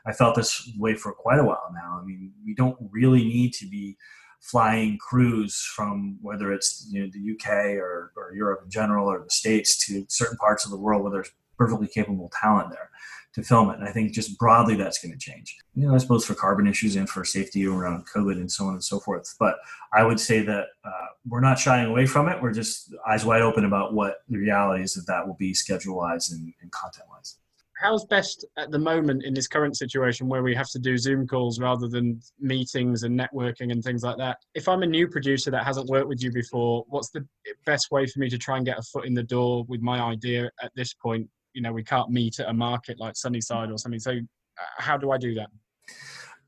I 0.06 0.12
felt 0.12 0.34
this 0.34 0.70
way 0.76 0.94
for 0.94 1.12
quite 1.12 1.38
a 1.38 1.44
while 1.44 1.70
now. 1.72 2.00
I 2.00 2.04
mean, 2.04 2.32
we 2.44 2.54
don't 2.54 2.76
really 2.90 3.24
need 3.24 3.52
to 3.54 3.66
be 3.68 3.96
flying 4.44 4.98
crews 4.98 5.56
from 5.74 6.18
whether 6.20 6.52
it's 6.52 6.86
you 6.90 7.00
know, 7.00 7.10
the 7.12 7.32
UK 7.32 7.76
or, 7.76 8.12
or 8.14 8.34
Europe 8.34 8.60
in 8.62 8.70
general 8.70 9.10
or 9.10 9.24
the 9.24 9.30
States 9.30 9.86
to 9.86 10.04
certain 10.08 10.36
parts 10.36 10.66
of 10.66 10.70
the 10.70 10.76
world 10.76 11.02
where 11.02 11.12
there's 11.12 11.30
perfectly 11.56 11.88
capable 11.88 12.30
talent 12.40 12.70
there 12.70 12.90
to 13.34 13.42
film 13.42 13.70
it. 13.70 13.78
And 13.78 13.88
I 13.88 13.90
think 13.90 14.12
just 14.12 14.38
broadly 14.38 14.76
that's 14.76 15.02
going 15.02 15.12
to 15.12 15.18
change. 15.18 15.56
You 15.74 15.86
know, 15.86 15.92
that's 15.92 16.04
both 16.04 16.26
for 16.26 16.34
carbon 16.34 16.66
issues 16.66 16.94
and 16.96 17.08
for 17.08 17.24
safety 17.24 17.66
around 17.66 18.06
COVID 18.14 18.34
and 18.34 18.52
so 18.52 18.66
on 18.66 18.74
and 18.74 18.84
so 18.84 19.00
forth. 19.00 19.34
But 19.40 19.56
I 19.94 20.04
would 20.04 20.20
say 20.20 20.42
that 20.42 20.66
uh, 20.84 21.06
we're 21.26 21.40
not 21.40 21.58
shying 21.58 21.86
away 21.86 22.04
from 22.04 22.28
it. 22.28 22.40
We're 22.42 22.52
just 22.52 22.94
eyes 23.08 23.24
wide 23.24 23.40
open 23.40 23.64
about 23.64 23.94
what 23.94 24.18
the 24.28 24.36
realities 24.36 24.96
of 24.98 25.06
that 25.06 25.26
will 25.26 25.34
be 25.34 25.54
schedule 25.54 25.96
wise 25.96 26.30
and, 26.30 26.52
and 26.60 26.70
content 26.70 27.06
wise. 27.10 27.38
How's 27.80 28.04
best 28.04 28.44
at 28.56 28.70
the 28.70 28.78
moment 28.78 29.24
in 29.24 29.34
this 29.34 29.48
current 29.48 29.76
situation 29.76 30.28
where 30.28 30.42
we 30.42 30.54
have 30.54 30.68
to 30.70 30.78
do 30.78 30.96
Zoom 30.96 31.26
calls 31.26 31.58
rather 31.58 31.88
than 31.88 32.20
meetings 32.38 33.02
and 33.02 33.18
networking 33.18 33.72
and 33.72 33.82
things 33.82 34.02
like 34.02 34.16
that? 34.18 34.38
If 34.54 34.68
I'm 34.68 34.82
a 34.82 34.86
new 34.86 35.08
producer 35.08 35.50
that 35.50 35.64
hasn't 35.64 35.88
worked 35.88 36.08
with 36.08 36.22
you 36.22 36.30
before, 36.30 36.84
what's 36.88 37.10
the 37.10 37.26
best 37.66 37.90
way 37.90 38.06
for 38.06 38.20
me 38.20 38.30
to 38.30 38.38
try 38.38 38.56
and 38.56 38.64
get 38.64 38.78
a 38.78 38.82
foot 38.82 39.06
in 39.06 39.14
the 39.14 39.22
door 39.22 39.64
with 39.68 39.80
my 39.80 40.00
idea 40.00 40.50
at 40.62 40.70
this 40.76 40.94
point 40.94 41.28
you 41.54 41.62
know 41.62 41.72
we 41.72 41.82
can't 41.82 42.10
meet 42.10 42.38
at 42.40 42.48
a 42.48 42.52
market 42.52 43.00
like 43.00 43.16
Sunnyside 43.16 43.70
or 43.70 43.78
something. 43.78 44.00
So 44.00 44.10
uh, 44.10 44.62
how 44.78 44.98
do 44.98 45.12
I 45.12 45.18
do 45.18 45.34
that? 45.34 45.48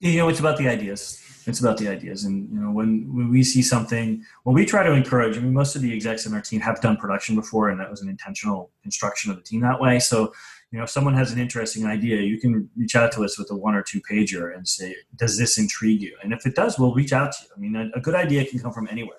You 0.00 0.18
know, 0.18 0.28
it's 0.28 0.40
about 0.40 0.58
the 0.58 0.68
ideas. 0.68 1.22
It's 1.46 1.60
about 1.60 1.78
the 1.78 1.88
ideas, 1.88 2.24
and 2.24 2.50
you 2.52 2.60
know, 2.60 2.72
when 2.72 3.08
when 3.14 3.30
we 3.30 3.44
see 3.44 3.62
something, 3.62 4.22
well, 4.44 4.54
we 4.54 4.66
try 4.66 4.82
to 4.82 4.92
encourage. 4.92 5.38
I 5.38 5.40
mean, 5.40 5.54
most 5.54 5.76
of 5.76 5.82
the 5.82 5.94
execs 5.94 6.26
in 6.26 6.34
our 6.34 6.40
team 6.40 6.60
have 6.60 6.80
done 6.80 6.96
production 6.96 7.36
before, 7.36 7.70
and 7.70 7.80
that 7.80 7.88
was 7.88 8.02
an 8.02 8.08
intentional 8.08 8.70
instruction 8.84 9.30
of 9.30 9.36
the 9.36 9.42
team 9.42 9.60
that 9.60 9.80
way. 9.80 10.00
So, 10.00 10.32
you 10.72 10.78
know, 10.78 10.84
if 10.84 10.90
someone 10.90 11.14
has 11.14 11.32
an 11.32 11.38
interesting 11.38 11.86
idea, 11.86 12.20
you 12.22 12.40
can 12.40 12.68
reach 12.76 12.96
out 12.96 13.12
to 13.12 13.24
us 13.24 13.38
with 13.38 13.50
a 13.50 13.56
one 13.56 13.74
or 13.74 13.82
two 13.82 14.00
pager 14.00 14.54
and 14.54 14.66
say, 14.66 14.96
"Does 15.14 15.38
this 15.38 15.58
intrigue 15.58 16.02
you?" 16.02 16.16
And 16.22 16.32
if 16.32 16.44
it 16.44 16.56
does, 16.56 16.78
we'll 16.78 16.94
reach 16.94 17.12
out 17.12 17.32
to 17.32 17.44
you. 17.44 17.50
I 17.56 17.58
mean, 17.58 17.76
a, 17.76 17.98
a 17.98 18.00
good 18.00 18.14
idea 18.14 18.44
can 18.44 18.58
come 18.58 18.72
from 18.72 18.88
anywhere. 18.90 19.18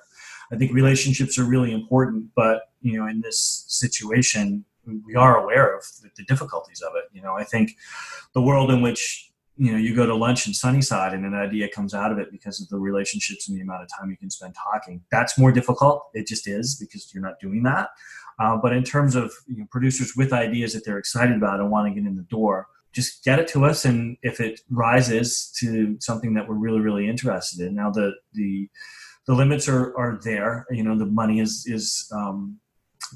I 0.52 0.58
think 0.58 0.74
relationships 0.74 1.38
are 1.38 1.46
really 1.46 1.72
important, 1.74 2.30
but 2.36 2.64
you 2.82 3.00
know, 3.00 3.08
in 3.08 3.22
this 3.22 3.66
situation, 3.68 4.66
we 4.86 5.16
are 5.16 5.38
aware 5.38 5.76
of 5.76 5.84
the 6.16 6.24
difficulties 6.24 6.82
of 6.82 6.96
it. 6.96 7.06
You 7.14 7.22
know, 7.22 7.36
I 7.36 7.44
think 7.44 7.76
the 8.34 8.42
world 8.42 8.72
in 8.72 8.82
which 8.82 9.32
you 9.58 9.72
know 9.72 9.78
you 9.78 9.96
go 9.96 10.06
to 10.06 10.16
lunch 10.16 10.48
in 10.48 10.54
Sunnyside 10.54 11.14
and 11.14 11.26
an 11.26 11.34
idea 11.34 11.70
comes 11.70 11.94
out 11.94 12.12
of 12.12 12.20
it 12.20 12.32
because 12.32 12.62
of 12.62 12.70
the 12.70 12.78
relationships 12.78 13.48
and 13.48 13.58
the 13.58 13.62
amount 13.62 13.84
of 13.84 13.90
time 13.98 14.10
you 14.10 14.18
can 14.18 14.30
spend 14.30 14.54
talking. 14.54 15.02
That's 15.12 15.38
more 15.38 15.52
difficult. 15.52 16.08
It 16.14 16.28
just 16.28 16.48
is 16.48 16.76
because 16.76 17.12
you're 17.14 17.24
not 17.24 17.40
doing 17.40 17.64
that. 17.64 17.90
Uh, 18.40 18.58
but 18.58 18.74
in 18.74 18.84
terms 18.84 19.16
of 19.16 19.34
you 19.48 19.58
know, 19.58 19.66
producers 19.72 20.14
with 20.16 20.32
ideas 20.34 20.74
that 20.74 20.86
they're 20.86 21.00
excited 21.00 21.36
about 21.36 21.60
and 21.60 21.72
want 21.72 21.88
to 21.88 21.94
get 21.94 22.08
in 22.08 22.16
the 22.16 22.24
door, 22.24 22.68
just 22.94 23.24
get 23.24 23.40
it 23.40 23.48
to 23.50 23.66
us, 23.66 23.86
and 23.86 24.18
if 24.24 24.40
it 24.40 24.62
rises 24.70 25.52
to 25.60 25.98
something 26.00 26.34
that 26.34 26.48
we're 26.48 26.56
really 26.56 26.80
really 26.80 27.08
interested 27.08 27.66
in, 27.66 27.76
now 27.76 27.92
the 27.92 28.14
the 28.34 28.70
the 29.28 29.36
limits 29.36 29.68
are 29.68 29.96
are 29.98 30.20
there. 30.24 30.66
You 30.72 30.84
know, 30.84 30.98
the 30.98 31.06
money 31.06 31.40
is 31.40 31.66
is 31.68 32.12
um, 32.16 32.60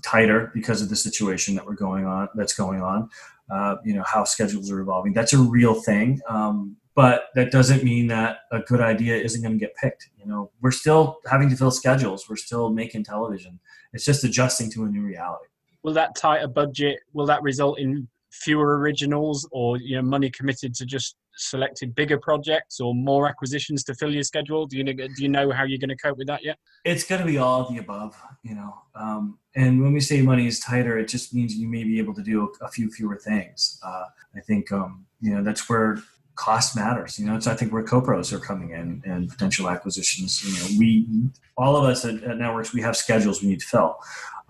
tighter 0.04 0.52
because 0.54 0.82
of 0.82 0.90
the 0.90 0.96
situation 0.96 1.56
that 1.56 1.66
we're 1.66 1.76
going 1.76 2.06
on 2.06 2.30
that's 2.36 2.54
going 2.54 2.82
on. 2.82 3.10
Uh, 3.50 3.76
you 3.84 3.94
know 3.94 4.04
how 4.06 4.24
schedules 4.24 4.72
are 4.72 4.80
evolving. 4.80 5.14
That's 5.14 5.34
a 5.34 5.40
real 5.40 5.74
thing. 5.74 6.22
Um, 6.28 6.78
but 6.96 7.26
that 7.36 7.52
doesn't 7.52 7.84
mean 7.84 8.08
that 8.08 8.40
a 8.52 8.60
good 8.60 8.82
idea 8.82 9.16
isn't 9.16 9.42
going 9.42 9.58
to 9.58 9.60
get 9.60 9.76
picked. 9.76 10.10
You 10.18 10.26
know, 10.26 10.52
we're 10.62 10.72
still 10.72 11.20
having 11.30 11.50
to 11.50 11.56
fill 11.56 11.72
schedules. 11.72 12.30
We're 12.30 12.36
still 12.36 12.70
making 12.70 13.06
television. 13.06 13.60
It's 13.94 14.06
just 14.06 14.24
adjusting 14.24 14.70
to 14.72 14.84
a 14.84 14.88
new 14.88 15.02
reality. 15.02 15.46
Will 15.84 15.94
that 15.94 16.16
tighter 16.16 16.48
budget 16.48 17.00
will 17.14 17.26
that 17.26 17.42
result 17.42 17.80
in 17.80 18.08
fewer 18.32 18.78
originals, 18.80 19.48
or 19.52 19.78
you 19.78 19.96
know, 19.96 20.02
money 20.02 20.30
committed 20.30 20.74
to 20.76 20.86
just 20.86 21.16
selected 21.36 21.96
bigger 21.96 22.18
projects 22.18 22.80
or 22.80 22.94
more 22.94 23.28
acquisitions 23.28 23.84
to 23.86 23.96
fill 23.96 24.14
your 24.14 24.24
schedule? 24.24 24.66
Do 24.66 24.78
you 24.78 24.84
know, 24.84 24.94
do 24.94 25.10
you 25.18 25.30
know 25.30 25.52
how 25.52 25.64
you're 25.64 25.80
going 25.80 25.90
to 25.90 25.96
cope 25.96 26.18
with 26.18 26.28
that 26.28 26.44
yet? 26.44 26.58
It's 26.86 27.04
going 27.04 27.22
to 27.22 27.28
be 27.28 27.38
all 27.38 27.62
of 27.62 27.74
the 27.74 27.80
above, 27.80 28.16
you 28.44 28.56
know. 28.56 28.74
Um, 28.96 29.40
and 29.56 29.82
when 29.82 29.94
we 29.94 30.00
say 30.00 30.22
money 30.22 30.48
is 30.48 30.60
tighter, 30.60 30.98
it 30.98 31.08
just 31.08 31.34
means 31.34 31.56
you 31.56 31.68
may 31.68 31.84
be 31.84 32.00
able 32.00 32.14
to 32.14 32.24
do 32.24 32.50
a, 32.62 32.66
a 32.66 32.70
few 32.70 32.90
fewer 32.92 33.18
things. 33.18 33.80
Uh, 33.84 34.06
I 34.36 34.40
think 34.42 34.72
um, 34.72 35.06
you 35.20 35.34
know 35.34 35.44
that's 35.44 35.68
where 35.70 35.98
cost 36.42 36.76
matters. 36.76 37.20
You 37.20 37.28
know, 37.28 37.40
so 37.40 37.52
I 37.52 37.56
think 37.56 37.72
where 37.72 37.84
co-pros 37.84 38.34
are 38.34 38.40
coming 38.40 38.72
in 38.72 39.04
and 39.06 39.30
potential 39.30 39.70
acquisitions. 39.70 40.44
You 40.44 40.54
know, 40.60 40.80
we 40.80 41.08
all 41.56 41.76
of 41.76 41.84
us 41.84 42.04
at, 42.04 42.24
at 42.24 42.38
networks 42.38 42.74
we 42.74 42.82
have 42.82 42.98
schedules 42.98 43.44
we 43.44 43.50
need 43.50 43.60
to 43.60 43.68
fill. 43.68 43.98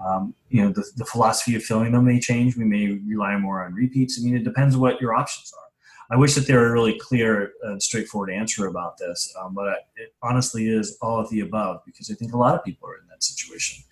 Um, 0.03 0.33
you 0.49 0.63
know, 0.63 0.71
the, 0.71 0.85
the 0.95 1.05
philosophy 1.05 1.55
of 1.55 1.63
filling 1.63 1.91
them 1.91 2.05
may 2.05 2.19
change. 2.19 2.55
We 2.55 2.63
may 2.63 2.87
rely 3.05 3.35
more 3.37 3.63
on 3.63 3.73
repeats. 3.73 4.17
I 4.17 4.23
mean, 4.23 4.35
it 4.35 4.43
depends 4.43 4.77
what 4.77 5.01
your 5.01 5.13
options 5.13 5.51
are. 5.53 6.15
I 6.15 6.17
wish 6.17 6.33
that 6.35 6.47
there 6.47 6.59
were 6.59 6.67
a 6.67 6.71
really 6.71 6.97
clear 6.97 7.53
and 7.63 7.81
straightforward 7.81 8.31
answer 8.31 8.67
about 8.67 8.97
this, 8.97 9.33
um, 9.39 9.53
but 9.53 9.87
it 9.95 10.13
honestly 10.21 10.67
is 10.67 10.97
all 11.01 11.19
of 11.19 11.29
the 11.29 11.41
above 11.41 11.81
because 11.85 12.09
I 12.09 12.15
think 12.15 12.33
a 12.33 12.37
lot 12.37 12.55
of 12.55 12.63
people 12.63 12.89
are 12.89 12.95
in 12.95 13.07
that 13.09 13.23
situation. 13.23 13.83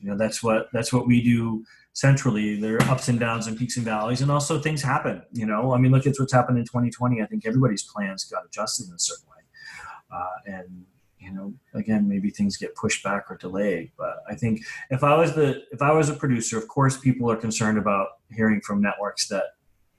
You 0.00 0.10
know, 0.10 0.16
that's 0.16 0.42
what 0.42 0.68
that's 0.72 0.92
what 0.92 1.06
we 1.06 1.22
do 1.22 1.64
centrally. 1.94 2.60
There 2.60 2.76
are 2.76 2.82
ups 2.82 3.08
and 3.08 3.18
downs 3.18 3.46
and 3.46 3.56
peaks 3.56 3.76
and 3.76 3.84
valleys, 3.84 4.20
and 4.20 4.30
also 4.30 4.60
things 4.60 4.82
happen. 4.82 5.22
You 5.32 5.46
know, 5.46 5.72
I 5.72 5.78
mean, 5.78 5.92
look 5.92 6.06
at 6.06 6.14
what's 6.18 6.32
happened 6.32 6.58
in 6.58 6.64
2020. 6.64 7.22
I 7.22 7.26
think 7.26 7.46
everybody's 7.46 7.82
plans 7.82 8.24
got 8.24 8.44
adjusted 8.44 8.88
in 8.88 8.94
a 8.94 8.98
certain 8.98 9.26
way, 9.30 10.14
uh, 10.14 10.58
and 10.58 10.84
you 11.18 11.32
know, 11.32 11.54
again, 11.72 12.06
maybe 12.06 12.28
things 12.28 12.58
get 12.58 12.74
pushed 12.74 13.02
back 13.02 13.30
or 13.30 13.36
delayed. 13.36 13.90
But 13.96 14.18
I 14.28 14.34
think 14.34 14.60
if 14.90 15.02
I 15.02 15.16
was 15.16 15.34
the 15.34 15.62
if 15.72 15.80
I 15.80 15.92
was 15.92 16.10
a 16.10 16.14
producer, 16.14 16.58
of 16.58 16.68
course, 16.68 16.98
people 16.98 17.30
are 17.30 17.36
concerned 17.36 17.78
about 17.78 18.08
hearing 18.30 18.60
from 18.60 18.82
networks 18.82 19.28
that 19.28 19.44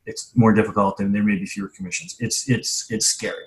it's 0.06 0.32
more 0.36 0.54
difficult 0.54 1.00
and 1.00 1.16
there 1.16 1.24
may 1.24 1.38
be 1.38 1.46
fewer 1.48 1.72
commissions. 1.76 2.16
It's 2.20 2.48
it's 2.50 2.86
it's 2.92 3.08
scary, 3.08 3.46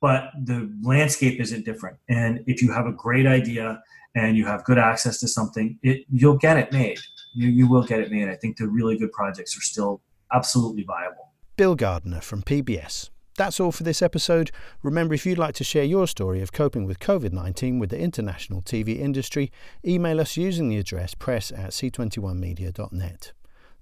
but 0.00 0.30
the 0.44 0.72
landscape 0.82 1.40
isn't 1.40 1.64
different. 1.64 1.98
And 2.08 2.42
if 2.46 2.62
you 2.62 2.72
have 2.72 2.86
a 2.86 2.92
great 2.92 3.26
idea 3.26 3.82
and 4.14 4.36
you 4.36 4.46
have 4.46 4.64
good 4.64 4.78
access 4.78 5.18
to 5.20 5.28
something, 5.28 5.78
it 5.82 6.06
you'll 6.10 6.38
get 6.38 6.56
it 6.56 6.72
made. 6.72 6.98
You 7.34 7.48
you 7.48 7.68
will 7.68 7.84
get 7.84 8.00
it 8.00 8.10
made. 8.10 8.28
I 8.28 8.36
think 8.36 8.56
the 8.56 8.68
really 8.68 8.96
good 8.98 9.12
projects 9.12 9.56
are 9.56 9.60
still 9.60 10.00
absolutely 10.32 10.84
viable. 10.84 11.32
Bill 11.56 11.74
Gardner 11.74 12.20
from 12.20 12.42
PBS. 12.42 13.10
That's 13.36 13.60
all 13.60 13.72
for 13.72 13.82
this 13.82 14.02
episode. 14.02 14.50
Remember, 14.82 15.14
if 15.14 15.24
you'd 15.24 15.38
like 15.38 15.54
to 15.54 15.64
share 15.64 15.84
your 15.84 16.06
story 16.06 16.42
of 16.42 16.52
coping 16.52 16.86
with 16.86 17.00
COVID 17.00 17.32
19 17.32 17.78
with 17.78 17.90
the 17.90 17.98
international 17.98 18.62
TV 18.62 18.98
industry, 18.98 19.50
email 19.84 20.20
us 20.20 20.36
using 20.36 20.68
the 20.68 20.78
address 20.78 21.14
press 21.14 21.50
at 21.50 21.70
c21media.net. 21.70 23.32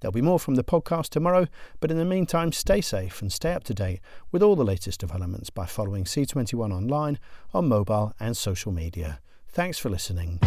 There'll 0.00 0.12
be 0.12 0.22
more 0.22 0.38
from 0.38 0.54
the 0.54 0.64
podcast 0.64 1.10
tomorrow, 1.10 1.46
but 1.78 1.90
in 1.90 1.98
the 1.98 2.04
meantime, 2.04 2.52
stay 2.52 2.80
safe 2.80 3.20
and 3.20 3.30
stay 3.30 3.52
up 3.52 3.64
to 3.64 3.74
date 3.74 4.00
with 4.32 4.42
all 4.42 4.56
the 4.56 4.64
latest 4.64 5.00
developments 5.00 5.50
by 5.50 5.66
following 5.66 6.04
C21 6.04 6.72
online 6.72 7.18
on 7.52 7.68
mobile 7.68 8.14
and 8.18 8.36
social 8.36 8.72
media. 8.72 9.20
Thanks 9.48 9.78
for 9.78 9.90
listening. 9.90 10.40